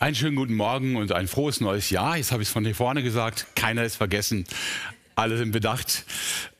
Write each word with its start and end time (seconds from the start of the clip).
Einen 0.00 0.14
schönen 0.14 0.36
guten 0.36 0.54
Morgen 0.54 0.94
und 0.94 1.10
ein 1.10 1.26
frohes 1.26 1.60
neues 1.60 1.90
Jahr. 1.90 2.16
Jetzt 2.16 2.30
habe 2.30 2.40
ich 2.40 2.48
es 2.48 2.52
von 2.52 2.64
hier 2.64 2.76
vorne 2.76 3.02
gesagt. 3.02 3.48
Keiner 3.56 3.82
ist 3.82 3.96
vergessen. 3.96 4.44
Alle 5.18 5.36
sind 5.36 5.50
bedacht. 5.50 6.04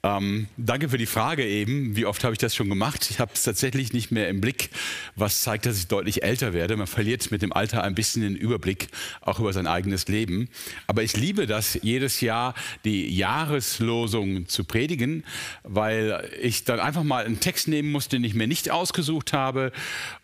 Ähm, 0.03 0.49
danke 0.57 0.89
für 0.89 0.99
die 0.99 1.07
Frage 1.07 1.47
eben. 1.47 1.95
Wie 1.95 2.07
oft 2.07 2.25
habe 2.25 2.35
ich 2.35 2.41
das 2.41 2.57
schon 2.57 2.69
gemacht? 2.69 3.09
Ich 3.09 3.21
habe 3.21 3.31
es 3.33 3.45
tatsächlich 3.45 3.93
nicht 3.93 4.11
mehr 4.11 4.29
im 4.29 4.41
Blick, 4.41 4.71
was 5.15 5.43
zeigt, 5.43 5.65
dass 5.65 5.79
ich 5.79 5.87
deutlich 5.87 6.25
älter 6.25 6.53
werde. 6.53 6.77
Man 6.77 6.89
verliert 6.89 7.31
mit 7.31 7.43
dem 7.43 7.53
Alter 7.53 7.85
ein 7.85 7.95
bisschen 7.95 8.23
den 8.23 8.35
Überblick, 8.35 8.89
auch 9.21 9.39
über 9.39 9.53
sein 9.53 9.69
eigenes 9.69 10.09
Leben. 10.09 10.49
Aber 10.89 11.05
ich 11.05 11.17
liebe 11.17 11.47
das, 11.47 11.79
jedes 11.83 12.21
Jahr 12.21 12.55
die 12.85 13.15
Jahreslosung 13.17 14.49
zu 14.49 14.65
predigen, 14.65 15.25
weil 15.63 16.29
ich 16.41 16.65
dann 16.65 16.81
einfach 16.81 17.05
mal 17.05 17.25
einen 17.25 17.39
Text 17.39 17.69
nehmen 17.69 17.93
muss, 17.93 18.09
den 18.09 18.25
ich 18.25 18.35
mir 18.35 18.49
nicht 18.49 18.73
ausgesucht 18.73 19.33
habe 19.33 19.71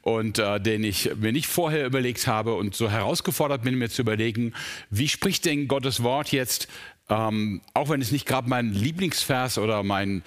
und 0.03 0.40
äh, 0.40 0.61
den 0.61 0.82
ich 0.82 1.11
mir 1.14 1.30
nicht 1.30 1.46
vorher 1.46 1.86
überlegt 1.86 2.26
habe 2.26 2.54
und 2.54 2.75
so 2.75 2.90
herausgefordert 2.90 3.62
bin, 3.62 3.79
mir 3.79 3.90
zu 3.90 4.03
überlegen, 4.03 4.54
wie 4.90 5.08
spricht 5.08 5.44
denn 5.44 5.68
Gottes 5.68 6.03
Wort 6.03 6.32
jetzt 6.32 6.66
ähm, 7.08 7.61
auch 7.75 7.89
wenn 7.89 8.00
es 8.00 8.13
nicht 8.13 8.26
gerade 8.26 8.49
mein 8.49 8.72
Lieblingsvers 8.72 9.58
oder 9.58 9.82
mein 9.82 10.22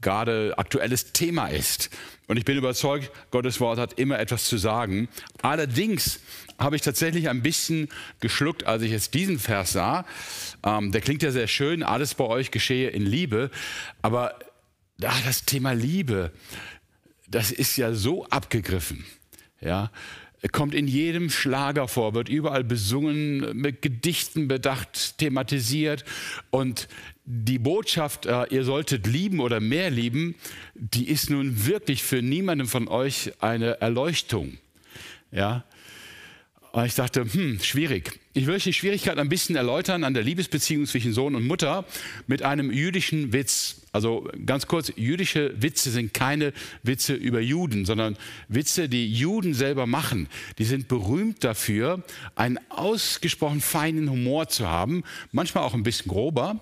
gerade 0.00 0.54
aktuelles 0.56 1.12
Thema 1.12 1.48
ist. 1.48 1.90
Und 2.28 2.36
ich 2.36 2.44
bin 2.44 2.56
überzeugt, 2.56 3.10
Gottes 3.30 3.60
Wort 3.60 3.78
hat 3.78 3.94
immer 3.94 4.18
etwas 4.18 4.44
zu 4.44 4.56
sagen. 4.56 5.08
Allerdings 5.42 6.20
habe 6.58 6.76
ich 6.76 6.82
tatsächlich 6.82 7.28
ein 7.28 7.42
bisschen 7.42 7.88
geschluckt, 8.20 8.66
als 8.66 8.82
ich 8.82 8.92
jetzt 8.92 9.14
diesen 9.14 9.38
Vers 9.38 9.72
sah. 9.72 10.04
Ähm, 10.62 10.92
der 10.92 11.00
klingt 11.00 11.22
ja 11.22 11.32
sehr 11.32 11.48
schön, 11.48 11.82
alles 11.82 12.14
bei 12.14 12.24
euch 12.24 12.50
geschehe 12.50 12.90
in 12.90 13.04
Liebe. 13.04 13.50
Aber 14.02 14.38
ach, 15.02 15.22
das 15.24 15.44
Thema 15.44 15.72
Liebe, 15.72 16.30
das 17.28 17.50
ist 17.50 17.76
ja 17.76 17.94
so 17.94 18.26
abgegriffen. 18.26 19.04
Ja, 19.60 19.90
kommt 20.48 20.74
in 20.74 20.88
jedem 20.88 21.28
Schlager 21.30 21.86
vor, 21.86 22.14
wird 22.14 22.28
überall 22.28 22.64
besungen, 22.64 23.56
mit 23.56 23.82
Gedichten 23.82 24.48
bedacht, 24.48 25.18
thematisiert. 25.18 26.04
Und 26.50 26.88
die 27.24 27.58
Botschaft, 27.58 28.26
äh, 28.26 28.46
ihr 28.50 28.64
solltet 28.64 29.06
lieben 29.06 29.40
oder 29.40 29.60
mehr 29.60 29.90
lieben, 29.90 30.34
die 30.74 31.08
ist 31.08 31.30
nun 31.30 31.66
wirklich 31.66 32.02
für 32.02 32.22
niemanden 32.22 32.66
von 32.66 32.88
euch 32.88 33.32
eine 33.40 33.80
Erleuchtung. 33.80 34.58
Ja, 35.30 35.64
und 36.72 36.84
ich 36.84 36.94
dachte, 36.94 37.24
hm, 37.24 37.58
schwierig. 37.60 38.20
Ich 38.32 38.46
will 38.46 38.58
die 38.58 38.72
Schwierigkeit 38.72 39.18
ein 39.18 39.28
bisschen 39.28 39.56
erläutern 39.56 40.04
an 40.04 40.14
der 40.14 40.22
Liebesbeziehung 40.22 40.86
zwischen 40.86 41.12
Sohn 41.12 41.34
und 41.34 41.44
Mutter 41.46 41.84
mit 42.28 42.42
einem 42.42 42.70
jüdischen 42.70 43.32
Witz. 43.32 43.82
Also 43.92 44.28
ganz 44.46 44.68
kurz, 44.68 44.92
jüdische 44.94 45.52
Witze 45.60 45.90
sind 45.90 46.14
keine 46.14 46.52
Witze 46.84 47.14
über 47.14 47.40
Juden, 47.40 47.86
sondern 47.86 48.16
Witze, 48.46 48.88
die 48.88 49.12
Juden 49.12 49.52
selber 49.52 49.86
machen. 49.86 50.28
Die 50.58 50.64
sind 50.64 50.86
berühmt 50.86 51.42
dafür, 51.42 52.04
einen 52.36 52.58
ausgesprochen 52.68 53.60
feinen 53.60 54.08
Humor 54.08 54.48
zu 54.48 54.68
haben, 54.68 55.02
manchmal 55.32 55.64
auch 55.64 55.74
ein 55.74 55.82
bisschen 55.82 56.08
grober. 56.08 56.60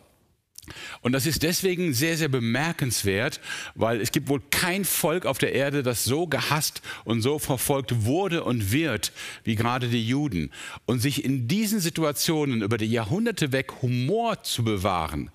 Und 1.01 1.13
das 1.13 1.27
ist 1.27 1.43
deswegen 1.43 1.95
sehr, 1.95 2.17
sehr 2.17 2.29
bemerkenswert, 2.29 3.41
weil 3.75 4.01
es 4.01 4.13
gibt 4.13 4.29
wohl 4.29 4.43
kein 4.51 4.85
Volk 4.85 5.27
auf 5.27 5.39
der 5.39 5.53
Erde, 5.53 5.83
das 5.83 6.05
so 6.05 6.27
gehasst 6.27 6.83
und 7.05 7.23
so 7.23 7.39
verfolgt 7.39 8.05
wurde 8.05 8.45
und 8.45 8.73
wird 8.73 9.13
wie 9.45 9.55
gerade 9.55 9.89
die 9.89 10.07
Juden. 10.07 10.51
Und 10.87 11.01
sich 11.01 11.25
in 11.25 11.49
diesen 11.49 11.81
Situationen 11.81 12.63
über 12.63 12.79
die 12.79 12.87
Jahrhunderte 12.87 13.53
weg 13.53 13.83
Humor 13.83 14.43
zu 14.43 14.65
bewahren, 14.65 15.31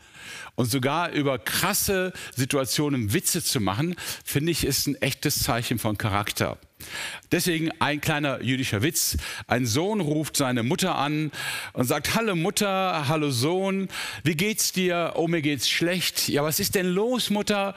und 0.55 0.69
sogar 0.69 1.11
über 1.11 1.39
krasse 1.39 2.13
Situationen 2.35 3.13
Witze 3.13 3.43
zu 3.43 3.59
machen, 3.59 3.95
finde 4.23 4.51
ich, 4.51 4.65
ist 4.65 4.87
ein 4.87 5.01
echtes 5.01 5.43
Zeichen 5.43 5.79
von 5.79 5.97
Charakter. 5.97 6.57
Deswegen 7.31 7.71
ein 7.79 8.01
kleiner 8.01 8.41
jüdischer 8.41 8.81
Witz. 8.81 9.17
Ein 9.47 9.65
Sohn 9.65 10.01
ruft 10.01 10.37
seine 10.37 10.63
Mutter 10.63 10.95
an 10.95 11.31
und 11.73 11.85
sagt, 11.85 12.15
hallo 12.15 12.35
Mutter, 12.35 13.07
hallo 13.07 13.31
Sohn, 13.31 13.89
wie 14.23 14.35
geht's 14.35 14.71
dir? 14.71 15.13
Oh, 15.15 15.27
mir 15.27 15.41
geht's 15.41 15.69
schlecht. 15.69 16.29
Ja, 16.29 16.43
was 16.43 16.59
ist 16.59 16.75
denn 16.75 16.87
los, 16.87 17.29
Mutter? 17.29 17.75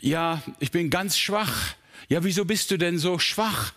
Ja, 0.00 0.42
ich 0.58 0.70
bin 0.70 0.90
ganz 0.90 1.18
schwach. 1.18 1.74
Ja, 2.08 2.24
wieso 2.24 2.44
bist 2.44 2.70
du 2.70 2.76
denn 2.76 2.98
so 2.98 3.18
schwach? 3.18 3.72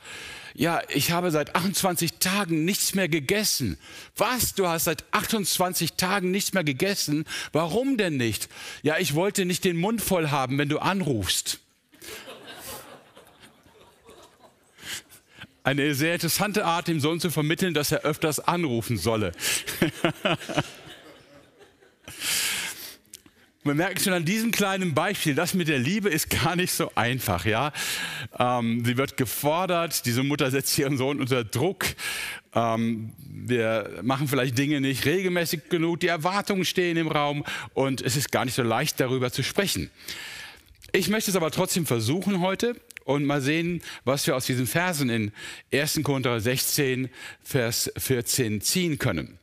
ja, 0.54 0.82
ich 0.90 1.12
habe 1.12 1.32
seit 1.32 1.56
28 1.56 2.20
Tagen 2.20 2.66
nichts 2.66 2.96
mehr 2.96 3.08
gegessen. 3.08 3.78
Was? 4.16 4.54
Du 4.54 4.68
hast 4.68 4.86
seit 4.86 5.04
28 5.12 5.94
Tagen 5.94 6.32
nichts 6.32 6.54
mehr 6.54 6.64
gegessen? 6.64 7.26
Warum 7.52 7.98
denn 7.98 8.18
nicht? 8.18 8.50
Ja, 8.84 8.98
ich 8.98 9.16
wollte 9.16 9.46
nicht 9.46 9.64
den 9.64 9.78
Mund 9.78 10.02
voll 10.02 10.30
haben, 10.30 10.58
wenn 10.58 10.70
du 10.70 10.80
anrufst. 10.80 11.61
Eine 15.64 15.94
sehr 15.94 16.16
interessante 16.16 16.66
Art, 16.66 16.88
dem 16.88 17.00
Sohn 17.00 17.20
zu 17.20 17.30
vermitteln, 17.30 17.76
dass 17.76 17.92
er 17.92 18.02
öfters 18.02 18.40
anrufen 18.40 18.98
solle. 18.98 19.32
Man 23.64 23.78
merkt 23.78 24.02
schon 24.02 24.14
an 24.14 24.26
diesem 24.26 24.50
kleinen 24.50 24.96
Beispiel, 24.96 25.36
das 25.36 25.54
mit 25.54 25.68
der 25.68 25.78
Liebe 25.78 26.10
ist 26.10 26.32
gar 26.32 26.56
nicht 26.56 26.72
so 26.72 26.92
einfach. 26.96 27.46
Ja? 27.46 27.72
Ähm, 28.40 28.84
sie 28.84 28.98
wird 28.98 29.18
gefordert, 29.18 30.08
diese 30.08 30.24
Mutter 30.24 30.50
setzt 30.50 30.76
ihren 30.80 30.98
Sohn 30.98 31.20
unter 31.20 31.44
Druck. 31.44 31.86
Ähm, 32.56 33.14
wir 33.20 34.00
machen 34.02 34.28
vielleicht 34.28 34.58
Dinge 34.58 34.82
nicht 34.82 35.06
regelmäßig 35.06 35.70
genug, 35.70 36.00
die 36.00 36.08
Erwartungen 36.08 36.66
stehen 36.66 36.98
im 36.98 37.08
Raum 37.08 37.46
und 37.76 38.02
es 38.02 38.16
ist 38.16 38.32
gar 38.32 38.46
nicht 38.46 38.56
so 38.56 38.64
leicht, 38.64 39.00
darüber 39.00 39.32
zu 39.32 39.44
sprechen. 39.44 39.92
Ich 40.92 41.08
möchte 41.10 41.30
es 41.30 41.38
aber 41.38 41.52
trotzdem 41.52 41.86
versuchen 41.86 42.42
heute 42.42 42.76
und 43.06 43.26
mal 43.26 43.42
sehen, 43.42 43.82
was 44.04 44.28
wir 44.28 44.36
aus 44.36 44.46
diesen 44.46 44.68
Versen 44.68 45.10
in 45.10 45.32
1. 45.74 46.02
Korinther 46.04 46.40
16, 46.40 47.10
Vers 47.44 47.92
14 47.98 48.62
ziehen 48.62 48.98
können. 48.98 49.40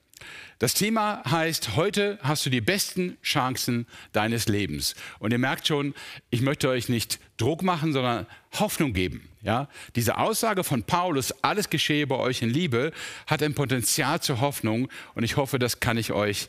Das 0.58 0.74
Thema 0.74 1.22
heißt, 1.30 1.76
heute 1.76 2.18
hast 2.20 2.44
du 2.44 2.50
die 2.50 2.60
besten 2.60 3.16
Chancen 3.22 3.86
deines 4.12 4.48
Lebens. 4.48 4.96
Und 5.20 5.30
ihr 5.30 5.38
merkt 5.38 5.68
schon, 5.68 5.94
ich 6.30 6.40
möchte 6.40 6.68
euch 6.68 6.88
nicht 6.88 7.20
Druck 7.36 7.62
machen, 7.62 7.92
sondern 7.92 8.26
Hoffnung 8.58 8.92
geben. 8.92 9.28
Ja? 9.40 9.68
Diese 9.94 10.18
Aussage 10.18 10.64
von 10.64 10.82
Paulus, 10.82 11.32
alles 11.42 11.70
geschehe 11.70 12.08
bei 12.08 12.16
euch 12.16 12.42
in 12.42 12.50
Liebe, 12.50 12.92
hat 13.28 13.40
ein 13.44 13.54
Potenzial 13.54 14.20
zur 14.20 14.40
Hoffnung. 14.40 14.88
Und 15.14 15.22
ich 15.22 15.36
hoffe, 15.36 15.60
das 15.60 15.78
kann 15.78 15.96
ich 15.96 16.10
euch 16.10 16.48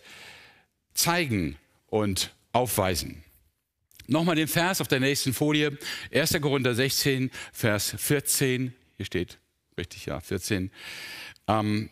zeigen 0.95 1.57
und 1.87 2.33
aufweisen. 2.51 3.23
Nochmal 4.09 4.35
den 4.35 4.47
Vers 4.47 4.81
auf 4.81 4.87
der 4.87 4.99
nächsten 4.99 5.33
Folie. 5.33 5.77
1. 6.13 6.41
Korinther 6.41 6.73
16, 6.73 7.31
Vers 7.53 7.95
14. 7.97 8.73
Hier 8.97 9.05
steht, 9.05 9.37
richtig, 9.77 10.07
ja, 10.07 10.19
14. 10.19 10.71
Ähm, 11.47 11.89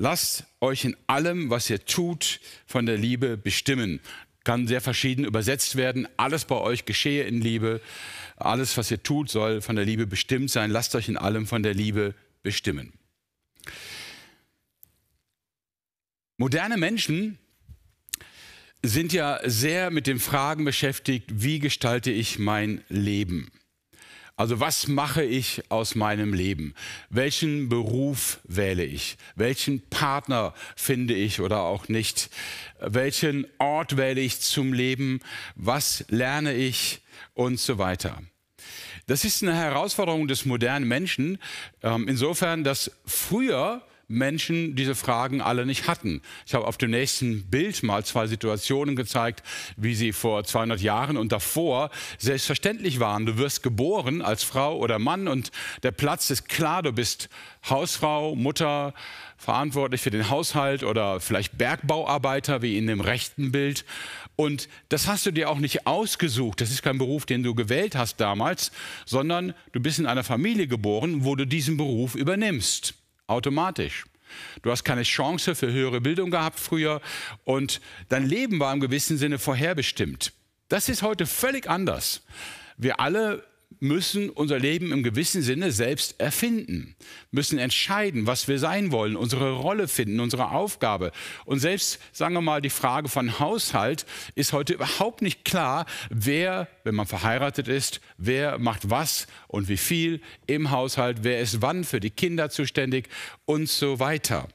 Lasst 0.00 0.46
euch 0.60 0.84
in 0.84 0.96
allem, 1.08 1.50
was 1.50 1.68
ihr 1.68 1.84
tut, 1.84 2.40
von 2.66 2.86
der 2.86 2.96
Liebe 2.96 3.36
bestimmen. 3.36 3.98
Kann 4.44 4.68
sehr 4.68 4.80
verschieden 4.80 5.24
übersetzt 5.24 5.74
werden. 5.74 6.06
Alles 6.16 6.44
bei 6.44 6.54
euch 6.54 6.84
geschehe 6.84 7.24
in 7.24 7.40
Liebe. 7.40 7.80
Alles, 8.36 8.76
was 8.76 8.92
ihr 8.92 9.02
tut, 9.02 9.28
soll 9.28 9.60
von 9.60 9.74
der 9.74 9.84
Liebe 9.84 10.06
bestimmt 10.06 10.52
sein. 10.52 10.70
Lasst 10.70 10.94
euch 10.94 11.08
in 11.08 11.16
allem 11.16 11.48
von 11.48 11.64
der 11.64 11.74
Liebe 11.74 12.14
bestimmen. 12.44 12.92
Moderne 16.36 16.76
Menschen 16.76 17.36
sind 18.82 19.12
ja 19.12 19.40
sehr 19.44 19.90
mit 19.90 20.06
den 20.06 20.20
Fragen 20.20 20.64
beschäftigt, 20.64 21.26
wie 21.42 21.58
gestalte 21.58 22.10
ich 22.10 22.38
mein 22.38 22.82
Leben? 22.88 23.50
Also 24.38 24.60
was 24.60 24.86
mache 24.86 25.24
ich 25.24 25.62
aus 25.68 25.96
meinem 25.96 26.32
Leben? 26.32 26.74
Welchen 27.10 27.68
Beruf 27.68 28.38
wähle 28.44 28.84
ich? 28.84 29.16
Welchen 29.34 29.80
Partner 29.88 30.54
finde 30.76 31.14
ich 31.14 31.40
oder 31.40 31.62
auch 31.62 31.88
nicht? 31.88 32.30
Welchen 32.78 33.48
Ort 33.58 33.96
wähle 33.96 34.20
ich 34.20 34.40
zum 34.40 34.72
Leben? 34.72 35.18
Was 35.56 36.04
lerne 36.08 36.54
ich? 36.54 37.00
Und 37.34 37.58
so 37.58 37.78
weiter. 37.78 38.22
Das 39.08 39.24
ist 39.24 39.42
eine 39.42 39.56
Herausforderung 39.56 40.28
des 40.28 40.44
modernen 40.44 40.86
Menschen, 40.86 41.38
ähm, 41.82 42.06
insofern, 42.06 42.62
dass 42.62 42.92
früher 43.06 43.82
Menschen 44.08 44.74
diese 44.74 44.94
Fragen 44.94 45.42
alle 45.42 45.66
nicht 45.66 45.86
hatten. 45.86 46.22
Ich 46.46 46.54
habe 46.54 46.66
auf 46.66 46.78
dem 46.78 46.90
nächsten 46.90 47.44
Bild 47.50 47.82
mal 47.82 48.06
zwei 48.06 48.26
Situationen 48.26 48.96
gezeigt, 48.96 49.42
wie 49.76 49.94
sie 49.94 50.14
vor 50.14 50.44
200 50.44 50.80
Jahren 50.80 51.18
und 51.18 51.30
davor 51.30 51.90
selbstverständlich 52.16 53.00
waren. 53.00 53.26
Du 53.26 53.36
wirst 53.36 53.62
geboren 53.62 54.22
als 54.22 54.42
Frau 54.42 54.78
oder 54.78 54.98
Mann 54.98 55.28
und 55.28 55.50
der 55.82 55.90
Platz 55.90 56.30
ist 56.30 56.48
klar, 56.48 56.82
du 56.82 56.92
bist 56.92 57.28
Hausfrau, 57.68 58.34
Mutter, 58.34 58.94
verantwortlich 59.36 60.00
für 60.00 60.10
den 60.10 60.30
Haushalt 60.30 60.84
oder 60.84 61.20
vielleicht 61.20 61.58
Bergbauarbeiter 61.58 62.62
wie 62.62 62.78
in 62.78 62.86
dem 62.86 63.02
rechten 63.02 63.52
Bild. 63.52 63.84
Und 64.36 64.70
das 64.88 65.06
hast 65.06 65.26
du 65.26 65.32
dir 65.32 65.50
auch 65.50 65.58
nicht 65.58 65.86
ausgesucht. 65.86 66.62
Das 66.62 66.70
ist 66.70 66.82
kein 66.82 66.96
Beruf, 66.96 67.26
den 67.26 67.42
du 67.42 67.54
gewählt 67.54 67.94
hast 67.94 68.16
damals, 68.22 68.72
sondern 69.04 69.52
du 69.72 69.80
bist 69.80 69.98
in 69.98 70.06
einer 70.06 70.24
Familie 70.24 70.66
geboren, 70.66 71.24
wo 71.24 71.36
du 71.36 71.46
diesen 71.46 71.76
Beruf 71.76 72.14
übernimmst 72.14 72.94
automatisch. 73.28 74.04
Du 74.62 74.70
hast 74.70 74.84
keine 74.84 75.04
Chance 75.04 75.54
für 75.54 75.72
höhere 75.72 76.00
Bildung 76.00 76.30
gehabt 76.30 76.60
früher 76.60 77.00
und 77.44 77.80
dein 78.08 78.26
Leben 78.26 78.60
war 78.60 78.72
im 78.72 78.80
gewissen 78.80 79.16
Sinne 79.16 79.38
vorherbestimmt. 79.38 80.32
Das 80.68 80.88
ist 80.88 81.02
heute 81.02 81.26
völlig 81.26 81.68
anders. 81.68 82.22
Wir 82.76 83.00
alle 83.00 83.44
müssen 83.80 84.30
unser 84.30 84.58
Leben 84.58 84.92
im 84.92 85.02
gewissen 85.02 85.42
Sinne 85.42 85.70
selbst 85.70 86.18
erfinden, 86.20 86.96
müssen 87.30 87.58
entscheiden, 87.58 88.26
was 88.26 88.48
wir 88.48 88.58
sein 88.58 88.90
wollen, 88.92 89.16
unsere 89.16 89.52
Rolle 89.52 89.88
finden, 89.88 90.20
unsere 90.20 90.50
Aufgabe. 90.50 91.12
Und 91.44 91.60
selbst, 91.60 92.00
sagen 92.12 92.34
wir 92.34 92.40
mal, 92.40 92.60
die 92.60 92.70
Frage 92.70 93.08
von 93.08 93.38
Haushalt 93.38 94.04
ist 94.34 94.52
heute 94.52 94.74
überhaupt 94.74 95.22
nicht 95.22 95.44
klar, 95.44 95.86
wer, 96.10 96.68
wenn 96.84 96.94
man 96.94 97.06
verheiratet 97.06 97.68
ist, 97.68 98.00
wer 98.16 98.58
macht 98.58 98.90
was 98.90 99.26
und 99.46 99.68
wie 99.68 99.76
viel 99.76 100.20
im 100.46 100.70
Haushalt, 100.70 101.18
wer 101.22 101.40
ist 101.40 101.62
wann 101.62 101.84
für 101.84 102.00
die 102.00 102.10
Kinder 102.10 102.50
zuständig 102.50 103.08
und 103.44 103.68
so 103.68 104.00
weiter. 104.00 104.48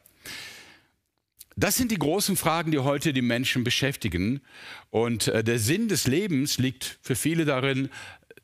Das 1.56 1.75
sind 1.75 1.92
die 1.92 1.98
großen 1.98 2.36
Fragen, 2.36 2.71
die 2.71 2.80
heute 2.80 3.13
die 3.13 3.21
Menschen 3.21 3.63
beschäftigen. 3.63 4.42
Und 4.89 5.27
äh, 5.27 5.44
der 5.44 5.59
Sinn 5.59 5.88
des 5.88 6.07
Lebens 6.07 6.57
liegt 6.57 6.98
für 7.01 7.16
viele 7.16 7.45
darin, 7.45 7.89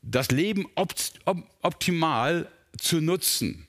das 0.02 0.30
Leben 0.30 0.66
opt 0.74 1.20
optimal 1.62 2.50
zu 2.78 3.00
nutzen. 3.00 3.66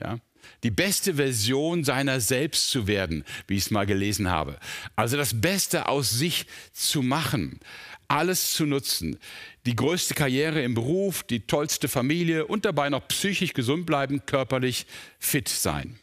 Ja? 0.00 0.18
Die 0.62 0.70
beste 0.70 1.14
Version 1.14 1.84
seiner 1.84 2.20
selbst 2.20 2.70
zu 2.70 2.86
werden, 2.86 3.24
wie 3.46 3.56
ich 3.56 3.64
es 3.64 3.70
mal 3.70 3.86
gelesen 3.86 4.28
habe. 4.30 4.58
Also 4.96 5.16
das 5.16 5.40
Beste 5.40 5.88
aus 5.88 6.10
sich 6.10 6.46
zu 6.72 7.02
machen, 7.02 7.60
alles 8.08 8.52
zu 8.52 8.66
nutzen. 8.66 9.18
Die 9.66 9.76
größte 9.76 10.14
Karriere 10.14 10.62
im 10.62 10.74
Beruf, 10.74 11.22
die 11.22 11.46
tollste 11.46 11.88
Familie 11.88 12.46
und 12.46 12.64
dabei 12.64 12.90
noch 12.90 13.08
psychisch 13.08 13.54
gesund 13.54 13.86
bleiben, 13.86 14.26
körperlich 14.26 14.86
fit 15.18 15.48
sein. 15.48 15.98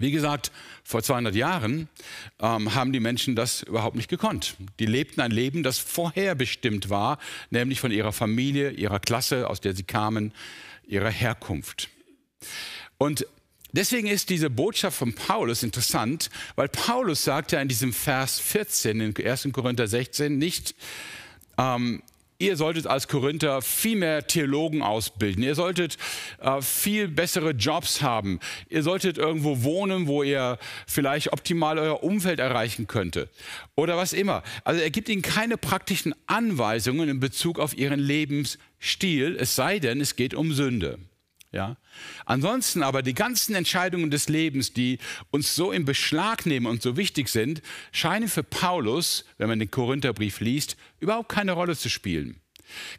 Wie 0.00 0.10
gesagt, 0.10 0.50
vor 0.82 1.02
200 1.02 1.34
Jahren 1.34 1.90
ähm, 2.40 2.74
haben 2.74 2.90
die 2.92 3.00
Menschen 3.00 3.36
das 3.36 3.62
überhaupt 3.62 3.96
nicht 3.96 4.08
gekonnt. 4.08 4.56
Die 4.78 4.86
lebten 4.86 5.20
ein 5.20 5.30
Leben, 5.30 5.62
das 5.62 5.78
vorherbestimmt 5.78 6.88
war, 6.88 7.18
nämlich 7.50 7.80
von 7.80 7.92
ihrer 7.92 8.10
Familie, 8.10 8.70
ihrer 8.70 8.98
Klasse, 8.98 9.46
aus 9.48 9.60
der 9.60 9.76
sie 9.76 9.82
kamen, 9.82 10.32
ihrer 10.86 11.10
Herkunft. 11.10 11.90
Und 12.96 13.26
deswegen 13.72 14.08
ist 14.08 14.30
diese 14.30 14.48
Botschaft 14.48 14.96
von 14.96 15.14
Paulus 15.14 15.62
interessant, 15.62 16.30
weil 16.56 16.68
Paulus 16.68 17.22
sagt 17.22 17.52
ja 17.52 17.60
in 17.60 17.68
diesem 17.68 17.92
Vers 17.92 18.40
14 18.40 19.02
in 19.02 19.14
1. 19.14 19.48
Korinther 19.52 19.86
16 19.86 20.38
nicht, 20.38 20.74
ähm, 21.58 22.02
ihr 22.40 22.56
solltet 22.56 22.86
als 22.86 23.06
Korinther 23.06 23.62
viel 23.62 23.96
mehr 23.96 24.26
Theologen 24.26 24.82
ausbilden. 24.82 25.44
Ihr 25.44 25.54
solltet 25.54 25.96
äh, 26.40 26.60
viel 26.60 27.06
bessere 27.06 27.50
Jobs 27.50 28.02
haben. 28.02 28.40
Ihr 28.68 28.82
solltet 28.82 29.18
irgendwo 29.18 29.62
wohnen, 29.62 30.06
wo 30.06 30.22
ihr 30.22 30.58
vielleicht 30.86 31.32
optimal 31.32 31.78
euer 31.78 32.02
Umfeld 32.02 32.40
erreichen 32.40 32.86
könnte. 32.86 33.28
Oder 33.76 33.96
was 33.96 34.12
immer. 34.12 34.42
Also 34.64 34.80
er 34.80 34.90
gibt 34.90 35.08
ihnen 35.08 35.22
keine 35.22 35.56
praktischen 35.56 36.14
Anweisungen 36.26 37.08
in 37.08 37.20
Bezug 37.20 37.58
auf 37.58 37.76
ihren 37.76 38.00
Lebensstil, 38.00 39.36
es 39.38 39.54
sei 39.54 39.78
denn, 39.78 40.00
es 40.00 40.16
geht 40.16 40.34
um 40.34 40.52
Sünde. 40.52 40.98
Ja? 41.52 41.76
Ansonsten 42.26 42.82
aber 42.82 43.02
die 43.02 43.14
ganzen 43.14 43.54
Entscheidungen 43.54 44.10
des 44.10 44.28
Lebens, 44.28 44.72
die 44.72 44.98
uns 45.30 45.54
so 45.54 45.72
im 45.72 45.84
Beschlag 45.84 46.46
nehmen 46.46 46.66
und 46.66 46.82
so 46.82 46.96
wichtig 46.96 47.28
sind, 47.28 47.62
scheinen 47.92 48.28
für 48.28 48.44
Paulus, 48.44 49.24
wenn 49.38 49.48
man 49.48 49.58
den 49.58 49.70
Korintherbrief 49.70 50.40
liest, 50.40 50.76
überhaupt 51.00 51.28
keine 51.28 51.52
Rolle 51.52 51.76
zu 51.76 51.88
spielen. 51.88 52.40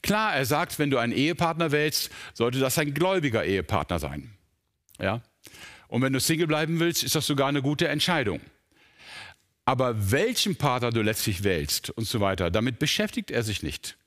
Klar, 0.01 0.36
er 0.36 0.45
sagt, 0.45 0.80
wenn 0.80 0.89
du 0.89 0.98
einen 0.98 1.13
Ehepartner 1.13 1.71
wählst, 1.71 2.12
sollte 2.33 2.59
das 2.59 2.77
ein 2.77 2.94
gläubiger 2.94 3.45
Ehepartner 3.45 4.00
sein. 4.00 4.31
Ja? 5.00 5.21
Und 5.88 6.01
wenn 6.01 6.13
du 6.13 6.19
Single 6.19 6.47
bleiben 6.47 6.80
willst, 6.80 7.04
ist 7.04 7.15
das 7.15 7.25
sogar 7.25 7.47
eine 7.47 7.62
gute 7.62 7.88
Entscheidung. 7.88 8.42
Aber 9.63 10.12
welchen 10.12 10.57
Partner 10.57 10.89
du 10.89 11.01
letztlich 11.01 11.44
wählst 11.44 11.89
und 11.92 12.06
so 12.06 12.19
weiter, 12.19 12.51
damit 12.51 12.80
beschäftigt 12.80 13.31
er 13.31 13.44
sich 13.44 13.63
nicht. 13.63 13.97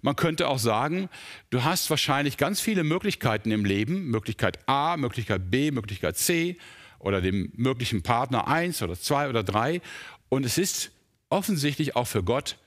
Man 0.00 0.16
könnte 0.16 0.48
auch 0.48 0.58
sagen, 0.58 1.08
du 1.50 1.64
hast 1.64 1.90
wahrscheinlich 1.90 2.36
ganz 2.36 2.60
viele 2.60 2.84
Möglichkeiten 2.84 3.50
im 3.50 3.64
Leben, 3.64 4.06
Möglichkeit 4.10 4.68
A, 4.68 4.96
Möglichkeit 4.96 5.50
B, 5.50 5.70
Möglichkeit 5.70 6.16
C 6.16 6.58
oder 6.98 7.20
dem 7.20 7.52
möglichen 7.56 8.02
Partner 8.02 8.46
1 8.48 8.82
oder 8.82 8.94
2 8.94 9.28
oder 9.28 9.42
3. 9.42 9.80
Und 10.28 10.44
es 10.44 10.58
ist 10.58 10.92
offensichtlich 11.28 11.96
auch 11.96 12.06
für 12.06 12.22
Gott 12.22 12.58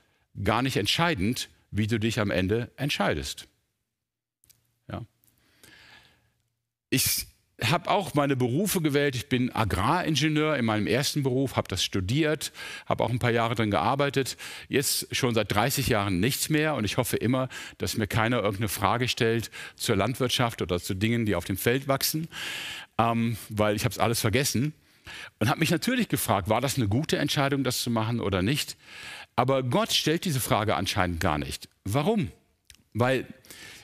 gar 0.42 0.62
nicht 0.62 0.76
entscheidend, 0.76 1.48
wie 1.70 1.86
du 1.86 1.98
dich 1.98 2.20
am 2.20 2.30
Ende 2.30 2.70
entscheidest. 2.76 3.48
Ja. 4.90 5.02
Ich 6.90 7.26
habe 7.62 7.90
auch 7.90 8.14
meine 8.14 8.36
Berufe 8.36 8.82
gewählt. 8.82 9.16
Ich 9.16 9.28
bin 9.28 9.50
Agraringenieur 9.50 10.56
in 10.56 10.64
meinem 10.64 10.86
ersten 10.86 11.22
Beruf, 11.22 11.56
habe 11.56 11.68
das 11.68 11.82
studiert, 11.82 12.52
habe 12.84 13.02
auch 13.02 13.10
ein 13.10 13.18
paar 13.18 13.30
Jahre 13.30 13.54
drin 13.54 13.70
gearbeitet. 13.70 14.36
Jetzt 14.68 15.14
schon 15.14 15.34
seit 15.34 15.52
30 15.52 15.88
Jahren 15.88 16.20
nichts 16.20 16.50
mehr 16.50 16.74
und 16.74 16.84
ich 16.84 16.98
hoffe 16.98 17.16
immer, 17.16 17.48
dass 17.78 17.96
mir 17.96 18.06
keiner 18.06 18.38
irgendeine 18.38 18.68
Frage 18.68 19.08
stellt 19.08 19.50
zur 19.76 19.96
Landwirtschaft 19.96 20.60
oder 20.60 20.78
zu 20.80 20.94
Dingen, 20.94 21.24
die 21.24 21.34
auf 21.34 21.44
dem 21.44 21.56
Feld 21.56 21.88
wachsen, 21.88 22.28
ähm, 22.98 23.38
weil 23.48 23.74
ich 23.74 23.84
habe 23.84 23.92
es 23.92 23.98
alles 23.98 24.20
vergessen. 24.20 24.74
Und 25.38 25.48
habe 25.48 25.60
mich 25.60 25.70
natürlich 25.70 26.08
gefragt, 26.08 26.48
war 26.48 26.60
das 26.60 26.76
eine 26.76 26.88
gute 26.88 27.16
Entscheidung, 27.16 27.64
das 27.64 27.80
zu 27.80 27.90
machen 27.90 28.20
oder 28.20 28.42
nicht? 28.42 28.76
Aber 29.36 29.62
Gott 29.62 29.92
stellt 29.92 30.24
diese 30.24 30.40
Frage 30.40 30.74
anscheinend 30.74 31.20
gar 31.20 31.38
nicht. 31.38 31.68
Warum? 31.84 32.32
Weil 32.92 33.26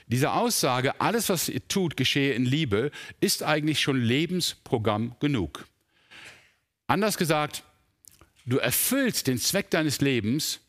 diese 0.07 0.33
Aussage, 0.33 0.99
alles, 0.99 1.29
was 1.29 1.49
ihr 1.49 1.67
tut, 1.67 1.97
geschehe 1.97 2.33
in 2.33 2.45
Liebe, 2.45 2.91
ist 3.19 3.43
eigentlich 3.43 3.79
schon 3.79 4.01
Lebensprogramm 4.01 5.15
genug. 5.19 5.65
Anders 6.87 7.17
gesagt, 7.17 7.63
du 8.45 8.57
erfüllst 8.57 9.27
den 9.27 9.37
Zweck 9.37 9.69
deines 9.69 10.01
Lebens, 10.01 10.59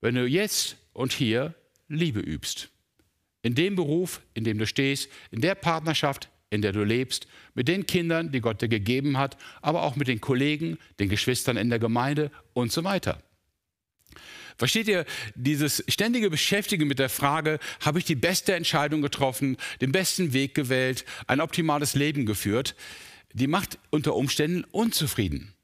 wenn 0.00 0.14
du 0.14 0.26
jetzt 0.26 0.76
und 0.92 1.12
hier 1.12 1.54
Liebe 1.88 2.20
übst. 2.20 2.68
In 3.42 3.54
dem 3.54 3.76
Beruf, 3.76 4.20
in 4.34 4.44
dem 4.44 4.58
du 4.58 4.66
stehst, 4.66 5.08
in 5.30 5.40
der 5.40 5.54
Partnerschaft, 5.54 6.28
in 6.50 6.62
der 6.62 6.72
du 6.72 6.84
lebst, 6.84 7.26
mit 7.54 7.68
den 7.68 7.86
Kindern, 7.86 8.32
die 8.32 8.40
Gott 8.40 8.60
dir 8.60 8.68
gegeben 8.68 9.16
hat, 9.16 9.36
aber 9.62 9.82
auch 9.82 9.96
mit 9.96 10.08
den 10.08 10.20
Kollegen, 10.20 10.78
den 10.98 11.08
Geschwistern 11.08 11.56
in 11.56 11.70
der 11.70 11.78
Gemeinde 11.78 12.30
und 12.52 12.72
so 12.72 12.84
weiter. 12.84 13.22
Versteht 14.56 14.88
ihr, 14.88 15.04
dieses 15.34 15.84
ständige 15.88 16.30
Beschäftigen 16.30 16.86
mit 16.86 16.98
der 16.98 17.08
Frage, 17.08 17.58
habe 17.80 17.98
ich 17.98 18.04
die 18.04 18.14
beste 18.14 18.54
Entscheidung 18.54 19.02
getroffen, 19.02 19.56
den 19.80 19.92
besten 19.92 20.32
Weg 20.32 20.54
gewählt, 20.54 21.04
ein 21.26 21.40
optimales 21.40 21.94
Leben 21.94 22.26
geführt, 22.26 22.74
die 23.32 23.46
macht 23.46 23.78
unter 23.90 24.14
Umständen 24.16 24.64
unzufrieden. 24.64 25.54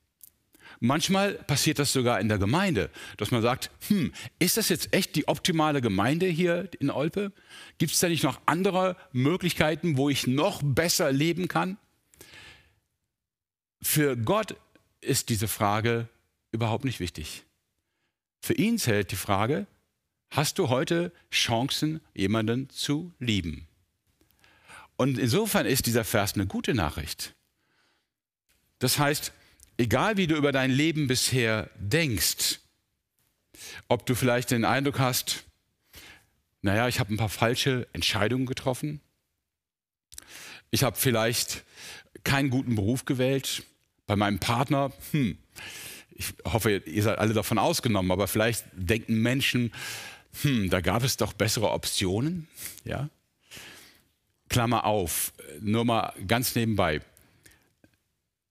Manchmal 0.79 1.35
passiert 1.35 1.79
das 1.79 1.93
sogar 1.93 2.21
in 2.21 2.29
der 2.29 2.39
Gemeinde, 2.39 2.91
dass 3.17 3.31
man 3.31 3.41
sagt, 3.41 3.71
hm, 3.89 4.13
ist 4.39 4.59
das 4.59 4.69
jetzt 4.69 4.93
echt 4.93 5.17
die 5.17 5.27
optimale 5.27 5.81
Gemeinde 5.81 6.27
hier 6.27 6.69
in 6.79 6.91
Olpe? 6.91 7.33
Gibt 7.79 7.93
es 7.93 7.99
da 7.99 8.09
nicht 8.09 8.25
noch 8.25 8.41
andere 8.45 8.97
Möglichkeiten, 9.13 9.97
wo 9.97 10.11
ich 10.11 10.27
noch 10.27 10.61
besser 10.63 11.13
leben 11.13 11.49
kann? 11.49 11.79
Für 13.81 14.17
Gott 14.17 14.57
ist 15.01 15.31
diese 15.31 15.49
Frage 15.49 16.09
überhaupt 16.53 16.85
nicht 16.85 17.01
wichtig. 17.01 17.46
Für 18.41 18.55
ihn 18.55 18.79
zählt 18.79 19.11
die 19.11 19.17
Frage, 19.17 19.67
hast 20.31 20.59
du 20.59 20.69
heute 20.69 21.13
Chancen, 21.31 22.01
jemanden 22.15 22.71
zu 22.71 23.13
lieben? 23.19 23.67
Und 24.97 25.19
insofern 25.19 25.67
ist 25.67 25.87
dieser 25.87 26.05
Vers 26.05 26.35
eine 26.35 26.47
gute 26.47 26.75
Nachricht. 26.75 27.35
Das 28.79 28.99
heißt, 28.99 29.33
egal 29.79 30.17
wie 30.17 30.27
du 30.27 30.37
über 30.37 30.53
dein 30.53 30.71
Leben 30.71 31.07
bisher 31.07 31.71
denkst, 31.77 32.61
ob 33.89 34.07
du 34.07 34.15
vielleicht 34.15 34.51
den 34.51 34.65
Eindruck 34.65 34.99
hast, 34.99 35.45
naja, 36.63 36.89
ich 36.89 36.99
habe 37.01 37.13
ein 37.13 37.19
paar 37.19 37.29
falsche 37.29 37.87
Entscheidungen 37.93 38.47
getroffen, 38.47 39.01
ich 40.71 40.83
habe 40.83 40.97
vielleicht 40.97 41.65
keinen 42.25 42.51
guten 42.51 42.75
Beruf 42.75 43.05
gewählt, 43.05 43.63
bei 44.07 44.17
meinem 44.17 44.39
Partner, 44.39 44.93
hm, 45.13 45.39
ich 46.19 46.35
hoffe, 46.45 46.79
ihr 46.79 47.03
seid 47.03 47.19
alle 47.19 47.35
davon 47.35 47.59
ausgenommen, 47.59 48.11
aber 48.11 48.27
vielleicht 48.27 48.65
denken 48.73 49.21
Menschen, 49.21 49.73
hm, 50.43 50.71
da 50.71 50.81
gab 50.81 51.03
es 51.03 51.17
doch 51.17 51.33
bessere 51.33 51.71
Optionen. 51.71 52.49
Ja? 52.85 53.09
Klammer 54.49 54.85
auf, 54.85 55.33
nur 55.61 55.85
mal 55.85 56.13
ganz 56.27 56.55
nebenbei. 56.55 57.01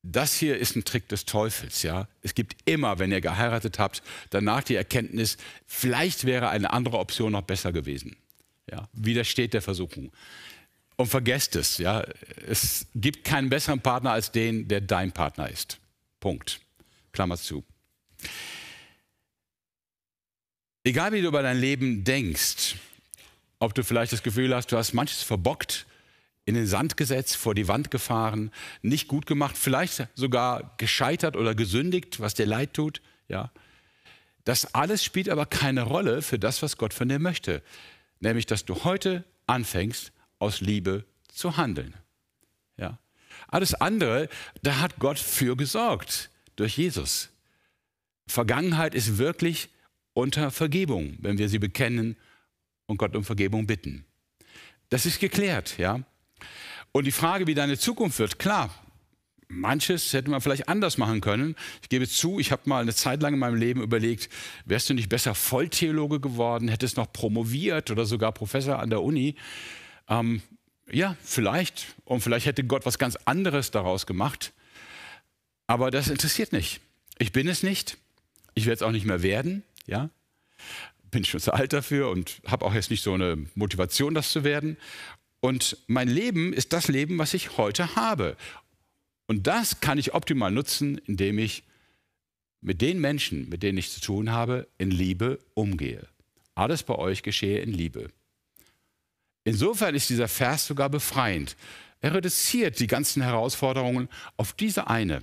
Das 0.04 0.36
hier 0.36 0.58
ist 0.58 0.76
ein 0.76 0.86
Trick 0.86 1.08
des 1.10 1.26
Teufels, 1.26 1.82
ja. 1.82 2.08
Es 2.22 2.36
gibt 2.36 2.56
immer, 2.66 3.00
wenn 3.00 3.12
ihr 3.12 3.22
geheiratet 3.22 3.80
habt, 3.80 4.04
danach 4.30 4.62
die 4.62 4.76
Erkenntnis, 4.76 5.38
vielleicht 5.66 6.26
wäre 6.26 6.50
eine 6.50 6.72
andere 6.72 7.00
Option 7.00 7.32
noch 7.32 7.42
besser 7.42 7.72
gewesen. 7.72 8.16
Ja, 8.70 8.88
widersteht 8.94 9.54
der 9.56 9.64
Versuchung. 9.64 10.12
Und 10.96 11.08
vergesst 11.08 11.56
es, 11.56 11.80
ja. 11.80 12.06
Es 12.46 12.86
gibt 12.94 13.24
keinen 13.24 13.50
besseren 13.50 13.82
Partner 13.82 14.12
als 14.12 14.32
den, 14.32 14.68
der 14.68 14.82
dein 14.82 15.12
Partner 15.12 15.50
ist. 15.50 15.80
Punkt. 16.20 16.62
Klammer 17.16 17.38
zu. 17.38 17.64
Egal 20.84 21.14
wie 21.14 21.22
du 21.22 21.30
über 21.30 21.42
dein 21.42 21.58
Leben 21.58 22.04
denkst, 22.04 22.76
ob 23.58 23.74
du 23.74 23.84
vielleicht 23.84 24.14
das 24.14 24.22
Gefühl 24.22 24.54
hast, 24.54 24.72
du 24.72 24.78
hast 24.78 24.94
manches 24.94 25.24
verbockt, 25.24 25.88
in 26.46 26.54
den 26.54 26.68
Sand 26.68 26.96
gesetzt, 26.96 27.38
vor 27.38 27.56
die 27.56 27.68
Wand 27.68 27.90
gefahren, 27.90 28.52
nicht 28.84 29.08
gut 29.08 29.26
gemacht, 29.26 29.58
vielleicht 29.58 30.08
sogar 30.14 30.76
gescheitert 30.78 31.36
oder 31.36 31.56
gesündigt, 31.56 32.20
was 32.20 32.36
dir 32.36 32.46
leid 32.46 32.76
tut, 32.76 33.02
ja. 33.28 33.52
Das 34.44 34.76
alles 34.76 35.04
spielt 35.04 35.28
aber 35.28 35.48
keine 35.48 35.82
Rolle 35.82 36.22
für 36.22 36.38
das, 36.38 36.62
was 36.62 36.78
Gott 36.78 36.94
von 36.94 37.10
dir 37.10 37.18
möchte. 37.18 37.64
Nämlich, 38.20 38.46
dass 38.46 38.64
du 38.64 38.84
heute 38.84 39.24
anfängst, 39.48 40.12
aus 40.38 40.62
Liebe 40.62 41.04
zu 41.28 41.58
handeln. 41.58 41.96
Ja? 42.78 43.00
Alles 43.48 43.74
andere, 43.74 44.30
da 44.62 44.80
hat 44.80 45.00
Gott 45.00 45.18
für 45.18 45.58
gesorgt 45.58 46.30
durch 46.56 46.78
Jesus. 46.78 47.30
Vergangenheit 48.28 48.96
ist 48.96 49.18
wirklich 49.18 49.70
unter 50.14 50.52
Vergebung, 50.52 51.18
wenn 51.20 51.38
wir 51.38 51.50
sie 51.50 51.60
bekennen 51.60 52.16
und 52.88 52.98
Gott 52.98 53.16
um 53.16 53.24
Vergebung 53.24 53.68
bitten. 53.68 54.06
Das 54.90 55.06
ist 55.06 55.20
geklärt, 55.20 55.78
ja. 55.78 56.02
Und 56.92 57.06
die 57.06 57.12
Frage, 57.12 57.48
wie 57.48 57.56
deine 57.56 57.78
Zukunft 57.78 58.20
wird, 58.20 58.40
klar, 58.40 58.74
manches 59.48 60.14
hätte 60.14 60.30
man 60.32 60.42
vielleicht 60.42 60.70
anders 60.70 60.98
machen 60.98 61.22
können. 61.22 61.56
Ich 61.82 61.90
gebe 61.90 62.08
zu, 62.08 62.40
ich 62.40 62.52
habe 62.52 62.64
mal 62.70 62.82
eine 62.82 62.94
Zeit 62.94 63.22
lang 63.22 63.34
in 63.34 63.40
meinem 63.40 63.56
Leben 63.56 63.82
überlegt, 63.82 64.30
wärst 64.66 64.90
du 64.90 64.94
nicht 64.94 65.10
besser 65.10 65.36
Volltheologe 65.36 66.20
geworden, 66.20 66.68
hättest 66.68 66.98
noch 66.98 67.12
promoviert 67.12 67.92
oder 67.92 68.06
sogar 68.06 68.32
Professor 68.32 68.80
an 68.80 68.90
der 68.90 69.02
Uni. 69.02 69.36
Ähm, 70.08 70.42
ja, 70.92 71.16
vielleicht. 71.22 71.96
Und 72.06 72.22
vielleicht 72.22 72.46
hätte 72.46 72.64
Gott 72.64 72.86
was 72.86 72.98
ganz 72.98 73.16
anderes 73.26 73.72
daraus 73.72 74.06
gemacht. 74.06 74.54
Aber 75.68 75.92
das 75.92 76.08
interessiert 76.08 76.52
nicht. 76.52 76.82
Ich 77.18 77.32
bin 77.32 77.48
es 77.48 77.64
nicht. 77.64 77.98
Ich 78.54 78.66
werde 78.66 78.76
es 78.76 78.82
auch 78.82 78.92
nicht 78.92 79.06
mehr 79.06 79.22
werden. 79.22 79.64
Ja? 79.88 80.10
Bin 81.12 81.26
schon 81.26 81.40
zu 81.40 81.54
alt 81.54 81.74
dafür 81.74 82.10
und 82.10 82.42
habe 82.46 82.66
auch 82.66 82.74
jetzt 82.74 82.92
nicht 82.92 83.04
so 83.04 83.14
eine 83.14 83.38
Motivation, 83.56 84.14
das 84.14 84.32
zu 84.32 84.44
werden. 84.44 84.78
Und 85.40 85.78
mein 85.88 86.08
Leben 86.08 86.54
ist 86.54 86.74
das 86.74 86.88
Leben, 86.88 87.18
was 87.18 87.34
ich 87.34 87.58
heute 87.58 87.96
habe. 87.96 88.36
Und 89.28 89.48
das 89.48 89.80
kann 89.80 89.98
ich 89.98 90.14
optimal 90.14 90.52
nutzen, 90.52 90.98
indem 91.06 91.40
ich 91.40 91.64
mit 92.62 92.82
den 92.82 93.00
Menschen, 93.00 93.50
mit 93.50 93.64
denen 93.64 93.78
ich 93.78 93.92
zu 93.92 94.02
tun 94.02 94.32
habe, 94.32 94.68
in 94.78 94.92
Liebe 94.92 95.40
umgehe. 95.54 96.08
Alles 96.56 96.84
bei 96.84 96.96
euch 96.96 97.22
geschehe 97.22 97.60
in 97.60 97.72
Liebe. 97.72 98.10
Insofern 99.44 99.94
ist 99.94 100.10
dieser 100.10 100.28
Vers 100.28 100.66
sogar 100.66 100.90
befreiend. 100.90 101.56
Er 102.02 102.14
reduziert 102.14 102.80
die 102.80 102.88
ganzen 102.88 103.22
Herausforderungen 103.22 104.10
auf 104.38 104.54
diese 104.54 104.88
eine. 104.88 105.22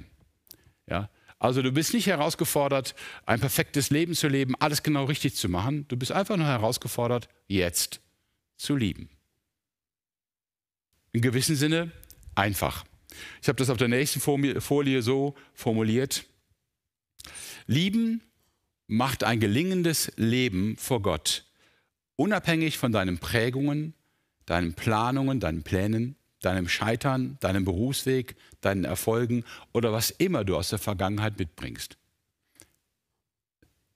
Ja? 0.92 1.08
Also 1.38 1.62
du 1.62 1.72
bist 1.72 1.94
nicht 1.94 2.06
herausgefordert, 2.06 2.94
ein 3.26 3.40
perfektes 3.40 3.90
Leben 3.90 4.14
zu 4.14 4.28
leben, 4.28 4.54
alles 4.60 4.82
genau 4.82 5.04
richtig 5.06 5.34
zu 5.34 5.48
machen. 5.48 5.86
Du 5.88 5.96
bist 5.96 6.12
einfach 6.12 6.36
nur 6.36 6.46
herausgefordert, 6.46 7.28
jetzt 7.48 8.00
zu 8.58 8.76
lieben. 8.76 9.08
In 11.12 11.22
gewissem 11.22 11.56
Sinne 11.56 11.90
einfach. 12.34 12.84
Ich 13.40 13.48
habe 13.48 13.56
das 13.56 13.70
auf 13.70 13.78
der 13.78 13.88
nächsten 13.88 14.20
Folie 14.20 15.02
so 15.02 15.34
formuliert. 15.54 16.26
Lieben 17.66 18.22
macht 18.86 19.24
ein 19.24 19.40
gelingendes 19.40 20.12
Leben 20.16 20.76
vor 20.76 21.00
Gott, 21.00 21.46
unabhängig 22.16 22.78
von 22.78 22.92
deinen 22.92 23.18
Prägungen, 23.18 23.94
deinen 24.46 24.74
Planungen, 24.74 25.40
deinen 25.40 25.62
Plänen, 25.62 26.16
deinem 26.44 26.68
Scheitern, 26.68 27.38
deinem 27.40 27.64
Berufsweg, 27.64 28.36
deinen 28.60 28.84
Erfolgen 28.84 29.44
oder 29.72 29.92
was 29.92 30.10
immer 30.10 30.44
du 30.44 30.56
aus 30.56 30.68
der 30.68 30.78
Vergangenheit 30.78 31.38
mitbringst. 31.38 31.96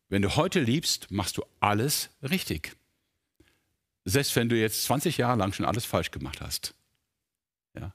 Wenn 0.09 0.23
du 0.23 0.37
heute 0.37 0.61
liebst, 0.61 1.11
machst 1.11 1.37
du 1.37 1.45
alles 1.61 2.11
richtig. 2.23 2.77
Selbst 4.05 4.37
wenn 4.37 4.49
du 4.49 4.57
jetzt 4.57 4.85
20 4.85 5.17
Jahre 5.17 5.39
lang 5.39 5.53
schon 5.53 5.67
alles 5.67 5.85
falsch 5.85 6.13
gemacht 6.13 6.41
hast. 6.41 6.75
Ja. 7.75 7.93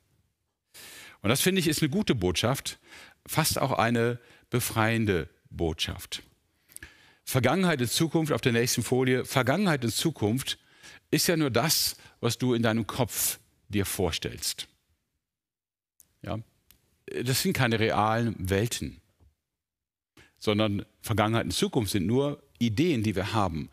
Und 1.21 1.29
das 1.29 1.41
finde 1.41 1.59
ich 1.59 1.67
ist 1.67 1.81
eine 1.81 1.89
gute 1.89 2.15
Botschaft, 2.15 2.79
fast 3.25 3.59
auch 3.59 3.71
eine 3.71 4.19
befreiende 4.49 5.29
Botschaft. 5.49 6.23
Vergangenheit 7.23 7.79
und 7.79 7.89
Zukunft 7.89 8.33
auf 8.33 8.41
der 8.41 8.51
nächsten 8.51 8.83
Folie. 8.83 9.23
Vergangenheit 9.23 9.85
und 9.85 9.91
Zukunft 9.91 10.59
ist 11.11 11.27
ja 11.27 11.37
nur 11.37 11.49
das, 11.49 11.95
was 12.19 12.37
du 12.37 12.53
in 12.53 12.63
deinem 12.63 12.87
Kopf 12.87 13.39
dir 13.71 13.85
vorstellst. 13.85 14.67
Ja? 16.21 16.39
Das 17.23 17.41
sind 17.41 17.53
keine 17.53 17.79
realen 17.79 18.35
Welten, 18.37 19.01
sondern 20.37 20.85
Vergangenheit 21.01 21.45
und 21.45 21.51
Zukunft 21.51 21.91
sind 21.91 22.05
nur 22.05 22.41
Ideen, 22.59 23.03
die 23.03 23.15
wir 23.15 23.33
haben, 23.33 23.69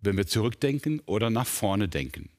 wenn 0.00 0.16
wir 0.16 0.26
zurückdenken 0.26 1.00
oder 1.06 1.30
nach 1.30 1.46
vorne 1.46 1.88
denken. 1.88 2.30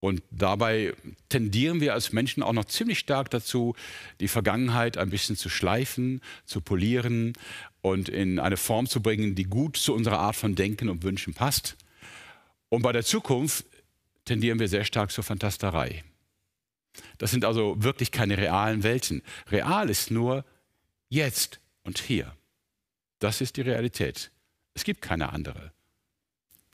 Und 0.00 0.22
dabei 0.30 0.94
tendieren 1.28 1.82
wir 1.82 1.92
als 1.92 2.12
Menschen 2.12 2.42
auch 2.42 2.54
noch 2.54 2.64
ziemlich 2.64 2.98
stark 2.98 3.30
dazu, 3.30 3.74
die 4.18 4.28
Vergangenheit 4.28 4.96
ein 4.96 5.10
bisschen 5.10 5.36
zu 5.36 5.50
schleifen, 5.50 6.22
zu 6.46 6.62
polieren 6.62 7.34
und 7.82 8.08
in 8.08 8.38
eine 8.38 8.56
Form 8.56 8.86
zu 8.86 9.02
bringen, 9.02 9.34
die 9.34 9.44
gut 9.44 9.76
zu 9.76 9.94
unserer 9.94 10.18
Art 10.18 10.36
von 10.36 10.54
Denken 10.54 10.88
und 10.88 11.02
Wünschen 11.02 11.34
passt. 11.34 11.76
Und 12.70 12.80
bei 12.82 12.92
der 12.92 13.04
Zukunft 13.04 13.66
tendieren 14.30 14.60
wir 14.60 14.68
sehr 14.68 14.84
stark 14.84 15.10
zur 15.10 15.24
Fantasterei. 15.24 16.04
Das 17.18 17.32
sind 17.32 17.44
also 17.44 17.82
wirklich 17.82 18.12
keine 18.12 18.38
realen 18.38 18.84
Welten. 18.84 19.22
Real 19.50 19.90
ist 19.90 20.12
nur 20.12 20.44
jetzt 21.08 21.58
und 21.82 21.98
hier. 21.98 22.36
Das 23.18 23.40
ist 23.40 23.56
die 23.56 23.62
Realität. 23.62 24.30
Es 24.74 24.84
gibt 24.84 25.02
keine 25.02 25.32
andere. 25.32 25.72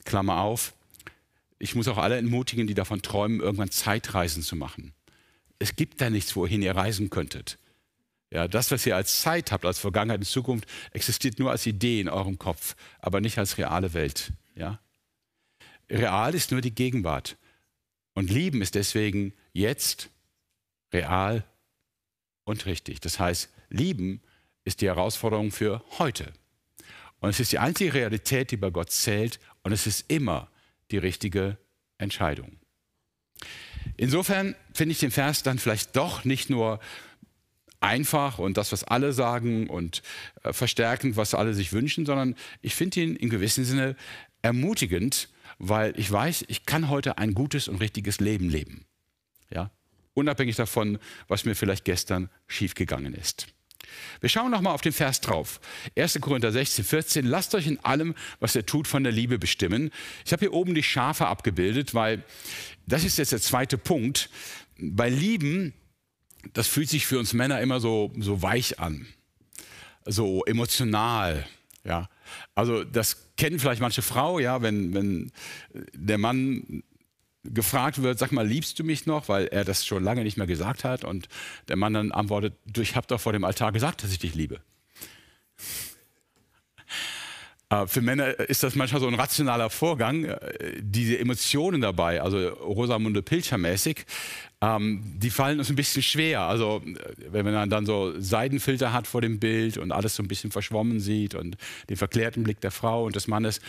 Klammer 0.05 0.41
auf, 0.41 0.75
ich 1.57 1.73
muss 1.73 1.87
auch 1.87 1.97
alle 1.97 2.17
entmutigen, 2.17 2.67
die 2.67 2.75
davon 2.75 3.01
träumen, 3.01 3.39
irgendwann 3.39 3.71
Zeitreisen 3.71 4.43
zu 4.43 4.55
machen. 4.55 4.93
Es 5.57 5.75
gibt 5.75 5.99
da 5.99 6.11
nichts, 6.11 6.35
wohin 6.35 6.61
ihr 6.61 6.75
reisen 6.75 7.09
könntet. 7.09 7.57
Ja, 8.29 8.47
das, 8.47 8.69
was 8.69 8.85
ihr 8.85 8.95
als 8.95 9.21
Zeit 9.21 9.51
habt, 9.51 9.65
als 9.65 9.79
Vergangenheit 9.79 10.19
und 10.19 10.25
Zukunft, 10.25 10.69
existiert 10.91 11.39
nur 11.39 11.49
als 11.49 11.65
Idee 11.65 12.01
in 12.01 12.09
eurem 12.09 12.37
Kopf, 12.37 12.75
aber 12.99 13.19
nicht 13.19 13.39
als 13.39 13.57
reale 13.57 13.93
Welt. 13.95 14.31
Ja? 14.53 14.79
Real 15.89 16.35
ist 16.35 16.51
nur 16.51 16.61
die 16.61 16.75
Gegenwart. 16.75 17.35
Und 18.17 18.31
lieben 18.31 18.63
ist 18.63 18.73
deswegen 18.73 19.31
jetzt 19.53 20.09
real 20.91 21.45
und 22.45 22.65
richtig. 22.65 22.99
Das 22.99 23.19
heißt, 23.19 23.53
lieben 23.69 24.23
ist 24.63 24.81
die 24.81 24.87
Herausforderung 24.87 25.51
für 25.51 25.83
heute. 25.99 26.33
Und 27.19 27.29
es 27.29 27.39
ist 27.39 27.51
die 27.51 27.59
einzige 27.59 27.93
Realität, 27.93 28.49
die 28.49 28.57
bei 28.57 28.71
Gott 28.71 28.89
zählt. 28.89 29.39
Und 29.61 29.71
es 29.71 29.85
ist 29.85 30.09
immer 30.11 30.49
die 30.89 30.97
richtige 30.97 31.59
Entscheidung. 31.99 32.57
Insofern 33.97 34.55
finde 34.73 34.93
ich 34.93 34.99
den 34.99 35.11
Vers 35.11 35.43
dann 35.43 35.59
vielleicht 35.59 35.95
doch 35.95 36.25
nicht 36.25 36.49
nur 36.49 36.79
einfach 37.81 38.39
und 38.39 38.57
das, 38.57 38.71
was 38.71 38.83
alle 38.83 39.13
sagen 39.13 39.69
und 39.69 40.01
äh, 40.41 40.53
verstärkend, 40.53 41.17
was 41.17 41.35
alle 41.35 41.53
sich 41.53 41.71
wünschen, 41.71 42.07
sondern 42.07 42.35
ich 42.63 42.73
finde 42.73 42.99
ihn 42.99 43.15
in 43.15 43.29
gewissem 43.29 43.63
Sinne 43.63 43.95
ermutigend, 44.41 45.29
weil 45.59 45.97
ich 45.99 46.11
weiß, 46.11 46.45
ich 46.47 46.65
kann 46.65 46.89
heute 46.89 47.17
ein 47.17 47.33
gutes 47.33 47.67
und 47.67 47.77
richtiges 47.77 48.19
Leben 48.19 48.49
leben. 48.49 48.85
Ja? 49.49 49.71
Unabhängig 50.13 50.55
davon, 50.55 50.99
was 51.27 51.45
mir 51.45 51.55
vielleicht 51.55 51.85
gestern 51.85 52.29
schiefgegangen 52.47 53.13
ist. 53.13 53.47
Wir 54.19 54.29
schauen 54.29 54.51
nochmal 54.51 54.73
auf 54.73 54.81
den 54.81 54.91
Vers 54.91 55.21
drauf. 55.21 55.59
1. 55.97 56.19
Korinther 56.21 56.51
16, 56.51 56.83
14. 56.83 57.25
Lasst 57.25 57.55
euch 57.55 57.67
in 57.67 57.79
allem, 57.83 58.15
was 58.39 58.55
ihr 58.55 58.65
tut, 58.65 58.87
von 58.87 59.03
der 59.03 59.13
Liebe 59.13 59.39
bestimmen. 59.39 59.91
Ich 60.25 60.33
habe 60.33 60.41
hier 60.41 60.53
oben 60.53 60.75
die 60.75 60.83
Schafe 60.83 61.27
abgebildet, 61.27 61.93
weil 61.93 62.23
das 62.85 63.03
ist 63.03 63.17
jetzt 63.17 63.31
der 63.31 63.41
zweite 63.41 63.77
Punkt. 63.77 64.29
Bei 64.79 65.09
Lieben, 65.09 65.73
das 66.53 66.67
fühlt 66.67 66.89
sich 66.89 67.05
für 67.05 67.19
uns 67.19 67.33
Männer 67.33 67.61
immer 67.61 67.79
so, 67.79 68.11
so 68.19 68.41
weich 68.41 68.79
an, 68.79 69.07
so 70.05 70.43
emotional. 70.45 71.45
Ja. 71.87 72.09
Also 72.53 72.83
das 72.83 73.33
kennen 73.37 73.59
vielleicht 73.59 73.81
manche 73.81 74.01
Frau, 74.01 74.39
ja, 74.39 74.61
wenn, 74.61 74.93
wenn 74.93 75.31
der 75.93 76.17
Mann 76.17 76.83
gefragt 77.43 78.01
wird, 78.01 78.19
sag 78.19 78.33
mal, 78.33 78.45
liebst 78.45 78.77
du 78.77 78.83
mich 78.83 79.05
noch, 79.05 79.29
weil 79.29 79.47
er 79.47 79.63
das 79.63 79.85
schon 79.85 80.03
lange 80.03 80.23
nicht 80.23 80.37
mehr 80.37 80.47
gesagt 80.47 80.83
hat 80.83 81.05
und 81.05 81.29
der 81.69 81.77
Mann 81.77 81.93
dann 81.93 82.11
antwortet, 82.11 82.55
du, 82.65 82.81
ich 82.81 82.97
habe 82.97 83.07
doch 83.07 83.21
vor 83.21 83.31
dem 83.31 83.45
Altar 83.45 83.71
gesagt, 83.71 84.03
dass 84.03 84.11
ich 84.11 84.19
dich 84.19 84.35
liebe. 84.35 84.59
Äh, 87.69 87.87
für 87.87 88.01
Männer 88.01 88.39
ist 88.39 88.63
das 88.63 88.75
manchmal 88.75 89.01
so 89.01 89.07
ein 89.07 89.15
rationaler 89.15 89.69
Vorgang, 89.69 90.25
äh, 90.25 90.39
diese 90.79 91.19
Emotionen 91.19 91.81
dabei, 91.81 92.21
also 92.21 92.37
Rosamunde 92.37 93.21
Pilcher 93.21 93.57
mäßig, 93.57 94.05
ähm, 94.61 95.01
die 95.17 95.29
fallen 95.29 95.59
uns 95.59 95.69
ein 95.69 95.75
bisschen 95.75 96.01
schwer. 96.01 96.41
Also 96.41 96.81
äh, 96.85 97.13
wenn 97.31 97.45
man 97.45 97.69
dann 97.69 97.85
so 97.85 98.13
Seidenfilter 98.19 98.93
hat 98.93 99.05
vor 99.05 99.21
dem 99.21 99.39
Bild 99.39 99.77
und 99.77 99.91
alles 99.91 100.15
so 100.15 100.23
ein 100.23 100.27
bisschen 100.27 100.51
verschwommen 100.51 100.99
sieht 100.99 101.35
und 101.35 101.57
den 101.89 101.97
verklärten 101.97 102.43
Blick 102.43 102.61
der 102.61 102.71
Frau 102.71 103.05
und 103.05 103.15
des 103.15 103.27
Mannes, 103.27 103.59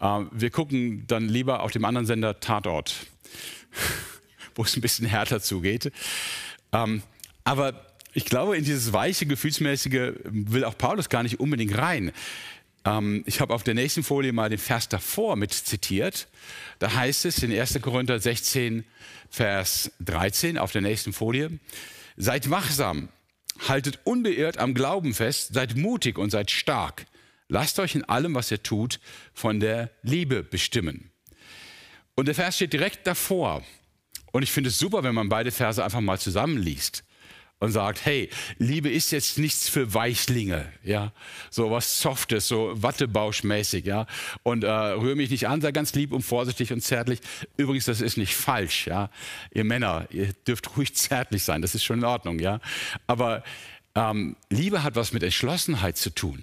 äh, 0.00 0.20
wir 0.30 0.50
gucken 0.50 1.04
dann 1.08 1.28
lieber 1.28 1.62
auf 1.62 1.72
dem 1.72 1.84
anderen 1.84 2.06
Sender 2.06 2.38
Tatort, 2.38 2.94
wo 4.54 4.62
es 4.62 4.76
ein 4.76 4.80
bisschen 4.80 5.06
härter 5.06 5.40
zugeht. 5.40 5.92
Ähm, 6.72 7.02
aber 7.44 7.86
ich 8.14 8.24
glaube, 8.26 8.56
in 8.56 8.64
dieses 8.64 8.92
weiche, 8.92 9.26
gefühlsmäßige 9.26 10.12
will 10.24 10.64
auch 10.64 10.76
Paulus 10.76 11.08
gar 11.08 11.22
nicht 11.22 11.40
unbedingt 11.40 11.76
rein. 11.76 12.12
Ähm, 12.84 13.22
ich 13.26 13.40
habe 13.40 13.54
auf 13.54 13.62
der 13.62 13.74
nächsten 13.74 14.02
Folie 14.02 14.32
mal 14.32 14.48
den 14.48 14.58
Vers 14.58 14.88
davor 14.88 15.36
mit 15.36 15.52
zitiert. 15.52 16.28
Da 16.78 16.94
heißt 16.94 17.24
es 17.24 17.42
in 17.42 17.52
1. 17.52 17.80
Korinther 17.80 18.18
16, 18.18 18.84
Vers 19.30 19.92
13 20.00 20.58
auf 20.58 20.72
der 20.72 20.82
nächsten 20.82 21.12
Folie, 21.12 21.58
seid 22.16 22.50
wachsam, 22.50 23.08
haltet 23.66 24.00
unbeirrt 24.04 24.58
am 24.58 24.74
Glauben 24.74 25.14
fest, 25.14 25.54
seid 25.54 25.76
mutig 25.76 26.18
und 26.18 26.30
seid 26.30 26.50
stark. 26.50 27.06
Lasst 27.48 27.78
euch 27.78 27.94
in 27.94 28.04
allem, 28.04 28.34
was 28.34 28.50
ihr 28.50 28.62
tut, 28.62 29.00
von 29.34 29.60
der 29.60 29.90
Liebe 30.02 30.42
bestimmen. 30.42 31.10
Und 32.14 32.26
der 32.26 32.34
Vers 32.34 32.56
steht 32.56 32.72
direkt 32.72 33.06
davor. 33.06 33.62
Und 34.32 34.42
ich 34.42 34.50
finde 34.50 34.68
es 34.68 34.78
super, 34.78 35.02
wenn 35.02 35.14
man 35.14 35.28
beide 35.28 35.50
Verse 35.50 35.82
einfach 35.82 36.00
mal 36.00 36.18
zusammenliest 36.18 37.04
und 37.62 37.70
sagt, 37.70 38.04
hey, 38.04 38.28
Liebe 38.58 38.90
ist 38.90 39.12
jetzt 39.12 39.38
nichts 39.38 39.68
für 39.68 39.94
Weichlinge, 39.94 40.72
ja, 40.82 41.12
so 41.48 41.70
was 41.70 42.00
Softes, 42.00 42.48
so 42.48 42.72
Wattebauschmäßig, 42.74 43.84
ja, 43.84 44.08
und 44.42 44.64
äh, 44.64 44.68
rühre 44.68 45.14
mich 45.14 45.30
nicht 45.30 45.46
an, 45.46 45.60
sei 45.60 45.70
ganz 45.70 45.94
lieb 45.94 46.10
und 46.10 46.22
vorsichtig 46.22 46.72
und 46.72 46.80
zärtlich. 46.80 47.20
Übrigens, 47.56 47.84
das 47.84 48.00
ist 48.00 48.16
nicht 48.16 48.34
falsch, 48.34 48.88
ja, 48.88 49.10
ihr 49.54 49.62
Männer, 49.62 50.08
ihr 50.10 50.32
dürft 50.44 50.76
ruhig 50.76 50.96
zärtlich 50.96 51.44
sein, 51.44 51.62
das 51.62 51.76
ist 51.76 51.84
schon 51.84 52.00
in 52.00 52.04
Ordnung, 52.04 52.40
ja, 52.40 52.58
aber 53.06 53.44
ähm, 53.94 54.34
Liebe 54.50 54.82
hat 54.82 54.96
was 54.96 55.12
mit 55.12 55.22
Entschlossenheit 55.22 55.96
zu 55.96 56.10
tun, 56.10 56.42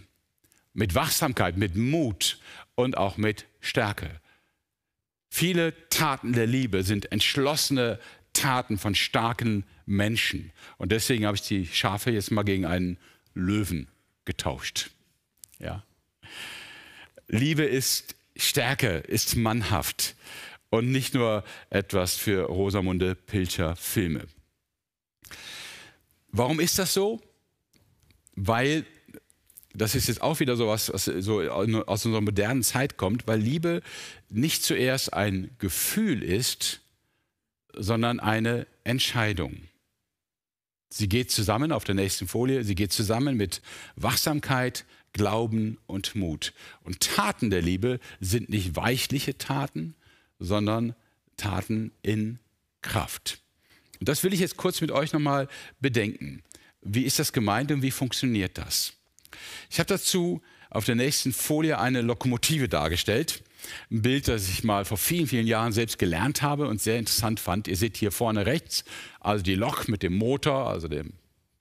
mit 0.74 0.96
Wachsamkeit, 0.96 1.58
mit 1.58 1.76
Mut 1.76 2.40
und 2.76 2.96
auch 2.96 3.18
mit 3.18 3.46
Stärke. 3.60 4.22
Viele 5.30 5.74
Taten 5.90 6.32
der 6.32 6.48
Liebe 6.48 6.84
sind 6.84 7.12
entschlossene 7.12 8.00
Taten 8.40 8.78
von 8.78 8.96
starken 8.96 9.66
Menschen. 9.86 10.52
Und 10.78 10.92
deswegen 10.92 11.26
habe 11.26 11.36
ich 11.36 11.42
die 11.42 11.68
Schafe 11.68 12.12
jetzt 12.12 12.32
mal 12.32 12.44
gegen 12.44 12.66
einen 12.66 12.98
Löwen 13.34 13.88
getauscht. 14.26 14.92
Ja. 15.60 15.84
Liebe 17.28 17.64
ist 17.64 18.16
Stärke, 18.36 18.98
ist 18.98 19.36
mannhaft 19.36 20.16
und 20.70 20.92
nicht 20.92 21.14
nur 21.14 21.44
etwas 21.70 22.16
für 22.16 22.44
Rosamunde 22.46 23.16
Pilcher 23.16 23.76
Filme. 23.76 24.26
Warum 26.32 26.60
ist 26.60 26.80
das 26.80 26.94
so? 26.94 27.22
Weil 28.36 28.86
das 29.74 29.96
ist 29.96 30.08
jetzt 30.08 30.22
auch 30.22 30.40
wieder 30.40 30.56
so 30.56 30.68
was, 30.68 30.92
was 30.92 31.06
so 31.06 31.42
aus 31.42 32.06
unserer 32.06 32.22
modernen 32.22 32.64
Zeit 32.64 32.98
kommt, 32.98 33.28
weil 33.28 33.40
Liebe 33.40 33.82
nicht 34.30 34.64
zuerst 34.64 35.14
ein 35.14 35.52
Gefühl 35.60 36.24
ist, 36.24 36.82
sondern 37.74 38.20
eine 38.20 38.68
Entscheidung. 38.84 39.62
Sie 40.90 41.08
geht 41.08 41.30
zusammen 41.30 41.72
auf 41.72 41.84
der 41.84 41.96
nächsten 41.96 42.28
Folie, 42.28 42.64
sie 42.64 42.76
geht 42.76 42.92
zusammen 42.92 43.38
mit 43.38 43.62
Wachsamkeit, 43.96 44.86
Glauben 45.14 45.78
und 45.88 46.16
Mut. 46.16 46.54
Und 46.84 47.00
Taten 47.02 47.50
der 47.50 47.62
Liebe 47.62 48.00
sind 48.20 48.50
nicht 48.50 48.76
weichliche 48.76 49.38
Taten, 49.38 49.96
sondern 50.40 50.96
Taten 51.38 51.92
in 52.02 52.40
Kraft. 52.82 53.40
Und 54.00 54.10
das 54.10 54.24
will 54.24 54.34
ich 54.34 54.40
jetzt 54.40 54.58
kurz 54.58 54.82
mit 54.82 54.92
euch 54.92 55.14
nochmal 55.14 55.48
bedenken. 55.80 56.44
Wie 56.82 57.04
ist 57.04 57.20
das 57.20 57.34
gemeint 57.34 57.72
und 57.72 57.82
wie 57.82 57.92
funktioniert 57.92 58.58
das? 58.58 58.94
Ich 59.70 59.80
habe 59.80 59.88
dazu 59.88 60.42
auf 60.70 60.86
der 60.86 60.96
nächsten 60.96 61.34
Folie 61.34 61.80
eine 61.80 62.02
Lokomotive 62.02 62.70
dargestellt. 62.70 63.44
Ein 63.92 64.02
Bild, 64.02 64.28
das 64.28 64.50
ich 64.50 64.64
mal 64.64 64.86
vor 64.86 64.98
vielen, 64.98 65.28
vielen 65.28 65.48
Jahren 65.48 65.72
selbst 65.72 66.00
gelernt 66.00 66.42
habe 66.42 66.68
und 66.68 66.82
sehr 66.82 66.98
interessant 66.98 67.40
fand. 67.40 67.68
Ihr 67.68 67.78
seht 67.78 67.98
hier 67.98 68.12
vorne 68.12 68.46
rechts, 68.46 68.84
also 69.20 69.44
die 69.44 69.56
Lok 69.56 69.88
mit 69.88 70.04
dem 70.04 70.16
Motor, 70.16 70.70
also 70.70 70.88
dem 70.88 71.14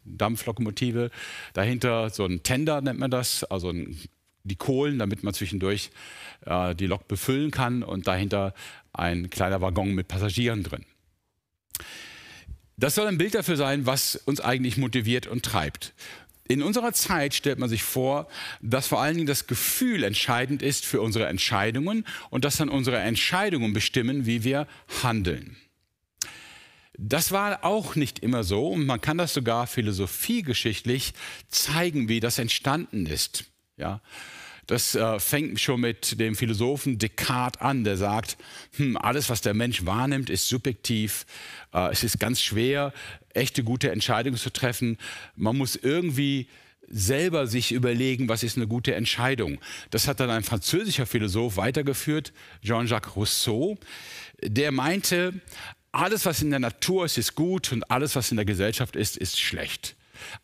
Dampflokomotive. 0.04 1.10
Dahinter 1.52 2.10
so 2.10 2.24
ein 2.24 2.42
Tender 2.42 2.80
nennt 2.80 2.98
man 2.98 3.10
das, 3.10 3.44
also 3.44 3.70
ein, 3.70 3.98
die 4.44 4.56
Kohlen, 4.56 4.98
damit 4.98 5.22
man 5.22 5.34
zwischendurch 5.34 5.90
äh, 6.46 6.74
die 6.74 6.86
Lok 6.86 7.08
befüllen 7.08 7.50
kann 7.50 7.82
und 7.82 8.06
dahinter 8.06 8.54
ein 8.92 9.30
kleiner 9.30 9.60
Waggon 9.60 9.94
mit 9.94 10.08
Passagieren 10.08 10.62
drin. 10.62 10.84
Das 12.76 12.94
soll 12.94 13.08
ein 13.08 13.18
Bild 13.18 13.34
dafür 13.34 13.56
sein, 13.56 13.86
was 13.86 14.14
uns 14.14 14.40
eigentlich 14.40 14.76
motiviert 14.76 15.26
und 15.26 15.44
treibt. 15.44 15.94
In 16.48 16.62
unserer 16.62 16.94
Zeit 16.94 17.34
stellt 17.34 17.58
man 17.58 17.68
sich 17.68 17.82
vor, 17.82 18.26
dass 18.62 18.86
vor 18.86 19.00
allen 19.00 19.16
Dingen 19.16 19.26
das 19.26 19.46
Gefühl 19.46 20.02
entscheidend 20.02 20.62
ist 20.62 20.86
für 20.86 21.02
unsere 21.02 21.26
Entscheidungen 21.26 22.06
und 22.30 22.46
dass 22.46 22.56
dann 22.56 22.70
unsere 22.70 22.98
Entscheidungen 22.98 23.74
bestimmen, 23.74 24.24
wie 24.24 24.44
wir 24.44 24.66
handeln. 25.02 25.56
Das 26.96 27.30
war 27.30 27.64
auch 27.64 27.94
nicht 27.94 28.20
immer 28.20 28.42
so 28.44 28.68
und 28.68 28.86
man 28.86 29.00
kann 29.00 29.18
das 29.18 29.34
sogar 29.34 29.66
philosophiegeschichtlich 29.66 31.12
zeigen, 31.48 32.08
wie 32.08 32.18
das 32.18 32.38
entstanden 32.38 33.06
ist. 33.06 33.44
Ja, 33.76 34.00
das 34.68 34.94
äh, 34.94 35.18
fängt 35.18 35.58
schon 35.60 35.80
mit 35.80 36.20
dem 36.20 36.36
Philosophen 36.36 36.98
Descartes 36.98 37.60
an, 37.60 37.84
der 37.84 37.96
sagt, 37.96 38.36
hm, 38.76 38.98
alles, 38.98 39.30
was 39.30 39.40
der 39.40 39.54
Mensch 39.54 39.86
wahrnimmt, 39.86 40.28
ist 40.28 40.46
subjektiv. 40.46 41.24
Äh, 41.72 41.90
es 41.90 42.04
ist 42.04 42.20
ganz 42.20 42.40
schwer, 42.40 42.92
echte 43.32 43.64
gute 43.64 43.90
Entscheidungen 43.90 44.36
zu 44.36 44.50
treffen. 44.50 44.98
Man 45.36 45.56
muss 45.56 45.74
irgendwie 45.74 46.48
selber 46.86 47.46
sich 47.46 47.72
überlegen, 47.72 48.28
was 48.28 48.42
ist 48.42 48.56
eine 48.56 48.66
gute 48.66 48.94
Entscheidung. 48.94 49.58
Das 49.90 50.06
hat 50.06 50.20
dann 50.20 50.30
ein 50.30 50.44
französischer 50.44 51.06
Philosoph 51.06 51.56
weitergeführt, 51.56 52.34
Jean-Jacques 52.62 53.16
Rousseau, 53.16 53.78
der 54.42 54.70
meinte, 54.70 55.40
alles, 55.92 56.26
was 56.26 56.42
in 56.42 56.50
der 56.50 56.60
Natur 56.60 57.06
ist, 57.06 57.16
ist 57.16 57.34
gut 57.34 57.72
und 57.72 57.90
alles, 57.90 58.16
was 58.16 58.30
in 58.30 58.36
der 58.36 58.46
Gesellschaft 58.46 58.96
ist, 58.96 59.16
ist 59.16 59.40
schlecht. 59.40 59.96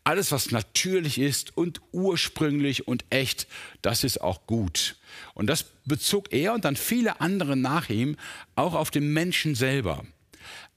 Alles, 0.05 0.33
was 0.33 0.51
natürlich 0.51 1.19
ist 1.19 1.57
und 1.57 1.81
ursprünglich 1.93 2.87
und 2.87 3.05
echt, 3.11 3.47
das 3.83 4.05
ist 4.05 4.21
auch 4.21 4.47
gut. 4.47 4.97
Und 5.35 5.47
das 5.47 5.65
bezog 5.85 6.33
er 6.33 6.55
und 6.55 6.65
dann 6.65 6.77
viele 6.77 7.21
andere 7.21 7.57
nach 7.57 7.89
ihm 7.89 8.17
auch 8.55 8.75
auf 8.75 8.91
den 8.91 9.13
Menschen 9.13 9.55
selber. 9.55 10.05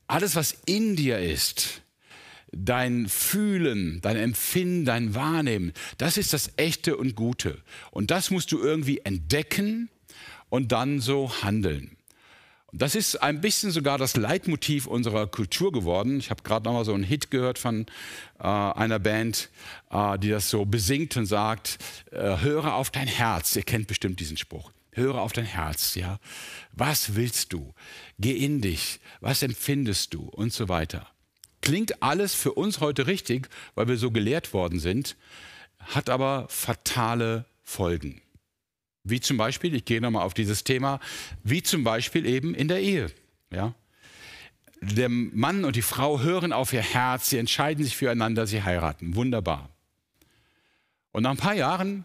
Alles, 0.08 0.36
was 0.36 0.56
in 0.66 0.96
dir 0.96 1.20
ist, 1.20 1.82
dein 2.52 3.08
Fühlen, 3.08 4.00
dein 4.02 4.16
Empfinden, 4.16 4.86
dein 4.86 5.16
Wahrnehmen, 5.16 5.74
das 5.98 6.18
ist 6.18 6.34
das 6.34 6.52
Echte 6.56 6.96
und 6.98 7.16
Gute. 7.16 7.62
Und 7.92 8.12
das 8.12 8.32
musst 8.32 8.52
du 8.52 8.60
irgendwie 8.60 9.00
entdecken 9.00 9.90
und 10.50 10.72
dann 10.72 11.02
so 11.02 11.44
handeln. 11.44 11.97
Das 12.78 12.94
ist 12.94 13.16
ein 13.24 13.42
bisschen 13.42 13.72
sogar 13.72 13.98
das 13.98 14.16
Leitmotiv 14.16 14.86
unserer 14.86 15.26
Kultur 15.26 15.72
geworden. 15.72 16.20
Ich 16.20 16.30
habe 16.30 16.44
gerade 16.44 16.66
noch 16.66 16.74
mal 16.74 16.86
so 16.86 16.94
einen 16.94 17.04
Hit 17.04 17.32
gehört 17.32 17.58
von 17.58 17.88
äh, 18.40 18.44
einer 18.44 19.00
Band, 19.00 19.50
äh, 19.90 20.20
die 20.20 20.30
das 20.30 20.52
so 20.52 20.64
besingt 20.64 21.18
und 21.18 21.26
sagt: 21.26 21.80
äh, 22.12 22.38
Höre 22.40 22.76
auf 22.76 22.92
dein 22.92 23.08
Herz. 23.08 23.56
Ihr 23.56 23.64
kennt 23.64 23.88
bestimmt 23.88 24.20
diesen 24.20 24.38
Spruch. 24.38 24.72
Höre 24.92 25.22
auf 25.22 25.34
dein 25.34 25.46
Herz, 25.46 25.96
ja. 25.96 26.20
Was 26.72 27.16
willst 27.16 27.52
du? 27.52 27.74
Geh 28.20 28.34
in 28.34 28.62
dich. 28.62 29.00
Was 29.22 29.42
empfindest 29.42 30.14
du? 30.14 30.30
Und 30.30 30.54
so 30.54 30.70
weiter. 30.70 31.08
Klingt 31.62 32.04
alles 32.04 32.36
für 32.36 32.54
uns 32.54 32.80
heute 32.80 33.08
richtig, 33.08 33.50
weil 33.74 33.88
wir 33.88 33.98
so 33.98 34.12
gelehrt 34.12 34.54
worden 34.54 34.80
sind, 34.80 35.18
hat 35.80 36.12
aber 36.12 36.46
fatale 36.50 37.46
Folgen. 37.64 38.22
Wie 39.10 39.20
zum 39.20 39.38
Beispiel, 39.38 39.74
ich 39.76 39.86
gehe 39.86 40.02
nochmal 40.02 40.24
auf 40.24 40.34
dieses 40.34 40.64
Thema, 40.64 41.00
wie 41.44 41.64
zum 41.64 41.84
Beispiel 41.84 42.26
eben 42.26 42.54
in 42.54 42.68
der 42.68 42.82
Ehe. 42.82 43.12
Ja? 43.52 43.74
Der 44.82 45.10
Mann 45.10 45.66
und 45.66 45.76
die 45.76 45.82
Frau 45.82 46.20
hören 46.22 46.54
auf 46.54 46.74
ihr 46.74 46.82
Herz, 46.82 47.30
sie 47.30 47.38
entscheiden 47.38 47.84
sich 47.84 47.96
füreinander, 47.96 48.46
sie 48.48 48.64
heiraten. 48.64 49.16
Wunderbar. 49.16 49.70
Und 51.12 51.24
nach 51.24 51.32
ein 51.32 51.38
paar 51.38 51.56
Jahren 51.56 52.04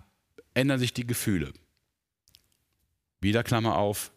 ändern 0.54 0.78
sich 0.78 0.94
die 0.94 1.06
Gefühle. 1.06 1.52
Wieder 3.20 3.42
Klammer 3.42 3.76
auf. 3.76 4.12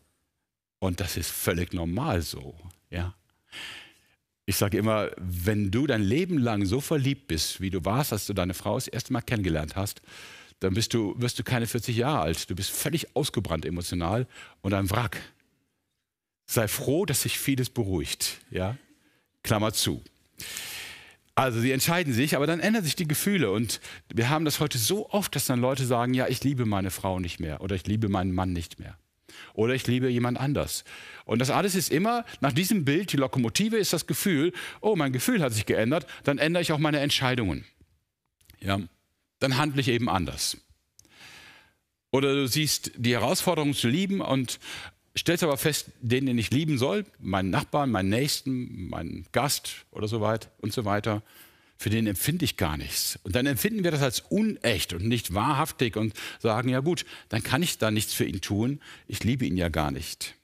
Und 0.80 1.00
das 1.00 1.18
ist 1.18 1.32
völlig 1.32 1.74
normal 1.74 2.22
so. 2.22 2.56
Ja? 2.90 3.14
Ich 4.46 4.58
sage 4.58 4.78
immer, 4.78 5.10
wenn 5.18 5.72
du 5.72 5.88
dein 5.88 6.04
Leben 6.04 6.38
lang 6.38 6.66
so 6.66 6.80
verliebt 6.80 7.28
bist, 7.28 7.62
wie 7.62 7.72
du 7.72 7.84
warst, 7.84 8.14
als 8.14 8.28
du 8.28 8.34
deine 8.34 8.54
Frau 8.54 8.76
das 8.76 8.88
erste 8.88 9.12
Mal 9.12 9.22
kennengelernt 9.22 9.76
hast, 9.76 10.02
dann 10.60 10.74
bist 10.74 10.94
du, 10.94 11.16
wirst 11.18 11.38
du 11.40 11.44
keine 11.44 11.68
40 11.68 11.96
Jahre 11.96 12.22
alt. 12.22 12.50
Du 12.50 12.56
bist 12.56 12.72
völlig 12.72 13.16
ausgebrannt 13.16 13.66
emotional 13.66 14.28
und 14.62 14.74
ein 14.74 14.90
Wrack. 14.90 15.18
Sei 16.48 16.68
froh, 16.68 17.06
dass 17.06 17.24
sich 17.24 17.40
vieles 17.40 17.70
beruhigt. 17.70 18.40
Ja? 18.52 18.78
Klammer 19.44 19.74
zu. 19.74 20.04
Also 21.34 21.60
sie 21.60 21.72
entscheiden 21.72 22.14
sich, 22.14 22.36
aber 22.36 22.48
dann 22.48 22.62
ändern 22.62 22.84
sich 22.84 22.96
die 22.96 23.08
Gefühle. 23.08 23.52
Und 23.52 23.82
wir 24.14 24.30
haben 24.30 24.46
das 24.46 24.60
heute 24.60 24.78
so 24.78 25.10
oft, 25.10 25.36
dass 25.36 25.46
dann 25.46 25.60
Leute 25.60 25.86
sagen, 25.86 26.14
ja, 26.14 26.28
ich 26.28 26.44
liebe 26.44 26.66
meine 26.66 26.92
Frau 26.92 27.20
nicht 27.20 27.40
mehr 27.40 27.62
oder 27.62 27.76
ich 27.76 27.86
liebe 27.86 28.08
meinen 28.08 28.34
Mann 28.34 28.54
nicht 28.54 28.80
mehr. 28.80 28.98
Oder 29.54 29.74
ich 29.74 29.86
liebe 29.86 30.08
jemand 30.08 30.40
anders. 30.40 30.86
Und 31.26 31.40
das 31.40 31.50
alles 31.50 31.76
ist 31.76 31.92
immer 31.92 32.24
nach 32.40 32.54
diesem 32.54 32.86
Bild, 32.86 33.12
die 33.12 33.18
Lokomotive 33.18 33.76
ist 33.76 33.92
das 33.92 34.08
Gefühl, 34.08 34.54
oh, 34.80 34.96
mein 34.96 35.12
Gefühl 35.12 35.42
hat 35.42 35.52
sich 35.52 35.66
geändert, 35.66 36.08
dann 36.24 36.38
ändere 36.38 36.62
ich 36.62 36.72
auch 36.72 36.78
meine 36.78 37.00
Entscheidungen. 37.00 37.66
Ja 38.62 38.80
dann 39.40 39.58
handle 39.58 39.82
ich 39.82 39.88
eben 39.88 40.10
anders. 40.10 40.58
Oder 42.12 42.34
du 42.34 42.48
siehst 42.48 42.92
die 42.96 43.14
Herausforderung 43.14 43.74
zu 43.74 43.90
lieben 43.90 44.22
und 44.22 44.60
stellst 45.18 45.44
aber 45.44 45.58
fest, 45.58 45.88
den, 46.02 46.26
den 46.26 46.38
ich 46.38 46.52
lieben 46.52 46.78
soll, 46.78 47.06
meinen 47.20 47.50
Nachbarn, 47.50 47.92
meinen 47.92 48.10
Nächsten, 48.10 48.90
meinen 48.90 49.26
Gast 49.32 49.86
oder 49.92 50.08
so 50.08 50.22
weiter 50.22 50.50
und 50.60 50.74
so 50.74 50.86
weiter, 50.86 51.24
für 51.78 51.90
den 51.90 52.08
empfinde 52.08 52.46
ich 52.46 52.58
gar 52.58 52.78
nichts. 52.78 53.20
Und 53.24 53.36
dann 53.36 53.46
empfinden 53.46 53.84
wir 53.84 53.92
das 53.92 54.02
als 54.02 54.22
unecht 54.22 54.94
und 54.94 55.06
nicht 55.06 55.34
wahrhaftig 55.34 55.98
und 55.98 56.14
sagen, 56.40 56.70
ja 56.70 56.80
gut, 56.80 57.06
dann 57.30 57.44
kann 57.44 57.62
ich 57.64 57.78
da 57.78 57.92
nichts 57.92 58.14
für 58.14 58.26
ihn 58.26 58.42
tun, 58.42 58.80
ich 59.08 59.24
liebe 59.24 59.46
ihn 59.46 59.58
ja 59.58 59.70
gar 59.70 59.92
nicht. 59.92 60.36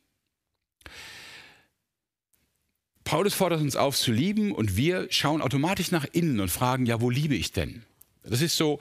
Paulus 3.03 3.33
fordert 3.33 3.61
uns 3.61 3.75
auf 3.75 3.97
zu 3.97 4.11
lieben 4.11 4.51
und 4.51 4.77
wir 4.77 5.07
schauen 5.09 5.41
automatisch 5.41 5.91
nach 5.91 6.05
innen 6.11 6.39
und 6.39 6.49
fragen, 6.49 6.85
ja, 6.85 7.01
wo 7.01 7.09
liebe 7.09 7.35
ich 7.35 7.51
denn? 7.51 7.83
Das 8.23 8.41
ist 8.41 8.57
so, 8.57 8.79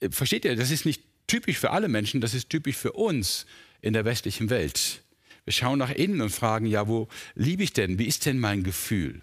äh, 0.00 0.10
versteht 0.10 0.44
ihr, 0.44 0.56
das 0.56 0.70
ist 0.70 0.86
nicht 0.86 1.02
typisch 1.26 1.58
für 1.58 1.70
alle 1.70 1.88
Menschen, 1.88 2.20
das 2.20 2.34
ist 2.34 2.50
typisch 2.50 2.76
für 2.76 2.92
uns 2.92 3.46
in 3.80 3.92
der 3.92 4.04
westlichen 4.04 4.50
Welt. 4.50 5.02
Wir 5.44 5.52
schauen 5.52 5.78
nach 5.78 5.90
innen 5.90 6.20
und 6.20 6.30
fragen, 6.30 6.66
ja, 6.66 6.86
wo 6.86 7.08
liebe 7.34 7.62
ich 7.62 7.72
denn? 7.72 7.98
Wie 7.98 8.06
ist 8.06 8.26
denn 8.26 8.38
mein 8.38 8.62
Gefühl? 8.62 9.22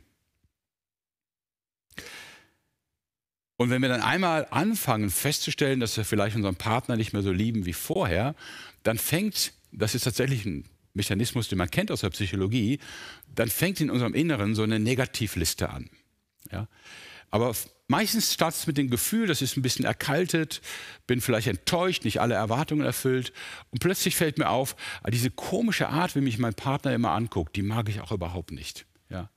Und 3.58 3.72
wenn 3.72 3.82
wir 3.82 3.90
dann 3.90 4.02
einmal 4.02 4.48
anfangen 4.52 5.10
festzustellen, 5.10 5.80
dass 5.80 5.98
wir 5.98 6.06
vielleicht 6.06 6.36
unseren 6.36 6.56
Partner 6.56 6.96
nicht 6.96 7.14
mehr 7.14 7.24
so 7.24 7.32
lieben 7.32 7.66
wie 7.66 7.74
vorher, 7.74 8.36
dann 8.84 8.98
fängt, 9.00 9.54
das 9.72 9.96
ist 9.96 10.04
tatsächlich 10.04 10.46
ein 10.46 10.64
Mechanismus, 10.94 11.48
den 11.48 11.58
man 11.58 11.72
kennt 11.72 11.92
aus 11.92 12.02
der 12.02 12.12
Psychologie, 12.12 12.80
dann 13.34 13.50
fängt 13.50 13.82
in 13.82 13.90
unserem 13.90 14.14
Inneren 14.14 14.54
so 14.54 14.64
eine 14.64 14.80
Negativliste 14.80 15.70
an. 15.70 15.90
Ja? 16.52 16.68
Aber 17.30 17.54
meistens 17.88 18.34
startet 18.34 18.62
es 18.62 18.68
mit 18.68 18.78
dem 18.78 18.90
Gefühl, 18.90 19.28
das 19.28 19.42
ist 19.42 19.58
ein 19.58 19.62
bisschen 19.62 19.86
erkaltet, 19.86 20.62
bin 21.08 21.22
vielleicht 21.22 21.48
enttäuscht, 21.48 22.06
nicht 22.06 22.22
alle 22.22 22.36
Erwartungen 22.36 22.86
erfüllt. 22.86 23.34
Und 23.72 23.80
plötzlich 23.80 24.16
fällt 24.16 24.38
mir 24.38 24.50
auf, 24.50 24.76
ah, 25.04 25.10
diese 25.10 25.32
komische 25.32 25.90
Art, 25.90 26.16
wie 26.16 26.22
mich 26.22 26.38
mein 26.38 26.54
Partner 26.54 26.94
immer 26.94 27.12
anguckt, 27.12 27.56
die 27.56 27.62
mag 27.62 27.90
ich 27.90 28.02
auch 28.02 28.12
überhaupt 28.12 28.52
nicht. 28.52 28.86
Ja? 29.10 29.30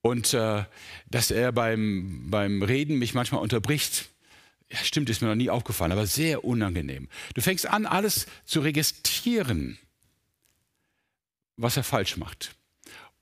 Und 0.00 0.34
äh, 0.34 0.64
dass 1.08 1.30
er 1.30 1.52
beim, 1.52 2.30
beim 2.30 2.62
Reden 2.62 2.98
mich 2.98 3.14
manchmal 3.14 3.42
unterbricht, 3.42 4.10
ja, 4.70 4.78
stimmt, 4.78 5.08
ist 5.10 5.22
mir 5.22 5.28
noch 5.28 5.34
nie 5.34 5.50
aufgefallen, 5.50 5.92
aber 5.92 6.06
sehr 6.06 6.44
unangenehm. 6.44 7.08
Du 7.34 7.40
fängst 7.40 7.66
an, 7.66 7.86
alles 7.86 8.26
zu 8.44 8.60
registrieren, 8.60 9.78
was 11.56 11.76
er 11.76 11.84
falsch 11.84 12.16
macht. 12.16 12.56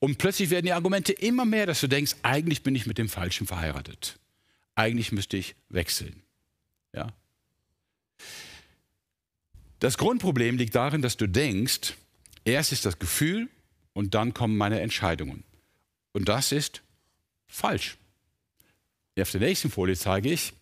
Und 0.03 0.19
plötzlich 0.19 0.51
werden 0.51 0.67
die 0.67 0.73
Argumente 0.73 1.13
immer 1.13 1.45
mehr, 1.45 1.65
dass 1.65 1.81
du 1.81 1.87
denkst, 1.87 2.17
eigentlich 2.25 2.65
bin 2.65 2.75
ich 2.75 2.87
mit 2.87 2.99
dem 2.99 3.09
Falschen 3.09 3.47
verheiratet. 3.47 4.19
Eigentlich 4.75 5.13
müsste 5.13 5.37
ich 5.37 5.55
wechseln. 5.69 6.25
Ja? 6.93 7.13
Das 9.79 9.99
Grundproblem 9.99 10.59
liegt 10.59 10.75
darin, 10.75 11.03
dass 11.03 11.17
du 11.17 11.29
denkst, 11.29 11.95
erst 12.45 12.73
ist 12.73 12.85
das 12.85 12.99
Gefühl 12.99 13.49
und 13.93 14.17
dann 14.17 14.35
kommen 14.35 14.57
meine 14.57 14.81
Entscheidungen. 14.81 15.45
Und 16.11 16.29
das 16.29 16.51
ist 16.51 16.83
falsch. 17.47 17.97
Auf 19.17 19.31
der 19.31 19.41
nächsten 19.41 19.71
Folie 19.71 19.95
zeige 19.95 20.33
ich, 20.33 20.53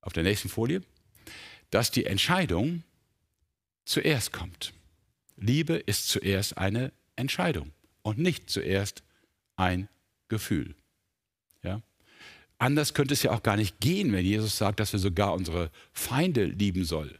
auf 0.00 0.12
der 0.12 0.24
nächsten 0.24 0.48
Folie, 0.48 0.82
dass 1.70 1.92
die 1.92 2.06
Entscheidung 2.06 2.82
zuerst 3.84 4.32
kommt. 4.32 4.72
Liebe 5.36 5.74
ist 5.74 6.08
zuerst 6.08 6.58
eine 6.58 6.92
Entscheidung 7.14 7.70
und 8.02 8.18
nicht 8.18 8.50
zuerst 8.50 9.02
ein 9.56 9.88
Gefühl. 10.28 10.74
Ja? 11.62 11.82
Anders 12.58 12.94
könnte 12.94 13.14
es 13.14 13.22
ja 13.22 13.30
auch 13.32 13.42
gar 13.42 13.56
nicht 13.56 13.80
gehen, 13.80 14.12
wenn 14.12 14.24
Jesus 14.24 14.58
sagt, 14.58 14.80
dass 14.80 14.92
wir 14.92 15.00
sogar 15.00 15.34
unsere 15.34 15.70
Feinde 15.92 16.44
lieben 16.44 16.84
sollen. 16.84 17.16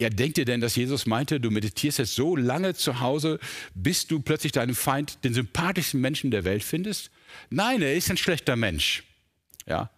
Ja, 0.00 0.10
denkt 0.10 0.38
ihr 0.38 0.44
denn, 0.44 0.60
dass 0.60 0.74
Jesus 0.74 1.06
meinte, 1.06 1.40
du 1.40 1.50
meditierst 1.50 1.98
jetzt 1.98 2.14
so 2.14 2.34
lange 2.34 2.74
zu 2.74 3.00
Hause, 3.00 3.38
bis 3.74 4.06
du 4.06 4.20
plötzlich 4.20 4.52
deinen 4.52 4.74
Feind, 4.74 5.22
den 5.24 5.32
sympathischsten 5.32 6.00
Menschen 6.00 6.30
der 6.30 6.44
Welt 6.44 6.64
findest? 6.64 7.10
Nein, 7.48 7.80
er 7.80 7.94
ist 7.94 8.10
ein 8.10 8.16
schlechter 8.16 8.56
Mensch. 8.56 9.04
Ja. 9.66 9.90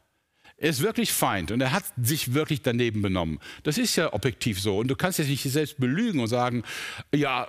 Er 0.58 0.70
ist 0.70 0.80
wirklich 0.80 1.12
Feind 1.12 1.50
und 1.50 1.60
er 1.60 1.72
hat 1.72 1.84
sich 2.02 2.32
wirklich 2.32 2.62
daneben 2.62 3.02
benommen. 3.02 3.40
Das 3.62 3.76
ist 3.76 3.94
ja 3.96 4.14
objektiv 4.14 4.58
so. 4.58 4.78
Und 4.78 4.88
du 4.88 4.96
kannst 4.96 5.18
jetzt 5.18 5.28
nicht 5.28 5.42
selbst 5.42 5.78
belügen 5.78 6.18
und 6.18 6.28
sagen, 6.28 6.62
ja, 7.14 7.48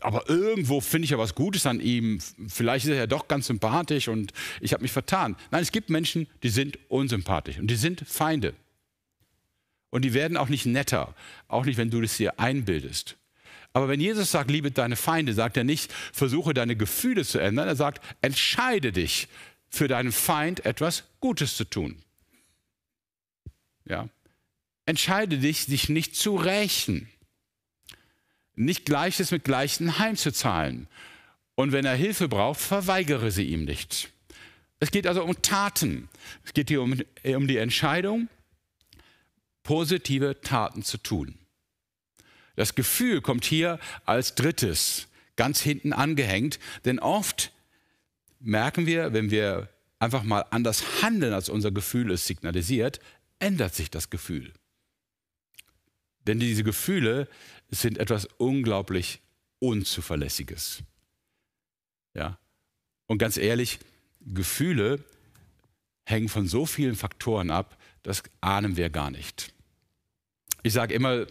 aber 0.00 0.28
irgendwo 0.30 0.80
finde 0.80 1.04
ich 1.04 1.10
ja 1.10 1.18
was 1.18 1.34
Gutes 1.34 1.66
an 1.66 1.80
ihm. 1.80 2.18
Vielleicht 2.48 2.86
ist 2.86 2.92
er 2.92 2.96
ja 2.96 3.06
doch 3.06 3.28
ganz 3.28 3.48
sympathisch 3.48 4.08
und 4.08 4.32
ich 4.62 4.72
habe 4.72 4.82
mich 4.82 4.92
vertan. 4.92 5.36
Nein, 5.50 5.62
es 5.62 5.70
gibt 5.70 5.90
Menschen, 5.90 6.28
die 6.42 6.48
sind 6.48 6.78
unsympathisch 6.88 7.58
und 7.58 7.66
die 7.66 7.76
sind 7.76 8.02
Feinde. 8.06 8.54
Und 9.90 10.02
die 10.02 10.14
werden 10.14 10.38
auch 10.38 10.48
nicht 10.48 10.64
netter, 10.64 11.14
auch 11.48 11.66
nicht, 11.66 11.76
wenn 11.76 11.90
du 11.90 12.00
das 12.00 12.16
dir 12.16 12.40
einbildest. 12.40 13.16
Aber 13.74 13.90
wenn 13.90 14.00
Jesus 14.00 14.30
sagt, 14.30 14.50
liebe 14.50 14.70
deine 14.70 14.96
Feinde, 14.96 15.34
sagt 15.34 15.58
er 15.58 15.64
nicht, 15.64 15.92
versuche 15.92 16.54
deine 16.54 16.76
Gefühle 16.76 17.26
zu 17.26 17.38
ändern. 17.38 17.68
Er 17.68 17.76
sagt, 17.76 18.02
entscheide 18.22 18.92
dich 18.92 19.28
für 19.68 19.88
deinen 19.88 20.12
Feind 20.12 20.64
etwas 20.64 21.04
Gutes 21.20 21.56
zu 21.56 21.64
tun. 21.64 22.02
Ja. 23.86 24.08
Entscheide 24.84 25.38
dich, 25.38 25.66
dich 25.66 25.88
nicht 25.88 26.16
zu 26.16 26.36
rächen. 26.36 27.08
Nicht 28.54 28.84
Gleiches 28.84 29.30
mit 29.30 29.44
Gleichen 29.44 29.98
heimzuzahlen. 29.98 30.88
Und 31.54 31.72
wenn 31.72 31.84
er 31.84 31.96
Hilfe 31.96 32.28
braucht, 32.28 32.60
verweigere 32.60 33.30
sie 33.30 33.44
ihm 33.44 33.64
nicht. 33.64 34.10
Es 34.78 34.90
geht 34.90 35.06
also 35.06 35.24
um 35.24 35.40
Taten. 35.42 36.08
Es 36.44 36.52
geht 36.52 36.68
hier 36.68 36.82
um, 36.82 37.00
um 37.24 37.48
die 37.48 37.56
Entscheidung, 37.56 38.28
positive 39.62 40.40
Taten 40.42 40.82
zu 40.82 40.98
tun. 40.98 41.38
Das 42.56 42.74
Gefühl 42.74 43.20
kommt 43.20 43.44
hier 43.44 43.78
als 44.04 44.34
drittes, 44.34 45.08
ganz 45.36 45.60
hinten 45.60 45.92
angehängt, 45.92 46.58
denn 46.84 46.98
oft 46.98 47.52
merken 48.40 48.86
wir, 48.86 49.12
wenn 49.12 49.30
wir 49.30 49.68
einfach 49.98 50.22
mal 50.22 50.44
anders 50.50 51.02
handeln, 51.02 51.32
als 51.32 51.48
unser 51.48 51.70
Gefühl 51.70 52.10
es 52.10 52.26
signalisiert, 52.26 53.00
ändert 53.38 53.74
sich 53.74 53.90
das 53.90 54.10
Gefühl. 54.10 54.52
Denn 56.26 56.40
diese 56.40 56.64
Gefühle 56.64 57.28
sind 57.68 57.98
etwas 57.98 58.26
unglaublich 58.38 59.20
Unzuverlässiges. 59.58 60.82
Ja? 62.14 62.38
Und 63.06 63.18
ganz 63.18 63.36
ehrlich, 63.36 63.78
Gefühle 64.20 65.04
hängen 66.04 66.28
von 66.28 66.46
so 66.46 66.66
vielen 66.66 66.96
Faktoren 66.96 67.50
ab, 67.50 67.78
das 68.02 68.22
ahnen 68.40 68.76
wir 68.76 68.90
gar 68.90 69.10
nicht. 69.10 69.52
Ich 70.62 70.72
sage 70.72 70.94
immer, 70.94 71.26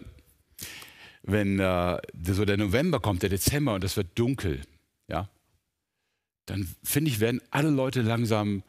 wenn 1.24 1.60
äh, 1.60 2.00
so 2.28 2.46
der 2.46 2.58
November 2.58 3.00
kommt, 3.00 3.24
der 3.24 3.30
Dezember 3.30 3.74
und 3.74 3.84
es 3.84 3.98
wird 3.98 4.18
dunkel, 4.18 4.62
ja, 5.08 5.30
dann 6.46 6.74
finde 6.84 7.10
ich, 7.10 7.20
werden 7.20 7.42
alle 7.50 7.70
Leute 7.70 8.02
langsam 8.02 8.64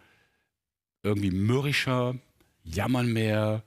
irgendwie 1.02 1.30
mürrischer, 1.30 2.16
jammern 2.66 3.12
mehr, 3.12 3.62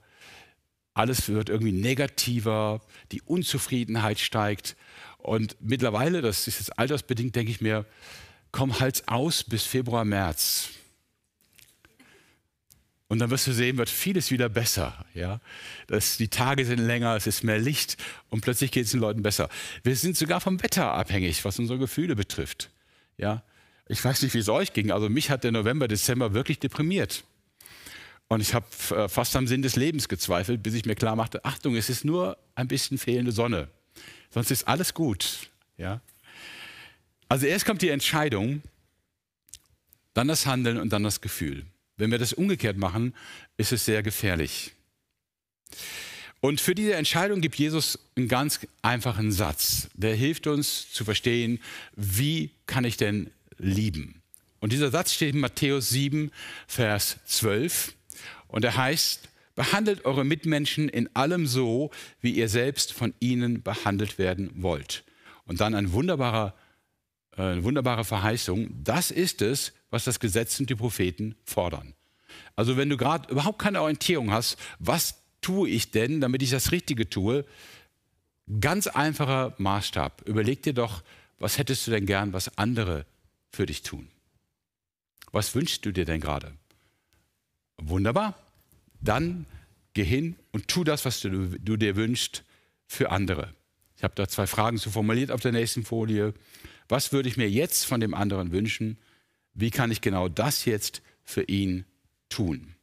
alles 0.94 1.28
wird 1.28 1.48
irgendwie 1.48 1.72
negativer, 1.72 2.80
die 3.12 3.22
Unzufriedenheit 3.22 4.18
steigt. 4.18 4.76
Und 5.18 5.56
mittlerweile, 5.60 6.22
das 6.22 6.46
ist 6.46 6.58
jetzt 6.58 6.78
altersbedingt, 6.78 7.34
denke 7.36 7.50
ich 7.50 7.60
mir, 7.60 7.86
komm 8.52 8.80
Hals 8.80 9.06
aus 9.08 9.44
bis 9.44 9.64
Februar, 9.64 10.04
März. 10.04 10.70
Und 13.08 13.18
dann 13.18 13.30
wirst 13.30 13.48
du 13.48 13.52
sehen, 13.52 13.76
wird 13.76 13.90
vieles 13.90 14.30
wieder 14.30 14.48
besser. 14.48 15.04
Ja? 15.14 15.40
Das, 15.88 16.16
die 16.16 16.28
Tage 16.28 16.64
sind 16.64 16.78
länger, 16.78 17.16
es 17.16 17.26
ist 17.26 17.42
mehr 17.42 17.58
Licht 17.58 17.96
und 18.28 18.40
plötzlich 18.40 18.70
geht 18.70 18.84
es 18.84 18.92
den 18.92 19.00
Leuten 19.00 19.22
besser. 19.22 19.48
Wir 19.82 19.96
sind 19.96 20.16
sogar 20.16 20.40
vom 20.40 20.62
Wetter 20.62 20.92
abhängig, 20.92 21.44
was 21.44 21.58
unsere 21.58 21.80
Gefühle 21.80 22.14
betrifft. 22.14 22.70
Ja? 23.18 23.42
Ich 23.88 24.04
weiß 24.04 24.22
nicht, 24.22 24.32
wie 24.34 24.38
es 24.38 24.48
euch 24.48 24.72
ging. 24.72 24.92
Also 24.92 25.08
mich 25.08 25.28
hat 25.28 25.42
der 25.42 25.50
November, 25.50 25.88
Dezember 25.88 26.34
wirklich 26.34 26.60
deprimiert. 26.60 27.24
Und 28.30 28.40
ich 28.40 28.54
habe 28.54 28.66
äh, 28.94 29.08
fast 29.08 29.34
am 29.34 29.48
Sinn 29.48 29.60
des 29.60 29.74
Lebens 29.74 30.08
gezweifelt, 30.08 30.62
bis 30.62 30.74
ich 30.74 30.86
mir 30.86 30.94
klar 30.94 31.16
machte, 31.16 31.44
Achtung, 31.44 31.74
es 31.74 31.90
ist 31.90 32.04
nur 32.04 32.38
ein 32.54 32.68
bisschen 32.68 32.96
fehlende 32.96 33.32
Sonne. 33.32 33.68
Sonst 34.30 34.52
ist 34.52 34.68
alles 34.68 34.94
gut. 34.94 35.50
Ja? 35.76 36.00
Also 37.28 37.46
erst 37.46 37.66
kommt 37.66 37.82
die 37.82 37.88
Entscheidung, 37.88 38.62
dann 40.14 40.28
das 40.28 40.46
Handeln 40.46 40.78
und 40.78 40.92
dann 40.92 41.02
das 41.02 41.20
Gefühl. 41.20 41.66
Wenn 41.96 42.12
wir 42.12 42.18
das 42.18 42.32
umgekehrt 42.32 42.76
machen, 42.76 43.16
ist 43.56 43.72
es 43.72 43.84
sehr 43.84 44.04
gefährlich. 44.04 44.74
Und 46.38 46.60
für 46.60 46.76
diese 46.76 46.94
Entscheidung 46.94 47.40
gibt 47.40 47.56
Jesus 47.56 47.98
einen 48.14 48.28
ganz 48.28 48.60
einfachen 48.80 49.32
Satz. 49.32 49.88
Der 49.94 50.14
hilft 50.14 50.46
uns 50.46 50.92
zu 50.92 51.04
verstehen, 51.04 51.58
wie 51.96 52.52
kann 52.66 52.84
ich 52.84 52.96
denn 52.96 53.32
lieben? 53.58 54.22
Und 54.60 54.72
dieser 54.72 54.92
Satz 54.92 55.14
steht 55.14 55.34
in 55.34 55.40
Matthäus 55.40 55.90
7, 55.90 56.30
Vers 56.68 57.18
12. 57.26 57.96
Und 58.50 58.64
er 58.64 58.76
heißt, 58.76 59.28
behandelt 59.54 60.04
eure 60.04 60.24
Mitmenschen 60.24 60.88
in 60.88 61.14
allem 61.14 61.46
so, 61.46 61.90
wie 62.20 62.32
ihr 62.32 62.48
selbst 62.48 62.92
von 62.92 63.14
ihnen 63.20 63.62
behandelt 63.62 64.18
werden 64.18 64.50
wollt. 64.54 65.04
Und 65.44 65.60
dann 65.60 65.74
ein 65.74 65.92
wunderbarer, 65.92 66.54
äh, 67.36 67.42
eine 67.42 67.64
wunderbare 67.64 68.04
Verheißung. 68.04 68.70
Das 68.84 69.10
ist 69.10 69.42
es, 69.42 69.72
was 69.90 70.04
das 70.04 70.20
Gesetz 70.20 70.58
und 70.60 70.70
die 70.70 70.74
Propheten 70.74 71.34
fordern. 71.44 71.94
Also 72.56 72.76
wenn 72.76 72.88
du 72.88 72.96
gerade 72.96 73.30
überhaupt 73.30 73.58
keine 73.58 73.82
Orientierung 73.82 74.30
hast, 74.30 74.56
was 74.78 75.16
tue 75.40 75.68
ich 75.68 75.90
denn, 75.90 76.20
damit 76.20 76.42
ich 76.42 76.50
das 76.50 76.72
Richtige 76.72 77.08
tue? 77.08 77.44
Ganz 78.60 78.86
einfacher 78.86 79.54
Maßstab. 79.58 80.22
Überleg 80.26 80.62
dir 80.62 80.74
doch, 80.74 81.02
was 81.38 81.58
hättest 81.58 81.86
du 81.86 81.90
denn 81.90 82.06
gern, 82.06 82.32
was 82.32 82.56
andere 82.58 83.06
für 83.50 83.66
dich 83.66 83.82
tun? 83.82 84.08
Was 85.32 85.54
wünschst 85.54 85.84
du 85.84 85.92
dir 85.92 86.04
denn 86.04 86.20
gerade? 86.20 86.52
Wunderbar. 87.82 88.38
Dann 89.00 89.46
geh 89.94 90.04
hin 90.04 90.36
und 90.52 90.68
tu 90.68 90.84
das, 90.84 91.04
was 91.04 91.20
du, 91.20 91.58
du 91.58 91.76
dir 91.76 91.96
wünschst 91.96 92.44
für 92.86 93.10
andere. 93.10 93.54
Ich 93.96 94.04
habe 94.04 94.14
da 94.14 94.28
zwei 94.28 94.46
Fragen 94.46 94.78
zu 94.78 94.90
formuliert 94.90 95.30
auf 95.30 95.40
der 95.40 95.52
nächsten 95.52 95.84
Folie. 95.84 96.34
Was 96.88 97.12
würde 97.12 97.28
ich 97.28 97.36
mir 97.36 97.50
jetzt 97.50 97.84
von 97.84 98.00
dem 98.00 98.14
anderen 98.14 98.52
wünschen? 98.52 98.98
Wie 99.54 99.70
kann 99.70 99.90
ich 99.90 100.00
genau 100.00 100.28
das 100.28 100.64
jetzt 100.64 101.02
für 101.24 101.42
ihn 101.42 101.84
tun? 102.28 102.74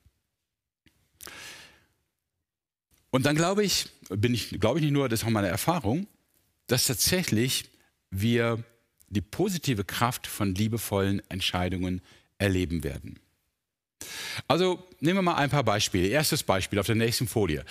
Und 3.10 3.26
dann 3.26 3.36
glaube 3.36 3.64
ich, 3.64 3.90
bin 4.10 4.34
ich, 4.34 4.60
glaube 4.60 4.80
ich 4.80 4.84
nicht 4.84 4.94
nur, 4.94 5.10
das 5.10 5.22
ist 5.22 5.26
auch 5.26 5.32
meine 5.32 5.48
Erfahrung, 5.48 6.08
dass 6.68 6.88
tatsächlich 6.88 7.66
wir 8.12 8.64
die 9.10 9.22
positive 9.22 9.84
Kraft 9.84 10.28
von 10.28 10.54
liebevollen 10.54 11.22
Entscheidungen 11.30 12.02
erleben 12.38 12.84
werden. 12.84 13.20
Also 14.48 14.88
nehmen 15.00 15.18
wir 15.18 15.24
mal 15.24 15.36
ein 15.36 15.50
paar 15.50 15.64
Beispiele. 15.64 16.08
Erstes 16.08 16.44
Beispiel 16.44 16.80
auf 16.80 16.86
der 16.86 16.96
nächsten 16.96 17.28
Folie. 17.28 17.66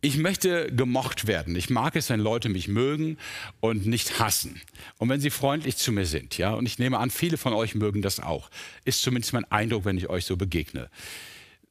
Ich 0.00 0.18
möchte 0.18 0.70
gemocht 0.70 1.26
werden. 1.26 1.56
Ich 1.56 1.70
mag 1.70 1.96
es, 1.96 2.10
wenn 2.10 2.20
Leute 2.20 2.50
mich 2.50 2.68
mögen 2.68 3.16
und 3.60 3.86
nicht 3.86 4.18
hassen. 4.18 4.60
Und 4.98 5.08
wenn 5.08 5.20
sie 5.20 5.30
freundlich 5.30 5.78
zu 5.78 5.92
mir 5.92 6.04
sind, 6.04 6.36
ja. 6.36 6.52
Und 6.52 6.66
ich 6.66 6.78
nehme 6.78 6.98
an, 6.98 7.10
viele 7.10 7.38
von 7.38 7.54
euch 7.54 7.74
mögen 7.74 8.02
das 8.02 8.20
auch. 8.20 8.50
Ist 8.84 9.02
zumindest 9.02 9.32
mein 9.32 9.50
Eindruck, 9.50 9.86
wenn 9.86 9.96
ich 9.96 10.10
euch 10.10 10.26
so 10.26 10.36
begegne. 10.36 10.90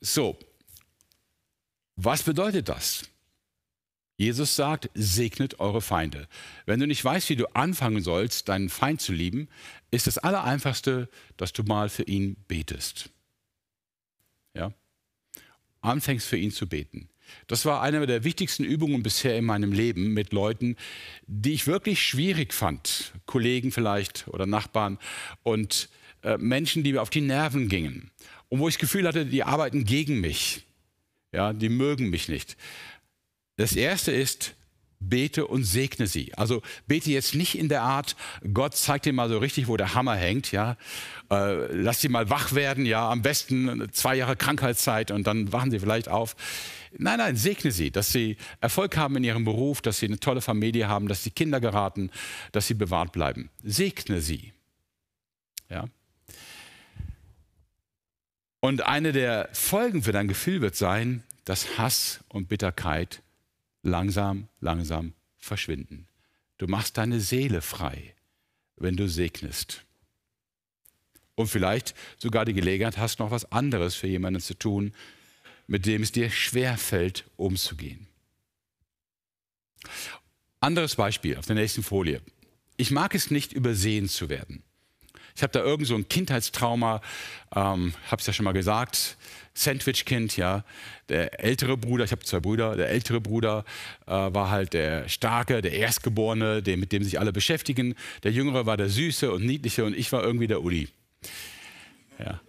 So. 0.01 0.39
Was 1.95 2.23
bedeutet 2.23 2.69
das? 2.69 3.03
Jesus 4.17 4.55
sagt, 4.55 4.89
segnet 4.95 5.59
eure 5.59 5.81
Feinde. 5.81 6.27
Wenn 6.65 6.79
du 6.79 6.87
nicht 6.87 7.03
weißt, 7.03 7.29
wie 7.29 7.35
du 7.35 7.45
anfangen 7.55 8.01
sollst, 8.01 8.49
deinen 8.49 8.69
Feind 8.69 8.99
zu 9.01 9.11
lieben, 9.11 9.47
ist 9.91 10.07
das 10.07 10.17
Allereinfachste, 10.17 11.07
dass 11.37 11.53
du 11.53 11.63
mal 11.63 11.89
für 11.89 12.03
ihn 12.03 12.35
betest. 12.47 13.09
Ja? 14.53 14.73
Anfängst 15.81 16.27
für 16.27 16.37
ihn 16.37 16.51
zu 16.51 16.67
beten. 16.67 17.09
Das 17.47 17.65
war 17.65 17.81
eine 17.81 18.05
der 18.05 18.23
wichtigsten 18.23 18.63
Übungen 18.63 19.03
bisher 19.03 19.37
in 19.37 19.45
meinem 19.45 19.71
Leben 19.71 20.13
mit 20.13 20.33
Leuten, 20.33 20.75
die 21.25 21.53
ich 21.53 21.67
wirklich 21.67 22.01
schwierig 22.01 22.53
fand. 22.53 23.13
Kollegen 23.25 23.71
vielleicht 23.71 24.27
oder 24.27 24.45
Nachbarn 24.45 24.99
und 25.41 25.89
äh, 26.23 26.37
Menschen, 26.37 26.83
die 26.83 26.93
mir 26.93 27.01
auf 27.01 27.09
die 27.09 27.21
Nerven 27.21 27.69
gingen. 27.69 28.11
Und 28.49 28.59
wo 28.59 28.67
ich 28.67 28.75
das 28.75 28.81
Gefühl 28.81 29.07
hatte, 29.07 29.25
die 29.25 29.43
arbeiten 29.43 29.83
gegen 29.85 30.19
mich. 30.19 30.65
Ja, 31.31 31.53
die 31.53 31.69
mögen 31.69 32.09
mich 32.09 32.29
nicht. 32.29 32.55
Das 33.55 33.75
erste 33.75 34.11
ist, 34.11 34.55
bete 35.09 35.47
und 35.47 35.63
segne 35.63 36.07
sie. 36.07 36.33
Also 36.35 36.61
bete 36.87 37.11
jetzt 37.11 37.35
nicht 37.35 37.57
in 37.57 37.69
der 37.69 37.81
Art, 37.81 38.15
Gott 38.53 38.75
zeigt 38.75 39.05
dir 39.05 39.13
mal 39.13 39.29
so 39.29 39.37
richtig, 39.37 39.67
wo 39.67 39.77
der 39.77 39.93
Hammer 39.93 40.15
hängt, 40.15 40.51
ja. 40.51 40.77
Äh, 41.31 41.73
lass 41.73 42.01
sie 42.01 42.09
mal 42.09 42.29
wach 42.29 42.53
werden, 42.53 42.85
ja, 42.85 43.09
am 43.09 43.21
besten 43.21 43.89
zwei 43.91 44.15
Jahre 44.15 44.35
Krankheitszeit 44.35 45.11
und 45.11 45.25
dann 45.27 45.51
wachen 45.51 45.71
sie 45.71 45.79
vielleicht 45.79 46.09
auf. 46.09 46.35
Nein, 46.97 47.17
nein, 47.17 47.35
segne 47.35 47.71
sie, 47.71 47.91
dass 47.91 48.11
sie 48.11 48.37
Erfolg 48.61 48.97
haben 48.97 49.15
in 49.15 49.23
ihrem 49.23 49.45
Beruf, 49.45 49.81
dass 49.81 49.97
sie 49.99 50.05
eine 50.05 50.19
tolle 50.19 50.41
Familie 50.41 50.87
haben, 50.87 51.07
dass 51.07 51.23
die 51.23 51.31
Kinder 51.31 51.59
geraten, 51.59 52.11
dass 52.51 52.67
sie 52.67 52.75
bewahrt 52.75 53.11
bleiben. 53.11 53.49
Segne 53.63 54.21
sie. 54.21 54.53
Ja. 55.69 55.85
Und 58.59 58.85
eine 58.85 59.11
der 59.11 59.49
Folgen 59.51 60.03
für 60.03 60.11
dein 60.11 60.27
Gefühl 60.27 60.61
wird 60.61 60.75
sein, 60.75 61.23
dass 61.45 61.77
Hass 61.77 62.23
und 62.29 62.47
Bitterkeit 62.47 63.21
langsam, 63.83 64.47
langsam 64.59 65.13
verschwinden. 65.37 66.07
Du 66.57 66.67
machst 66.67 66.97
deine 66.97 67.19
Seele 67.19 67.61
frei, 67.61 68.15
wenn 68.77 68.95
du 68.95 69.07
segnest. 69.07 69.85
Und 71.35 71.47
vielleicht 71.47 71.93
sogar 72.17 72.45
die 72.45 72.53
Gelegenheit 72.53 72.97
hast, 72.97 73.19
noch 73.19 73.31
was 73.31 73.51
anderes 73.51 73.95
für 73.95 74.07
jemanden 74.07 74.41
zu 74.41 74.53
tun, 74.53 74.93
mit 75.67 75.85
dem 75.85 76.03
es 76.03 76.11
dir 76.11 76.29
schwer 76.29 76.77
fällt, 76.77 77.25
umzugehen. 77.35 78.07
Anderes 80.59 80.95
Beispiel 80.95 81.37
auf 81.37 81.45
der 81.45 81.55
nächsten 81.55 81.83
Folie. 81.83 82.21
Ich 82.77 82.91
mag 82.91 83.15
es 83.15 83.31
nicht, 83.31 83.53
übersehen 83.53 84.07
zu 84.07 84.29
werden. 84.29 84.63
Ich 85.35 85.41
habe 85.41 85.51
da 85.51 85.61
irgend 85.61 85.87
so 85.87 85.95
ein 85.95 86.07
Kindheitstrauma, 86.07 87.01
ähm, 87.55 87.93
habe 88.07 88.19
es 88.19 88.27
ja 88.27 88.33
schon 88.33 88.43
mal 88.43 88.51
gesagt, 88.51 89.17
Sandwich-Kind, 89.53 90.37
ja. 90.37 90.63
Der 91.09 91.43
ältere 91.43 91.77
Bruder, 91.77 92.05
ich 92.05 92.11
habe 92.11 92.23
zwei 92.23 92.39
Brüder, 92.39 92.75
der 92.75 92.89
ältere 92.89 93.21
Bruder 93.21 93.65
äh, 94.07 94.11
war 94.11 94.49
halt 94.49 94.73
der 94.73 95.07
Starke, 95.09 95.61
der 95.61 95.73
Erstgeborene, 95.73 96.63
der, 96.63 96.77
mit 96.77 96.91
dem 96.91 97.03
sich 97.03 97.19
alle 97.19 97.31
beschäftigen. 97.33 97.95
Der 98.23 98.31
Jüngere 98.31 98.65
war 98.65 98.77
der 98.77 98.89
Süße 98.89 99.31
und 99.31 99.45
Niedliche 99.45 99.85
und 99.85 99.95
ich 99.95 100.11
war 100.11 100.23
irgendwie 100.23 100.47
der 100.47 100.63
Uli. 100.63 100.89
Ja, 102.19 102.41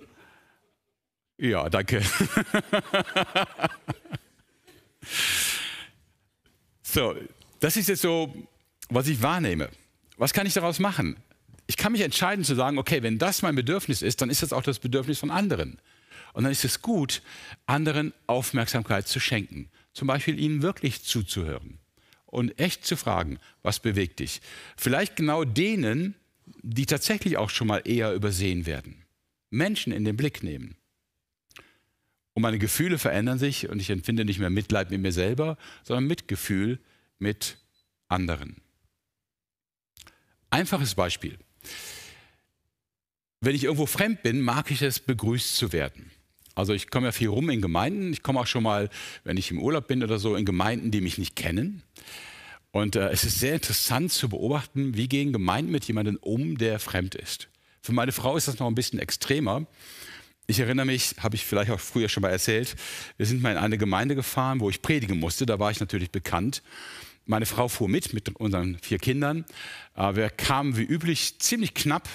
ja 1.38 1.68
danke. 1.68 2.02
so, 6.82 7.14
das 7.60 7.76
ist 7.76 7.88
jetzt 7.88 8.02
so, 8.02 8.34
was 8.88 9.08
ich 9.08 9.20
wahrnehme. 9.20 9.68
Was 10.16 10.32
kann 10.32 10.46
ich 10.46 10.54
daraus 10.54 10.78
machen? 10.78 11.16
Ich 11.66 11.76
kann 11.76 11.92
mich 11.92 12.02
entscheiden 12.02 12.44
zu 12.44 12.54
sagen, 12.54 12.78
okay, 12.78 13.02
wenn 13.02 13.18
das 13.18 13.42
mein 13.42 13.54
Bedürfnis 13.54 14.02
ist, 14.02 14.20
dann 14.20 14.30
ist 14.30 14.42
das 14.42 14.52
auch 14.52 14.62
das 14.62 14.78
Bedürfnis 14.78 15.18
von 15.18 15.30
anderen. 15.30 15.78
Und 16.32 16.44
dann 16.44 16.52
ist 16.52 16.64
es 16.64 16.82
gut, 16.82 17.22
anderen 17.66 18.12
Aufmerksamkeit 18.26 19.08
zu 19.08 19.20
schenken. 19.20 19.70
Zum 19.92 20.08
Beispiel 20.08 20.38
ihnen 20.38 20.62
wirklich 20.62 21.04
zuzuhören 21.04 21.78
und 22.26 22.58
echt 22.58 22.84
zu 22.84 22.96
fragen, 22.96 23.38
was 23.62 23.80
bewegt 23.80 24.18
dich. 24.18 24.40
Vielleicht 24.76 25.16
genau 25.16 25.44
denen, 25.44 26.16
die 26.62 26.86
tatsächlich 26.86 27.36
auch 27.36 27.50
schon 27.50 27.68
mal 27.68 27.82
eher 27.84 28.12
übersehen 28.12 28.66
werden. 28.66 29.04
Menschen 29.50 29.92
in 29.92 30.04
den 30.04 30.16
Blick 30.16 30.42
nehmen. 30.42 30.76
Und 32.34 32.42
meine 32.42 32.58
Gefühle 32.58 32.98
verändern 32.98 33.38
sich 33.38 33.68
und 33.68 33.80
ich 33.80 33.90
empfinde 33.90 34.24
nicht 34.24 34.40
mehr 34.40 34.50
Mitleid 34.50 34.90
mit 34.90 35.00
mir 35.00 35.12
selber, 35.12 35.56
sondern 35.84 36.08
Mitgefühl 36.08 36.80
mit 37.20 37.58
anderen. 38.08 38.56
Einfaches 40.50 40.96
Beispiel. 40.96 41.38
Wenn 43.40 43.54
ich 43.54 43.64
irgendwo 43.64 43.86
fremd 43.86 44.22
bin, 44.22 44.40
mag 44.40 44.70
ich 44.70 44.82
es, 44.82 45.00
begrüßt 45.00 45.56
zu 45.56 45.72
werden. 45.72 46.10
Also 46.54 46.72
ich 46.72 46.90
komme 46.90 47.06
ja 47.06 47.12
viel 47.12 47.28
rum 47.28 47.50
in 47.50 47.60
Gemeinden. 47.60 48.12
Ich 48.12 48.22
komme 48.22 48.40
auch 48.40 48.46
schon 48.46 48.62
mal, 48.62 48.88
wenn 49.24 49.36
ich 49.36 49.50
im 49.50 49.60
Urlaub 49.60 49.88
bin 49.88 50.02
oder 50.02 50.18
so, 50.18 50.36
in 50.36 50.44
Gemeinden, 50.44 50.90
die 50.90 51.00
mich 51.00 51.18
nicht 51.18 51.36
kennen. 51.36 51.82
Und 52.70 52.96
äh, 52.96 53.08
es 53.10 53.24
ist 53.24 53.38
sehr 53.38 53.54
interessant 53.54 54.12
zu 54.12 54.28
beobachten, 54.28 54.96
wie 54.96 55.08
gehen 55.08 55.32
Gemeinden 55.32 55.70
mit 55.70 55.84
jemandem 55.84 56.16
um, 56.20 56.58
der 56.58 56.78
fremd 56.78 57.14
ist. 57.14 57.48
Für 57.82 57.92
meine 57.92 58.12
Frau 58.12 58.36
ist 58.36 58.48
das 58.48 58.58
noch 58.58 58.66
ein 58.66 58.74
bisschen 58.74 58.98
extremer. 58.98 59.66
Ich 60.46 60.60
erinnere 60.60 60.86
mich, 60.86 61.14
habe 61.20 61.36
ich 61.36 61.44
vielleicht 61.44 61.70
auch 61.70 61.80
früher 61.80 62.08
schon 62.08 62.22
mal 62.22 62.30
erzählt, 62.30 62.76
wir 63.16 63.26
sind 63.26 63.42
mal 63.42 63.52
in 63.52 63.58
eine 63.58 63.78
Gemeinde 63.78 64.14
gefahren, 64.14 64.60
wo 64.60 64.70
ich 64.70 64.82
predigen 64.82 65.18
musste. 65.18 65.46
Da 65.46 65.58
war 65.58 65.70
ich 65.70 65.80
natürlich 65.80 66.10
bekannt. 66.10 66.62
Meine 67.26 67.46
Frau 67.46 67.68
fuhr 67.68 67.88
mit, 67.88 68.12
mit 68.12 68.28
unseren 68.36 68.78
vier 68.80 68.98
Kindern. 68.98 69.44
Äh, 69.96 70.16
wir 70.16 70.30
kamen 70.30 70.76
wie 70.76 70.82
üblich 70.82 71.38
ziemlich 71.38 71.74
knapp. 71.74 72.08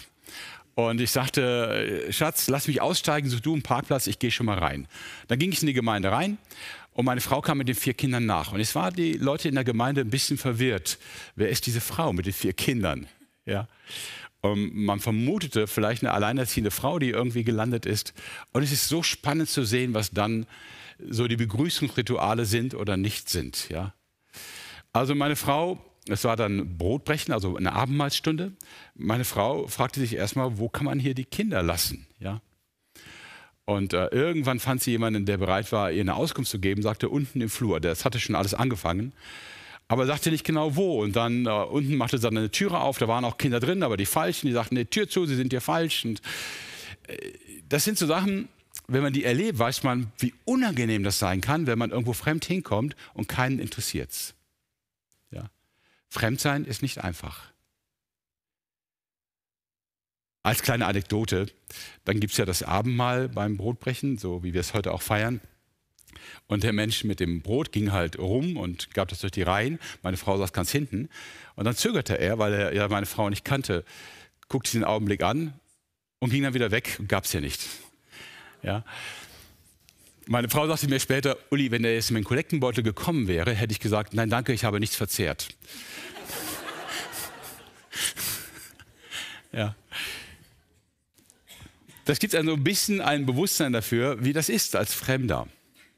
Und 0.87 1.01
ich 1.01 1.11
sagte, 1.11 2.07
Schatz, 2.09 2.47
lass 2.47 2.69
mich 2.69 2.79
aussteigen, 2.79 3.29
such 3.29 3.41
du 3.41 3.51
einen 3.51 3.63
Parkplatz, 3.63 4.07
ich 4.07 4.17
gehe 4.17 4.31
schon 4.31 4.45
mal 4.45 4.57
rein. 4.57 4.87
Dann 5.27 5.37
ging 5.37 5.51
ich 5.51 5.59
in 5.59 5.67
die 5.67 5.73
Gemeinde 5.73 6.09
rein 6.09 6.37
und 6.93 7.03
meine 7.03 7.19
Frau 7.19 7.41
kam 7.41 7.57
mit 7.57 7.67
den 7.67 7.75
vier 7.75 7.93
Kindern 7.93 8.25
nach. 8.25 8.53
Und 8.53 8.61
es 8.61 8.75
waren 8.75 8.93
die 8.93 9.13
Leute 9.13 9.49
in 9.49 9.55
der 9.55 9.65
Gemeinde 9.65 10.01
ein 10.01 10.09
bisschen 10.09 10.37
verwirrt. 10.37 10.97
Wer 11.35 11.49
ist 11.49 11.65
diese 11.65 11.81
Frau 11.81 12.13
mit 12.13 12.27
den 12.27 12.33
vier 12.33 12.53
Kindern? 12.53 13.07
Ja. 13.45 13.67
Und 14.39 14.73
man 14.73 15.01
vermutete 15.01 15.67
vielleicht 15.67 16.01
eine 16.01 16.13
alleinerziehende 16.13 16.71
Frau, 16.71 16.97
die 16.97 17.09
irgendwie 17.09 17.43
gelandet 17.43 17.85
ist. 17.85 18.13
Und 18.53 18.63
es 18.63 18.71
ist 18.71 18.87
so 18.87 19.03
spannend 19.03 19.49
zu 19.49 19.65
sehen, 19.65 19.93
was 19.93 20.11
dann 20.11 20.45
so 21.09 21.27
die 21.27 21.35
Begrüßungsrituale 21.35 22.45
sind 22.45 22.73
oder 22.73 22.95
nicht 22.95 23.27
sind. 23.27 23.67
Ja. 23.69 23.93
Also 24.93 25.13
meine 25.13 25.35
Frau, 25.35 25.83
es 26.11 26.23
war 26.23 26.35
dann 26.35 26.77
Brotbrechen, 26.77 27.33
also 27.33 27.55
eine 27.55 27.73
Abendmahlstunde. 27.73 28.53
Meine 28.95 29.25
Frau 29.25 29.67
fragte 29.67 29.99
sich 29.99 30.15
erstmal, 30.15 30.57
wo 30.57 30.69
kann 30.69 30.85
man 30.85 30.99
hier 30.99 31.13
die 31.13 31.25
Kinder 31.25 31.63
lassen? 31.63 32.07
Ja? 32.19 32.41
Und 33.65 33.93
äh, 33.93 34.07
irgendwann 34.07 34.59
fand 34.59 34.81
sie 34.81 34.91
jemanden, 34.91 35.25
der 35.25 35.37
bereit 35.37 35.71
war, 35.71 35.91
ihr 35.91 36.01
eine 36.01 36.15
Auskunft 36.15 36.49
zu 36.49 36.59
geben, 36.59 36.81
sagte 36.81 37.09
unten 37.09 37.39
im 37.39 37.49
Flur. 37.49 37.79
Das 37.79 38.03
hatte 38.03 38.19
schon 38.19 38.35
alles 38.35 38.55
angefangen, 38.55 39.13
aber 39.87 40.07
sagte 40.07 40.31
nicht 40.31 40.43
genau 40.43 40.75
wo. 40.75 41.01
Und 41.03 41.15
dann 41.15 41.45
äh, 41.45 41.49
unten 41.49 41.95
machte 41.95 42.17
sie 42.17 42.23
dann 42.23 42.35
eine 42.35 42.49
Türe 42.49 42.79
auf, 42.79 42.97
da 42.97 43.07
waren 43.07 43.23
auch 43.25 43.37
Kinder 43.37 43.59
drin, 43.59 43.83
aber 43.83 43.95
die 43.95 44.07
falschen, 44.07 44.47
die 44.47 44.53
sagten, 44.53 44.75
nee, 44.75 44.85
Tür 44.85 45.07
zu, 45.07 45.27
sie 45.27 45.35
sind 45.35 45.53
hier 45.53 45.61
falsch. 45.61 46.03
Und 46.03 46.21
äh, 47.07 47.15
das 47.67 47.83
sind 47.83 47.99
so 47.99 48.07
Sachen, 48.07 48.49
wenn 48.87 49.03
man 49.03 49.13
die 49.13 49.23
erlebt, 49.23 49.59
weiß 49.59 49.83
man, 49.83 50.11
wie 50.17 50.33
unangenehm 50.45 51.03
das 51.03 51.19
sein 51.19 51.41
kann, 51.41 51.67
wenn 51.67 51.77
man 51.77 51.91
irgendwo 51.91 52.13
fremd 52.13 52.45
hinkommt 52.45 52.95
und 53.13 53.27
keinen 53.27 53.59
interessiert 53.59 54.09
es. 54.09 54.33
Fremdsein 56.09 56.65
ist 56.65 56.81
nicht 56.81 57.03
einfach. 57.03 57.51
Als 60.41 60.63
kleine 60.63 60.87
Anekdote, 60.87 61.47
dann 62.05 62.19
gibt 62.19 62.31
es 62.31 62.37
ja 62.37 62.45
das 62.45 62.63
Abendmahl 62.63 63.29
beim 63.29 63.57
Brotbrechen, 63.57 64.17
so 64.17 64.43
wie 64.43 64.53
wir 64.53 64.61
es 64.61 64.73
heute 64.73 64.93
auch 64.93 65.01
feiern. 65.01 65.41
Und 66.47 66.63
der 66.63 66.73
Mensch 66.73 67.03
mit 67.03 67.19
dem 67.19 67.41
Brot 67.41 67.71
ging 67.71 67.91
halt 67.91 68.17
rum 68.17 68.57
und 68.57 68.93
gab 68.93 69.09
das 69.09 69.19
durch 69.19 69.31
die 69.31 69.43
Reihen. 69.43 69.79
Meine 70.01 70.17
Frau 70.17 70.37
saß 70.37 70.53
ganz 70.53 70.71
hinten. 70.71 71.09
Und 71.55 71.65
dann 71.65 71.75
zögerte 71.75 72.17
er, 72.17 72.39
weil 72.39 72.53
er 72.53 72.73
ja 72.73 72.87
meine 72.87 73.05
Frau 73.05 73.29
nicht 73.29 73.45
kannte, 73.45 73.85
guckte 74.47 74.71
sie 74.71 74.79
den 74.79 74.85
Augenblick 74.85 75.21
an 75.21 75.53
und 76.19 76.31
ging 76.31 76.43
dann 76.43 76.53
wieder 76.53 76.71
weg 76.71 76.95
und 76.99 77.07
gab 77.07 77.25
es 77.25 77.33
ja 77.33 77.41
nicht. 77.41 77.61
Ja. 78.63 78.83
Meine 80.31 80.47
Frau 80.47 80.67
sagte 80.67 80.87
mir 80.87 80.99
später, 80.99 81.39
Uli, 81.49 81.71
wenn 81.71 81.81
der 81.81 81.95
jetzt 81.95 82.11
in 82.11 82.13
meinen 82.13 82.23
Kollektenbeutel 82.23 82.83
gekommen 82.83 83.27
wäre, 83.27 83.51
hätte 83.51 83.71
ich 83.71 83.79
gesagt, 83.79 84.13
nein, 84.13 84.29
danke, 84.29 84.53
ich 84.53 84.63
habe 84.63 84.79
nichts 84.79 84.95
verzehrt. 84.95 85.47
ja. 89.51 89.75
Das 92.05 92.19
gibt 92.19 92.35
also 92.35 92.53
ein 92.53 92.63
bisschen 92.63 93.01
ein 93.01 93.25
Bewusstsein 93.25 93.73
dafür, 93.73 94.23
wie 94.23 94.31
das 94.31 94.49
ist 94.49 94.75
als 94.75 94.93
Fremder. 94.93 95.47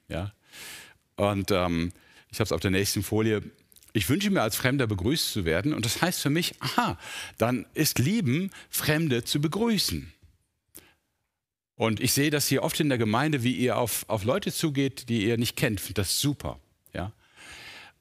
Ja. 0.07 0.31
Und 1.17 1.51
ähm, 1.51 1.91
ich 2.31 2.39
habe 2.39 2.45
es 2.45 2.53
auf 2.53 2.61
der 2.61 2.71
nächsten 2.71 3.03
Folie. 3.03 3.41
ich 3.91 4.07
wünsche 4.07 4.29
mir 4.29 4.43
als 4.43 4.55
Fremder 4.55 4.87
begrüßt 4.87 5.33
zu 5.33 5.43
werden 5.43 5.73
und 5.73 5.83
das 5.83 6.01
heißt 6.01 6.21
für 6.21 6.29
mich, 6.29 6.55
aha, 6.61 6.97
dann 7.37 7.65
ist 7.73 7.99
Lieben, 7.99 8.49
Fremde 8.69 9.25
zu 9.25 9.41
begrüßen. 9.41 10.13
Und 11.81 11.99
ich 11.99 12.13
sehe 12.13 12.29
das 12.29 12.47
hier 12.47 12.61
oft 12.61 12.79
in 12.79 12.89
der 12.89 12.99
Gemeinde, 12.99 13.41
wie 13.41 13.53
ihr 13.53 13.75
auf, 13.75 14.05
auf 14.07 14.23
Leute 14.23 14.53
zugeht, 14.53 15.09
die 15.09 15.25
ihr 15.25 15.39
nicht 15.39 15.55
kennt. 15.55 15.81
Finde 15.81 16.03
das 16.03 16.19
super. 16.19 16.59
Ja? 16.93 17.11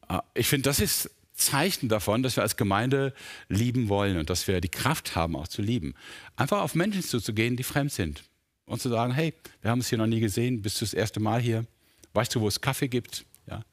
Äh, 0.07 0.19
ich 0.35 0.49
finde, 0.49 0.65
das 0.69 0.81
ist 0.81 1.11
Zeichen 1.33 1.89
davon, 1.89 2.23
dass 2.23 2.37
wir 2.37 2.43
als 2.43 2.59
Gemeinde 2.59 3.15
lieben 3.49 3.89
wollen 3.89 4.19
und 4.19 4.29
dass 4.29 4.47
wir 4.47 4.61
die 4.61 4.69
Kraft 4.69 5.17
haben, 5.17 5.35
auch 5.35 5.49
zu 5.49 5.63
lieben. 5.63 5.95
Einfach 6.37 6.61
auf 6.61 6.75
Menschen 6.75 7.03
zuzugehen, 7.03 7.57
die 7.57 7.63
fremd 7.63 7.91
sind. 7.91 8.25
Und 8.67 8.83
zu 8.83 8.91
sagen, 8.91 9.15
hey, 9.15 9.33
wir 9.63 9.71
haben 9.71 9.81
es 9.81 9.89
hier 9.89 9.97
noch 9.97 10.07
nie 10.07 10.21
gesehen, 10.21 10.61
bist 10.61 10.79
du 10.79 10.85
das 10.85 10.93
erste 10.93 11.19
Mal 11.19 11.41
hier? 11.41 11.65
Weißt 12.13 12.35
du, 12.35 12.43
wo 12.43 12.49
es 12.49 12.61
Kaffee 12.61 12.89
gibt? 12.89 13.25
Ja? 13.47 13.65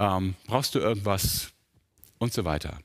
Ähm, 0.00 0.34
brauchst 0.48 0.74
du 0.74 0.80
irgendwas? 0.80 1.52
Und 2.18 2.32
so 2.32 2.44
weiter. 2.44 2.80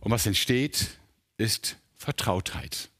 Und 0.00 0.10
was 0.10 0.26
entsteht, 0.26 0.98
ist 1.36 1.76
Vertrautheit. 1.96 2.90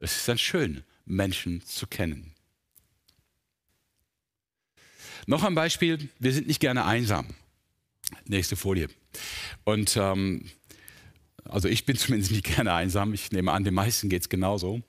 Es 0.00 0.16
ist 0.16 0.28
dann 0.28 0.38
schön, 0.38 0.84
Menschen 1.04 1.64
zu 1.64 1.86
kennen. 1.86 2.34
Noch 5.26 5.42
ein 5.42 5.54
Beispiel, 5.54 6.08
wir 6.18 6.32
sind 6.32 6.46
nicht 6.46 6.60
gerne 6.60 6.84
einsam. 6.84 7.26
Nächste 8.24 8.56
Folie. 8.56 8.88
Und 9.64 9.96
ähm, 9.96 10.48
also 11.44 11.68
ich 11.68 11.84
bin 11.84 11.96
zumindest 11.98 12.32
nicht 12.32 12.44
gerne 12.44 12.72
einsam. 12.72 13.12
Ich 13.14 13.32
nehme 13.32 13.52
an, 13.52 13.64
den 13.64 13.74
meisten 13.74 14.08
geht 14.08 14.22
es 14.22 14.28
genauso. 14.28 14.82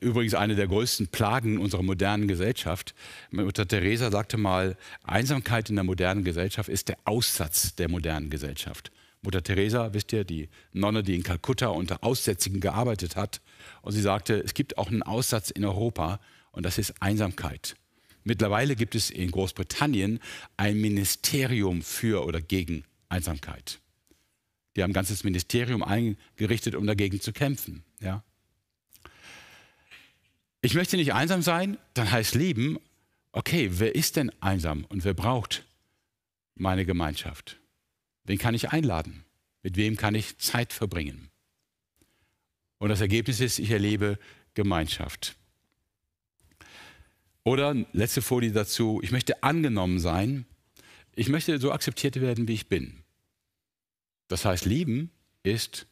Übrigens 0.00 0.34
eine 0.34 0.54
der 0.54 0.68
größten 0.68 1.08
Plagen 1.08 1.58
unserer 1.58 1.82
modernen 1.82 2.28
Gesellschaft. 2.28 2.94
Mutter 3.30 3.66
Teresa 3.66 4.10
sagte 4.10 4.38
mal, 4.38 4.76
Einsamkeit 5.02 5.70
in 5.70 5.76
der 5.76 5.84
modernen 5.84 6.24
Gesellschaft 6.24 6.68
ist 6.68 6.88
der 6.88 6.98
Aussatz 7.04 7.74
der 7.74 7.88
modernen 7.88 8.30
Gesellschaft. 8.30 8.90
Mutter 9.22 9.42
Teresa, 9.42 9.92
wisst 9.94 10.12
ihr, 10.12 10.24
die 10.24 10.48
Nonne, 10.72 11.02
die 11.02 11.14
in 11.14 11.22
Kalkutta 11.22 11.68
unter 11.68 12.02
Aussätzigen 12.02 12.60
gearbeitet 12.60 13.16
hat. 13.16 13.40
Und 13.82 13.92
sie 13.92 14.00
sagte, 14.00 14.42
es 14.42 14.54
gibt 14.54 14.78
auch 14.78 14.88
einen 14.88 15.02
Aussatz 15.02 15.50
in 15.50 15.64
Europa 15.64 16.20
und 16.52 16.64
das 16.64 16.78
ist 16.78 16.94
Einsamkeit. 17.00 17.76
Mittlerweile 18.24 18.76
gibt 18.76 18.94
es 18.94 19.10
in 19.10 19.30
Großbritannien 19.30 20.20
ein 20.56 20.80
Ministerium 20.80 21.82
für 21.82 22.24
oder 22.24 22.40
gegen 22.40 22.84
Einsamkeit. 23.08 23.80
Die 24.76 24.82
haben 24.82 24.90
ein 24.90 24.94
ganzes 24.94 25.24
Ministerium 25.24 25.82
eingerichtet, 25.82 26.74
um 26.74 26.86
dagegen 26.86 27.20
zu 27.20 27.32
kämpfen. 27.32 27.84
Ja? 28.00 28.22
Ich 30.62 30.74
möchte 30.74 30.96
nicht 30.96 31.12
einsam 31.12 31.42
sein, 31.42 31.76
dann 31.94 32.10
heißt 32.10 32.34
Lieben, 32.34 32.78
okay, 33.32 33.68
wer 33.72 33.94
ist 33.94 34.16
denn 34.16 34.30
einsam 34.40 34.84
und 34.84 35.04
wer 35.04 35.14
braucht 35.14 35.64
meine 36.54 36.86
Gemeinschaft? 36.86 37.58
Wen 38.24 38.38
kann 38.38 38.54
ich 38.54 38.70
einladen? 38.70 39.24
Mit 39.62 39.76
wem 39.76 39.96
kann 39.96 40.14
ich 40.14 40.38
Zeit 40.38 40.72
verbringen? 40.72 41.31
Und 42.82 42.88
das 42.88 43.00
Ergebnis 43.00 43.38
ist, 43.38 43.60
ich 43.60 43.70
erlebe 43.70 44.18
Gemeinschaft. 44.54 45.36
Oder 47.44 47.76
letzte 47.92 48.22
Folie 48.22 48.50
dazu, 48.50 48.98
ich 49.04 49.12
möchte 49.12 49.44
angenommen 49.44 50.00
sein. 50.00 50.46
Ich 51.14 51.28
möchte 51.28 51.60
so 51.60 51.70
akzeptiert 51.70 52.20
werden, 52.20 52.48
wie 52.48 52.54
ich 52.54 52.68
bin. 52.68 53.04
Das 54.26 54.44
heißt, 54.44 54.64
lieben 54.64 55.12
ist, 55.44 55.86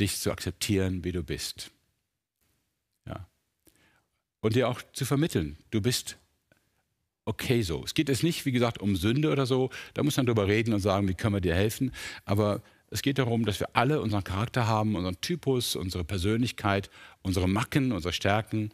dich 0.00 0.18
zu 0.18 0.32
akzeptieren, 0.32 1.04
wie 1.04 1.12
du 1.12 1.22
bist. 1.22 1.70
Ja. 3.06 3.28
Und 4.40 4.56
dir 4.56 4.68
auch 4.68 4.82
zu 4.92 5.04
vermitteln, 5.04 5.56
du 5.70 5.80
bist 5.80 6.18
okay 7.26 7.62
so. 7.62 7.84
Es 7.84 7.94
geht 7.94 8.08
jetzt 8.08 8.24
nicht, 8.24 8.44
wie 8.44 8.50
gesagt, 8.50 8.80
um 8.80 8.96
Sünde 8.96 9.30
oder 9.30 9.46
so. 9.46 9.70
Da 9.94 10.02
muss 10.02 10.16
man 10.16 10.26
drüber 10.26 10.48
reden 10.48 10.74
und 10.74 10.80
sagen, 10.80 11.06
wie 11.06 11.14
können 11.14 11.36
wir 11.36 11.40
dir 11.40 11.54
helfen. 11.54 11.92
Aber 12.24 12.60
es 12.92 13.00
geht 13.00 13.18
darum, 13.18 13.46
dass 13.46 13.58
wir 13.58 13.74
alle 13.74 14.02
unseren 14.02 14.22
Charakter 14.22 14.66
haben, 14.66 14.96
unseren 14.96 15.18
Typus, 15.22 15.76
unsere 15.76 16.04
Persönlichkeit, 16.04 16.90
unsere 17.22 17.48
Macken, 17.48 17.90
unsere 17.90 18.12
Stärken. 18.12 18.70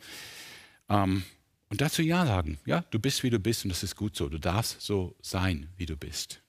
Ähm, 0.88 1.22
und 1.68 1.80
dazu 1.80 2.02
Ja 2.02 2.26
sagen. 2.26 2.58
Ja, 2.66 2.84
du 2.90 2.98
bist, 2.98 3.22
wie 3.22 3.30
du 3.30 3.38
bist 3.38 3.64
und 3.64 3.70
das 3.70 3.84
ist 3.84 3.94
gut 3.94 4.16
so. 4.16 4.28
Du 4.28 4.38
darfst 4.38 4.80
so 4.80 5.14
sein, 5.22 5.68
wie 5.76 5.86
du 5.86 5.96
bist. 5.96 6.42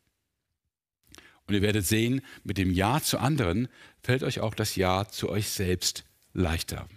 Und 1.46 1.54
ihr 1.54 1.62
werdet 1.62 1.86
sehen, 1.86 2.22
mit 2.44 2.58
dem 2.58 2.72
Ja 2.72 3.02
zu 3.02 3.20
anderen 3.20 3.68
fällt 4.02 4.24
euch 4.24 4.40
auch 4.40 4.56
das 4.56 4.76
Ja 4.76 5.08
zu 5.08 5.30
euch 5.30 5.50
selbst 5.50 6.06
leichter. 6.34 6.88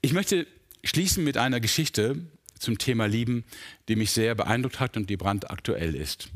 Ich 0.00 0.12
möchte 0.12 0.46
schließen 0.84 1.24
mit 1.24 1.36
einer 1.36 1.58
Geschichte 1.58 2.24
zum 2.58 2.78
Thema 2.78 3.06
Lieben, 3.06 3.44
die 3.88 3.96
mich 3.96 4.12
sehr 4.12 4.36
beeindruckt 4.36 4.78
hat 4.78 4.96
und 4.96 5.10
die 5.10 5.16
brandaktuell 5.16 5.96
ist. 5.96 6.30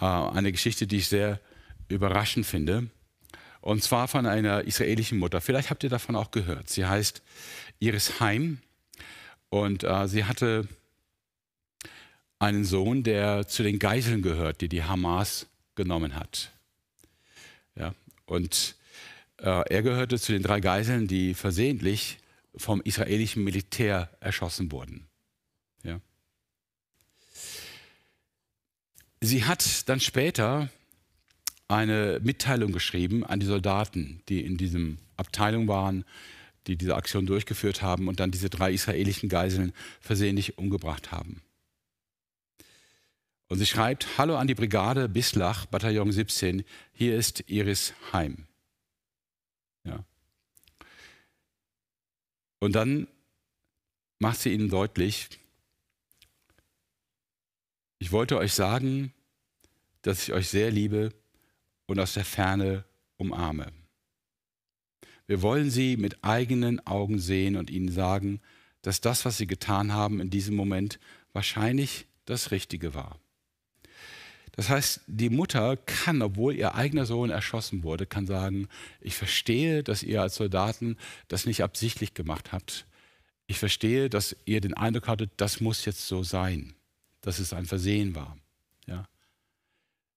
Äh, 0.00 0.04
eine 0.04 0.50
Geschichte, 0.50 0.88
die 0.88 0.96
ich 0.96 1.08
sehr 1.08 1.40
überraschend 1.88 2.46
finde. 2.46 2.88
Und 3.60 3.82
zwar 3.82 4.08
von 4.08 4.26
einer 4.26 4.64
israelischen 4.64 5.18
Mutter. 5.18 5.40
Vielleicht 5.40 5.70
habt 5.70 5.84
ihr 5.84 5.90
davon 5.90 6.16
auch 6.16 6.30
gehört. 6.30 6.68
Sie 6.68 6.84
heißt 6.84 7.22
Iris 7.78 8.20
Heim 8.20 8.58
und 9.50 9.84
äh, 9.84 10.08
sie 10.08 10.24
hatte 10.24 10.66
einen 12.38 12.64
Sohn, 12.64 13.04
der 13.04 13.46
zu 13.46 13.62
den 13.62 13.78
Geiseln 13.78 14.20
gehört, 14.20 14.60
die 14.62 14.68
die 14.68 14.82
Hamas 14.82 15.46
genommen 15.76 16.16
hat. 16.16 16.50
Ja, 17.76 17.94
und 18.26 18.74
äh, 19.38 19.68
er 19.68 19.82
gehörte 19.82 20.18
zu 20.18 20.32
den 20.32 20.42
drei 20.42 20.60
Geiseln, 20.60 21.06
die 21.06 21.34
versehentlich 21.34 22.18
vom 22.56 22.80
israelischen 22.82 23.44
Militär 23.44 24.10
erschossen 24.20 24.72
wurden. 24.72 25.06
Ja. 25.84 26.00
Sie 29.20 29.44
hat 29.44 29.88
dann 29.88 30.00
später 30.00 30.68
eine 31.72 32.20
Mitteilung 32.22 32.72
geschrieben 32.72 33.24
an 33.24 33.40
die 33.40 33.46
Soldaten, 33.46 34.22
die 34.28 34.44
in 34.44 34.56
diesem 34.56 34.98
Abteilung 35.16 35.68
waren, 35.68 36.04
die 36.66 36.76
diese 36.76 36.96
Aktion 36.96 37.26
durchgeführt 37.26 37.82
haben 37.82 38.08
und 38.08 38.20
dann 38.20 38.30
diese 38.30 38.50
drei 38.50 38.72
israelischen 38.72 39.28
Geiseln 39.28 39.72
versehentlich 40.00 40.58
umgebracht 40.58 41.12
haben. 41.12 41.42
Und 43.48 43.58
sie 43.58 43.66
schreibt, 43.66 44.18
Hallo 44.18 44.36
an 44.36 44.46
die 44.46 44.54
Brigade 44.54 45.08
Bislach, 45.08 45.66
Bataillon 45.66 46.12
17, 46.12 46.64
hier 46.92 47.16
ist 47.16 47.44
Iris 47.48 47.94
Heim. 48.12 48.46
Ja. 49.84 50.04
Und 52.60 52.72
dann 52.72 53.08
macht 54.18 54.40
sie 54.40 54.52
ihnen 54.52 54.68
deutlich, 54.68 55.28
ich 57.98 58.12
wollte 58.12 58.36
euch 58.38 58.52
sagen, 58.52 59.12
dass 60.02 60.22
ich 60.22 60.32
euch 60.32 60.48
sehr 60.48 60.70
liebe 60.70 61.12
und 61.86 61.98
aus 61.98 62.14
der 62.14 62.24
Ferne 62.24 62.84
umarme. 63.16 63.72
Wir 65.26 65.42
wollen 65.42 65.70
sie 65.70 65.96
mit 65.96 66.24
eigenen 66.24 66.84
Augen 66.86 67.18
sehen 67.18 67.56
und 67.56 67.70
ihnen 67.70 67.90
sagen, 67.90 68.40
dass 68.82 69.00
das, 69.00 69.24
was 69.24 69.38
sie 69.38 69.46
getan 69.46 69.92
haben 69.92 70.20
in 70.20 70.30
diesem 70.30 70.56
Moment, 70.56 70.98
wahrscheinlich 71.32 72.06
das 72.24 72.50
Richtige 72.50 72.94
war. 72.94 73.18
Das 74.52 74.68
heißt, 74.68 75.00
die 75.06 75.30
Mutter 75.30 75.78
kann, 75.78 76.20
obwohl 76.20 76.54
ihr 76.54 76.74
eigener 76.74 77.06
Sohn 77.06 77.30
erschossen 77.30 77.84
wurde, 77.84 78.04
kann 78.04 78.26
sagen, 78.26 78.68
ich 79.00 79.14
verstehe, 79.16 79.82
dass 79.82 80.02
ihr 80.02 80.20
als 80.20 80.34
Soldaten 80.34 80.98
das 81.28 81.46
nicht 81.46 81.62
absichtlich 81.62 82.12
gemacht 82.12 82.52
habt. 82.52 82.86
Ich 83.46 83.58
verstehe, 83.58 84.10
dass 84.10 84.36
ihr 84.44 84.60
den 84.60 84.74
Eindruck 84.74 85.08
hattet, 85.08 85.30
das 85.38 85.60
muss 85.60 85.86
jetzt 85.86 86.06
so 86.06 86.22
sein, 86.22 86.74
dass 87.22 87.38
es 87.38 87.54
ein 87.54 87.64
Versehen 87.64 88.14
war. 88.14 88.36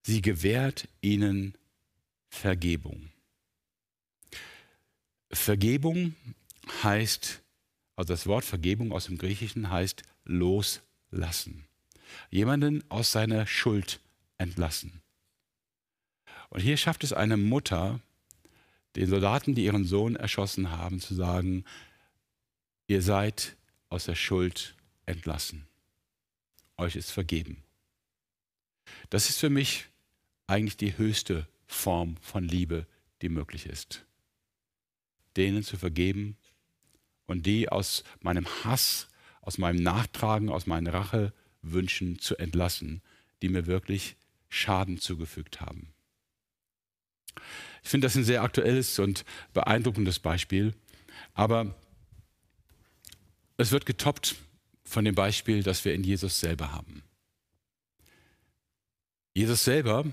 Sie 0.08 0.22
gewährt 0.22 0.88
ihnen 1.02 1.58
Vergebung. 2.30 3.10
Vergebung 5.32 6.16
heißt, 6.84 7.42
also 7.96 8.14
das 8.14 8.28
Wort 8.28 8.46
Vergebung 8.46 8.92
aus 8.92 9.06
dem 9.06 9.18
Griechischen 9.18 9.72
heißt 9.72 10.04
loslassen. 10.24 11.66
Jemanden 12.30 12.84
aus 12.92 13.14
seiner 13.14 13.48
Schuld 13.48 14.00
entlassen. 14.38 15.02
Und 16.50 16.62
hier 16.62 16.78
schafft 16.78 17.04
es 17.04 17.12
eine 17.12 17.36
Mutter, 17.36 18.00
den 18.96 19.10
Soldaten, 19.10 19.56
die 19.56 19.66
ihren 19.66 19.86
Sohn 19.86 20.16
erschossen 20.16 20.70
haben, 20.70 21.00
zu 21.00 21.16
sagen, 21.16 21.66
ihr 22.86 23.02
seid 23.02 23.58
aus 23.90 24.06
der 24.06 24.14
Schuld 24.14 24.76
entlassen. 25.08 25.66
Euch 26.78 26.96
ist 26.96 27.10
vergeben. 27.10 27.64
Das 29.10 29.32
ist 29.32 29.40
für 29.40 29.50
mich 29.50 29.88
eigentlich 30.48 30.78
die 30.78 30.98
höchste 30.98 31.48
Form 31.66 32.18
von 32.22 32.44
Liebe, 32.48 32.86
die 33.22 33.30
möglich 33.30 33.66
ist 33.66 34.06
denen 35.36 35.64
zu 35.64 35.78
vergeben 35.78 36.38
und 37.26 37.46
die 37.46 37.70
aus 37.70 38.04
meinem 38.22 38.46
Hass, 38.64 39.08
aus 39.42 39.58
meinem 39.58 39.82
Nachtragen, 39.82 40.50
aus 40.50 40.66
meinen 40.66 40.88
Rachewünschen 40.88 42.20
zu 42.20 42.38
entlassen, 42.38 43.02
die 43.42 43.50
mir 43.50 43.66
wirklich 43.66 44.16
Schaden 44.50 45.00
zugefügt 45.00 45.62
haben. 45.62 45.94
Ich 47.84 47.90
finde 47.90 48.06
das 48.06 48.16
ein 48.16 48.24
sehr 48.24 48.44
aktuelles 48.44 48.98
und 49.00 49.26
beeindruckendes 49.54 50.20
Beispiel, 50.20 50.74
aber 51.34 51.76
es 53.58 53.72
wird 53.72 53.86
getoppt 53.86 54.36
von 54.84 55.06
dem 55.06 55.16
Beispiel, 55.16 55.64
das 55.64 55.84
wir 55.86 55.94
in 55.94 56.04
Jesus 56.04 56.40
selber 56.40 56.72
haben. 56.72 57.04
Jesus 59.34 59.66
selber 59.66 60.06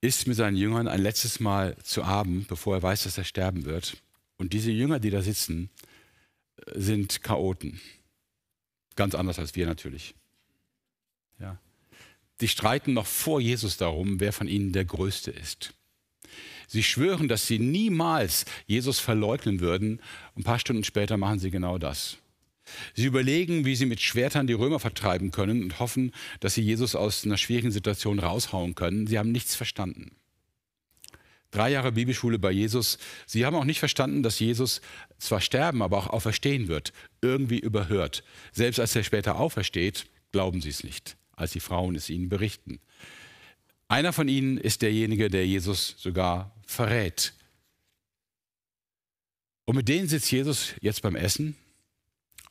ist 0.00 0.26
mit 0.26 0.36
seinen 0.36 0.56
Jüngern 0.56 0.88
ein 0.88 1.02
letztes 1.02 1.40
Mal 1.40 1.76
zu 1.82 2.04
Abend, 2.04 2.48
bevor 2.48 2.76
er 2.76 2.82
weiß, 2.82 3.04
dass 3.04 3.18
er 3.18 3.24
sterben 3.24 3.64
wird. 3.64 3.96
Und 4.36 4.52
diese 4.52 4.70
Jünger, 4.70 5.00
die 5.00 5.10
da 5.10 5.22
sitzen, 5.22 5.70
sind 6.74 7.22
Chaoten. 7.22 7.80
Ganz 8.94 9.14
anders 9.14 9.38
als 9.38 9.54
wir 9.54 9.66
natürlich. 9.66 10.14
Ja. 11.40 11.58
Die 12.40 12.48
streiten 12.48 12.92
noch 12.92 13.06
vor 13.06 13.40
Jesus 13.40 13.76
darum, 13.76 14.20
wer 14.20 14.32
von 14.32 14.48
ihnen 14.48 14.72
der 14.72 14.84
Größte 14.84 15.30
ist. 15.30 15.74
Sie 16.68 16.82
schwören, 16.82 17.28
dass 17.28 17.46
sie 17.46 17.58
niemals 17.58 18.44
Jesus 18.66 19.00
verleugnen 19.00 19.60
würden. 19.60 20.00
Ein 20.36 20.44
paar 20.44 20.58
Stunden 20.58 20.84
später 20.84 21.16
machen 21.16 21.38
sie 21.38 21.50
genau 21.50 21.78
das. 21.78 22.18
Sie 22.94 23.06
überlegen, 23.06 23.64
wie 23.64 23.76
sie 23.76 23.86
mit 23.86 24.00
Schwertern 24.00 24.46
die 24.46 24.52
Römer 24.52 24.80
vertreiben 24.80 25.30
können 25.30 25.62
und 25.62 25.78
hoffen, 25.80 26.12
dass 26.40 26.54
sie 26.54 26.62
Jesus 26.62 26.94
aus 26.94 27.24
einer 27.24 27.36
schwierigen 27.36 27.70
Situation 27.70 28.18
raushauen 28.18 28.74
können. 28.74 29.06
Sie 29.06 29.18
haben 29.18 29.32
nichts 29.32 29.54
verstanden. 29.54 30.12
Drei 31.50 31.70
Jahre 31.70 31.92
Bibelschule 31.92 32.38
bei 32.38 32.50
Jesus. 32.50 32.98
Sie 33.26 33.46
haben 33.46 33.56
auch 33.56 33.64
nicht 33.64 33.78
verstanden, 33.78 34.22
dass 34.22 34.38
Jesus 34.38 34.82
zwar 35.18 35.40
sterben, 35.40 35.80
aber 35.80 35.96
auch 35.96 36.08
auferstehen 36.08 36.68
wird. 36.68 36.92
Irgendwie 37.22 37.58
überhört. 37.58 38.22
Selbst 38.52 38.78
als 38.78 38.94
er 38.94 39.02
später 39.02 39.38
aufersteht, 39.38 40.06
glauben 40.30 40.60
sie 40.60 40.68
es 40.68 40.84
nicht, 40.84 41.16
als 41.36 41.52
die 41.52 41.60
Frauen 41.60 41.94
es 41.94 42.10
ihnen 42.10 42.28
berichten. 42.28 42.80
Einer 43.88 44.12
von 44.12 44.28
ihnen 44.28 44.58
ist 44.58 44.82
derjenige, 44.82 45.30
der 45.30 45.46
Jesus 45.46 45.94
sogar 45.96 46.54
verrät. 46.66 47.32
Und 49.64 49.76
mit 49.76 49.88
denen 49.88 50.08
sitzt 50.08 50.30
Jesus 50.30 50.74
jetzt 50.82 51.00
beim 51.00 51.16
Essen, 51.16 51.56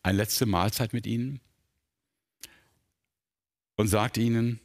eine 0.08 0.18
letzte 0.18 0.46
Mahlzeit 0.46 0.94
mit 0.94 1.06
ihnen 1.06 1.42
und 3.76 3.90
sagt 3.90 4.18
ihnen, 4.18 4.62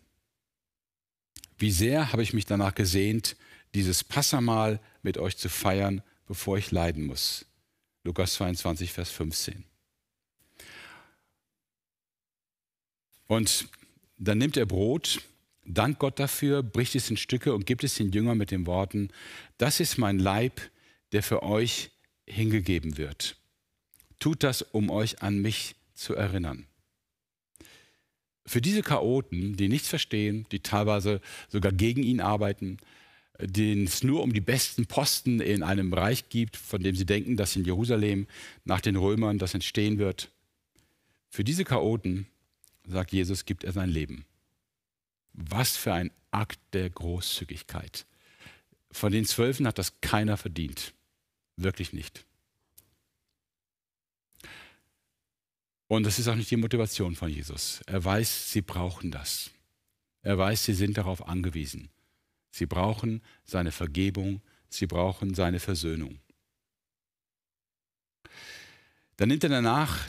wie 1.59 1.73
sehr 1.73 2.13
habe 2.13 2.23
ich 2.23 2.33
mich 2.33 2.47
danach 2.47 2.77
gesehnt, 2.77 3.37
dieses 3.75 4.05
Passamal 4.05 4.81
mit 5.03 5.19
euch 5.19 5.37
zu 5.37 5.49
feiern, 5.49 6.03
bevor 6.27 6.59
ich 6.59 6.71
leiden 6.71 7.07
muss. 7.07 7.45
Lukas 8.05 8.35
22, 8.35 8.93
Vers 8.93 9.11
15. 9.11 9.65
Und 13.27 13.69
dann 14.19 14.39
nimmt 14.39 14.57
er 14.57 14.67
Brot, 14.67 15.23
dankt 15.65 15.99
Gott 15.99 16.21
dafür, 16.21 16.63
bricht 16.63 16.95
es 16.95 17.11
in 17.11 17.17
Stücke 17.17 17.53
und 17.53 17.67
gibt 17.67 17.83
es 17.83 17.97
den 17.97 18.13
Jüngern 18.13 18.39
mit 18.39 18.53
den 18.53 18.67
Worten, 18.67 19.11
das 19.59 19.81
ist 19.81 19.99
mein 19.99 20.21
Leib, 20.21 20.61
der 21.11 21.25
für 21.25 21.43
euch 21.43 21.91
hingegeben 22.27 22.97
wird. 22.97 23.42
Tut 24.23 24.45
das, 24.45 24.63
um 24.63 24.89
euch 24.89 25.21
an 25.21 25.43
mich 25.43 25.75
zu 25.95 26.15
erinnern. 26.15 26.69
Für 28.47 28.61
diese 28.61 28.83
Chaoten, 28.83 29.57
die 29.57 29.69
nichts 29.69 29.89
verstehen, 29.89 30.47
die 30.53 30.61
teilweise 30.61 31.21
sogar 31.49 31.73
gegen 31.73 32.05
ihn 32.05 32.21
arbeiten, 32.21 32.77
denen 33.41 33.83
es 33.83 34.05
nur 34.05 34.23
um 34.23 34.33
die 34.33 34.41
besten 34.41 34.87
Posten 34.87 35.41
in 35.41 35.65
einem 35.65 35.91
Bereich 35.91 36.29
gibt, 36.29 36.57
von 36.57 36.85
dem 36.85 36.95
sie 36.95 37.05
denken, 37.05 37.37
dass 37.37 37.57
in 37.57 37.65
Jerusalem 37.65 38.29
nach 38.65 38.81
den 38.81 38.95
Römern 38.95 39.41
das 39.41 39.55
entstehen 39.55 39.99
wird. 39.99 40.31
Für 41.29 41.43
diese 41.43 41.65
Chaoten, 41.65 42.29
sagt 42.87 43.11
Jesus, 43.11 43.45
gibt 43.45 43.65
er 43.65 43.73
sein 43.73 43.91
Leben. 43.91 44.25
Was 45.33 45.77
für 45.77 45.95
ein 45.95 46.13
Akt 46.31 46.61
der 46.75 46.89
Großzügigkeit. 46.91 48.07
Von 48.93 49.11
den 49.11 49.25
Zwölfen 49.25 49.67
hat 49.67 49.79
das 49.79 50.01
keiner 50.01 50.37
verdient. 50.37 50.95
Wirklich 51.57 51.93
nicht. 51.93 52.25
Und 55.93 56.05
das 56.05 56.19
ist 56.19 56.27
auch 56.27 56.37
nicht 56.37 56.51
die 56.51 56.57
Motivation 56.57 57.15
von 57.15 57.29
Jesus. 57.29 57.83
Er 57.85 58.03
weiß, 58.03 58.51
sie 58.51 58.63
brauchen 58.63 59.11
das. 59.11 59.51
Er 60.23 60.39
weiß, 60.39 60.65
sie 60.65 60.73
sind 60.73 60.97
darauf 60.97 61.29
angewiesen. 61.29 61.91
Sie 62.51 62.65
brauchen 62.65 63.21
seine 63.45 63.73
Vergebung, 63.73 64.41
sie 64.71 64.87
brauchen 64.87 65.35
seine 65.35 65.61
Versöhnung. 65.61 66.19
Dann 69.19 69.29
nimmt 69.29 69.45
er 69.45 69.51
danach 69.51 70.09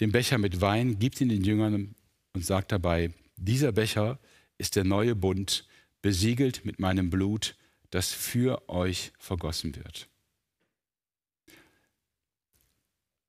den 0.00 0.10
Becher 0.10 0.36
mit 0.36 0.60
Wein, 0.60 0.98
gibt 0.98 1.20
ihn 1.20 1.28
den 1.28 1.44
Jüngern 1.44 1.94
und 2.32 2.44
sagt 2.44 2.72
dabei, 2.72 3.14
dieser 3.36 3.70
Becher 3.70 4.18
ist 4.58 4.74
der 4.74 4.82
neue 4.82 5.14
Bund, 5.14 5.64
besiegelt 6.02 6.64
mit 6.64 6.80
meinem 6.80 7.08
Blut, 7.08 7.54
das 7.90 8.10
für 8.10 8.68
euch 8.68 9.12
vergossen 9.16 9.76
wird. 9.76 10.09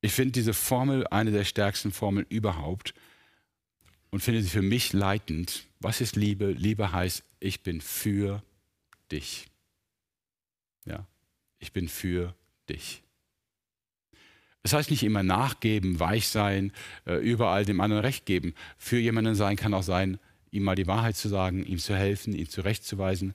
Ich 0.02 0.14
finde 0.14 0.32
diese 0.32 0.54
Formel 0.54 1.06
eine 1.08 1.32
der 1.32 1.44
stärksten 1.44 1.92
Formeln 1.92 2.26
überhaupt 2.30 2.94
und 4.10 4.22
finde 4.22 4.42
sie 4.42 4.50
für 4.50 4.64
mich 4.64 4.94
leitend. 4.94 5.68
Was 5.80 6.02
ist 6.02 6.16
Liebe? 6.16 6.52
Liebe 6.52 6.92
heißt, 6.92 7.24
ich 7.40 7.62
bin 7.62 7.82
für 7.82 8.44
dich. 9.12 9.48
Ja, 10.86 11.06
ich 11.60 11.72
bin 11.72 11.88
für 11.88 12.36
dich. 12.68 13.04
Es 14.64 14.74
heißt 14.74 14.92
nicht 14.92 15.04
immer 15.04 15.24
nachgeben, 15.24 16.00
weich 16.00 16.28
sein, 16.28 16.72
äh, 17.06 17.16
überall 17.16 17.66
dem 17.66 17.82
anderen 17.82 18.04
Recht 18.04 18.26
geben. 18.26 18.54
Für 18.78 19.00
jemanden 19.00 19.36
sein 19.36 19.56
kann 19.56 19.74
auch 19.74 19.84
sein, 19.84 20.20
ihm 20.52 20.64
mal 20.64 20.76
die 20.76 20.88
Wahrheit 20.88 21.16
zu 21.16 21.30
sagen, 21.30 21.66
ihm 21.66 21.80
zu 21.80 21.96
helfen, 21.96 22.34
ihn 22.34 22.48
zurechtzuweisen. 22.48 23.34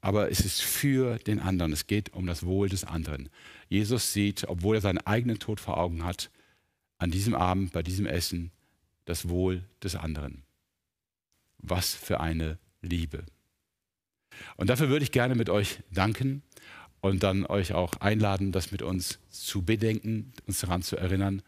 Aber 0.00 0.30
es 0.30 0.40
ist 0.40 0.62
für 0.62 1.18
den 1.18 1.40
anderen. 1.40 1.72
Es 1.72 1.86
geht 1.86 2.12
um 2.14 2.26
das 2.26 2.44
Wohl 2.44 2.68
des 2.68 2.84
anderen. 2.84 3.28
Jesus 3.72 4.12
sieht, 4.12 4.44
obwohl 4.48 4.74
er 4.74 4.82
seinen 4.82 4.98
eigenen 4.98 5.38
Tod 5.38 5.58
vor 5.58 5.78
Augen 5.78 6.04
hat, 6.04 6.30
an 6.98 7.10
diesem 7.10 7.34
Abend, 7.34 7.72
bei 7.72 7.82
diesem 7.82 8.04
Essen, 8.04 8.52
das 9.06 9.30
Wohl 9.30 9.64
des 9.82 9.96
anderen. 9.96 10.42
Was 11.56 11.94
für 11.94 12.20
eine 12.20 12.58
Liebe. 12.82 13.24
Und 14.56 14.68
dafür 14.68 14.90
würde 14.90 15.04
ich 15.04 15.10
gerne 15.10 15.34
mit 15.36 15.48
euch 15.48 15.78
danken 15.90 16.42
und 17.00 17.22
dann 17.22 17.46
euch 17.46 17.72
auch 17.72 17.94
einladen, 17.94 18.52
das 18.52 18.72
mit 18.72 18.82
uns 18.82 19.20
zu 19.30 19.62
bedenken, 19.62 20.34
uns 20.46 20.60
daran 20.60 20.82
zu 20.82 20.98
erinnern, 20.98 21.40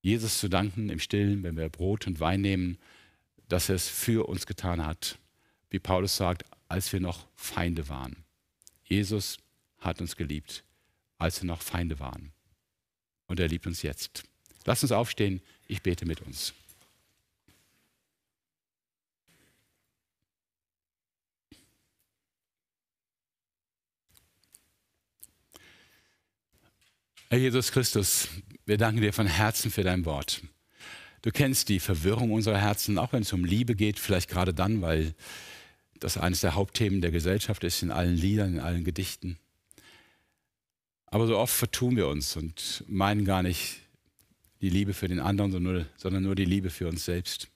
Jesus 0.00 0.40
zu 0.40 0.48
danken 0.48 0.88
im 0.88 0.98
Stillen, 0.98 1.42
wenn 1.42 1.58
wir 1.58 1.68
Brot 1.68 2.06
und 2.06 2.20
Wein 2.20 2.40
nehmen, 2.40 2.78
dass 3.48 3.68
er 3.68 3.74
es 3.74 3.86
für 3.86 4.30
uns 4.30 4.46
getan 4.46 4.86
hat. 4.86 5.18
Wie 5.68 5.78
Paulus 5.78 6.16
sagt, 6.16 6.44
als 6.68 6.90
wir 6.94 7.00
noch 7.00 7.28
Feinde 7.36 7.90
waren. 7.90 8.24
Jesus 8.82 9.36
hat 9.76 10.00
uns 10.00 10.16
geliebt, 10.16 10.64
als 11.20 11.42
wir 11.42 11.46
noch 11.46 11.62
Feinde 11.62 12.00
waren. 12.00 12.32
Und 13.26 13.38
er 13.38 13.48
liebt 13.48 13.66
uns 13.66 13.82
jetzt. 13.82 14.24
Lasst 14.64 14.82
uns 14.82 14.92
aufstehen, 14.92 15.40
ich 15.68 15.82
bete 15.82 16.06
mit 16.06 16.20
uns. 16.22 16.52
Herr 27.28 27.38
Jesus 27.38 27.70
Christus, 27.70 28.28
wir 28.66 28.76
danken 28.76 29.02
dir 29.02 29.12
von 29.12 29.28
Herzen 29.28 29.70
für 29.70 29.84
dein 29.84 30.04
Wort. 30.04 30.42
Du 31.22 31.30
kennst 31.30 31.68
die 31.68 31.78
Verwirrung 31.78 32.32
unserer 32.32 32.58
Herzen, 32.58 32.98
auch 32.98 33.12
wenn 33.12 33.22
es 33.22 33.32
um 33.32 33.44
Liebe 33.44 33.76
geht, 33.76 34.00
vielleicht 34.00 34.28
gerade 34.28 34.52
dann, 34.52 34.82
weil 34.82 35.14
das 36.00 36.16
eines 36.16 36.40
der 36.40 36.54
Hauptthemen 36.54 37.02
der 37.02 37.12
Gesellschaft 37.12 37.62
ist, 37.62 37.82
in 37.82 37.92
allen 37.92 38.16
Liedern, 38.16 38.54
in 38.54 38.60
allen 38.60 38.82
Gedichten. 38.82 39.38
Aber 41.10 41.26
so 41.26 41.36
oft 41.36 41.54
vertun 41.54 41.96
wir 41.96 42.08
uns 42.08 42.36
und 42.36 42.84
meinen 42.86 43.24
gar 43.24 43.42
nicht 43.42 43.80
die 44.60 44.70
Liebe 44.70 44.94
für 44.94 45.08
den 45.08 45.20
anderen, 45.20 45.86
sondern 45.96 46.22
nur 46.22 46.34
die 46.34 46.44
Liebe 46.44 46.70
für 46.70 46.88
uns 46.88 47.04
selbst. 47.04 47.48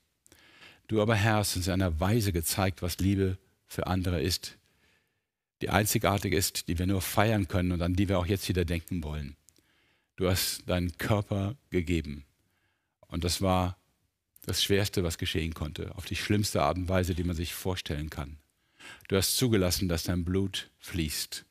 Du 0.89 1.01
aber, 1.01 1.15
Herr, 1.15 1.37
hast 1.37 1.57
uns 1.57 1.67
in 1.67 1.75
einer 1.75 2.01
Weise 2.01 2.33
gezeigt, 2.33 2.83
was 2.83 2.99
Liebe 2.99 3.39
für 3.67 3.87
andere 3.87 4.21
ist, 4.21 4.59
die 5.63 5.71
einzigartig 5.71 6.33
ist, 6.33 6.69
die 6.69 6.79
wir 6.79 6.87
nur 6.87 7.01
feiern 7.01 7.49
können 7.49 7.73
und 7.73 7.81
an 7.81 7.95
die 7.95 8.09
wir 8.09 8.19
auch 8.19 8.27
jetzt 8.27 8.49
wieder 8.49 8.65
denken 8.65 9.03
wollen. 9.03 9.37
Du 10.17 10.29
hast 10.29 10.69
deinen 10.69 10.97
Körper 10.99 11.57
gegeben. 11.71 12.25
Und 13.07 13.25
das 13.25 13.41
war 13.41 13.77
das 14.47 14.63
Schwerste, 14.63 15.05
was 15.05 15.17
geschehen 15.19 15.55
konnte, 15.55 15.95
auf 15.95 16.05
die 16.05 16.17
schlimmste 16.17 16.63
Art 16.63 16.77
und 16.77 16.89
Weise, 16.89 17.15
die 17.15 17.25
man 17.25 17.37
sich 17.37 17.55
vorstellen 17.55 18.11
kann. 18.11 18.37
Du 19.09 19.17
hast 19.17 19.37
zugelassen, 19.37 19.89
dass 19.89 20.03
dein 20.03 20.25
Blut 20.25 20.71
fließt. 20.79 21.45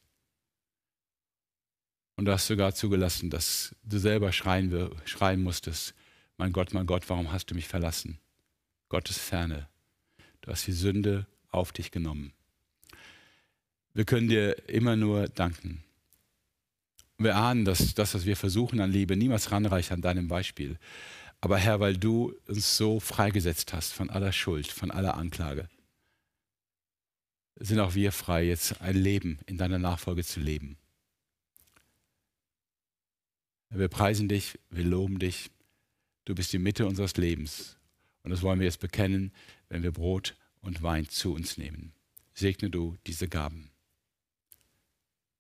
Und 2.16 2.26
du 2.26 2.32
hast 2.32 2.48
sogar 2.48 2.76
zugelassen, 2.76 3.30
dass 3.30 3.76
du 3.84 3.98
selber 3.98 4.32
schreien, 4.32 4.92
schreien 5.06 5.42
musstest, 5.42 5.96
mein 6.38 6.52
Gott, 6.52 6.74
mein 6.74 6.86
Gott, 6.86 7.10
warum 7.10 7.32
hast 7.32 7.52
du 7.52 7.56
mich 7.56 7.68
verlassen? 7.68 8.20
Gottes 8.90 9.18
Ferne. 9.18 9.68
Du 10.42 10.52
hast 10.52 10.68
die 10.68 10.74
Sünde 10.74 11.26
auf 11.50 11.72
dich 11.72 11.92
genommen. 11.92 12.34
Wir 13.94 14.06
können 14.06 14.28
dir 14.28 14.68
immer 14.68 14.96
nur 14.96 15.28
danken. 15.28 15.84
Wir 17.18 17.36
ahnen, 17.36 17.64
dass 17.64 17.94
das, 17.94 18.16
was 18.16 18.26
wir 18.26 18.36
versuchen 18.36 18.80
an 18.82 18.92
Liebe, 18.92 19.16
niemals 19.16 19.52
ranreicht 19.52 19.92
an 19.92 20.02
deinem 20.02 20.28
Beispiel. 20.28 20.78
Aber 21.42 21.58
Herr, 21.58 21.80
weil 21.80 21.98
du 21.98 22.34
uns 22.48 22.78
so 22.78 23.00
freigesetzt 23.00 23.74
hast 23.74 23.94
von 23.94 24.10
aller 24.10 24.32
Schuld, 24.32 24.68
von 24.68 24.92
aller 24.92 25.16
Anklage, 25.16 25.70
sind 27.56 27.80
auch 27.80 27.94
wir 27.94 28.12
frei, 28.12 28.46
jetzt 28.46 28.82
ein 28.82 28.96
Leben 28.96 29.40
in 29.46 29.58
deiner 29.58 29.80
Nachfolge 29.80 30.24
zu 30.24 30.40
leben. 30.40 30.78
Wir 33.76 33.88
preisen 33.88 34.30
dich, 34.30 34.60
wir 34.70 34.84
loben 34.84 35.18
dich. 35.18 35.50
Du 36.26 36.36
bist 36.36 36.54
die 36.54 36.60
Mitte 36.60 36.86
unseres 36.86 37.18
Lebens. 37.18 37.78
Und 38.22 38.30
das 38.30 38.44
wollen 38.44 38.60
wir 38.60 38.66
jetzt 38.66 38.80
bekennen, 38.80 39.32
wenn 39.68 39.82
wir 39.82 39.92
Brot 39.92 40.36
und 40.62 40.84
Wein 40.84 41.10
zu 41.10 41.34
uns 41.34 41.58
nehmen. 41.58 41.92
Segne 42.36 42.70
du 42.70 42.96
diese 43.08 43.28
Gaben. 43.28 43.72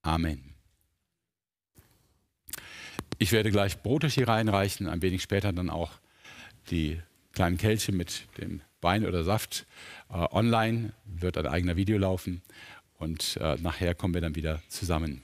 Amen. 0.02 0.54
Ich 3.20 3.32
werde 3.32 3.52
gleich 3.52 3.82
Brote 3.84 4.08
hier 4.08 4.28
reinreichen, 4.28 4.88
ein 4.88 5.04
wenig 5.04 5.22
später 5.22 5.54
dann 5.54 5.70
auch 5.70 5.92
die 6.72 7.00
kleinen 7.34 7.58
Kelche 7.58 7.92
mit 7.92 8.28
dem 8.40 8.62
Wein 8.82 9.06
oder 9.06 9.24
Saft. 9.24 9.68
Äh, 10.10 10.26
online 10.32 10.94
wird 11.06 11.38
ein 11.38 11.48
eigener 11.48 11.76
Video 11.76 12.00
laufen 12.00 12.42
und 12.98 13.38
äh, 13.38 13.56
nachher 13.62 13.94
kommen 13.94 14.16
wir 14.16 14.22
dann 14.22 14.36
wieder 14.36 14.62
zusammen. 14.70 15.22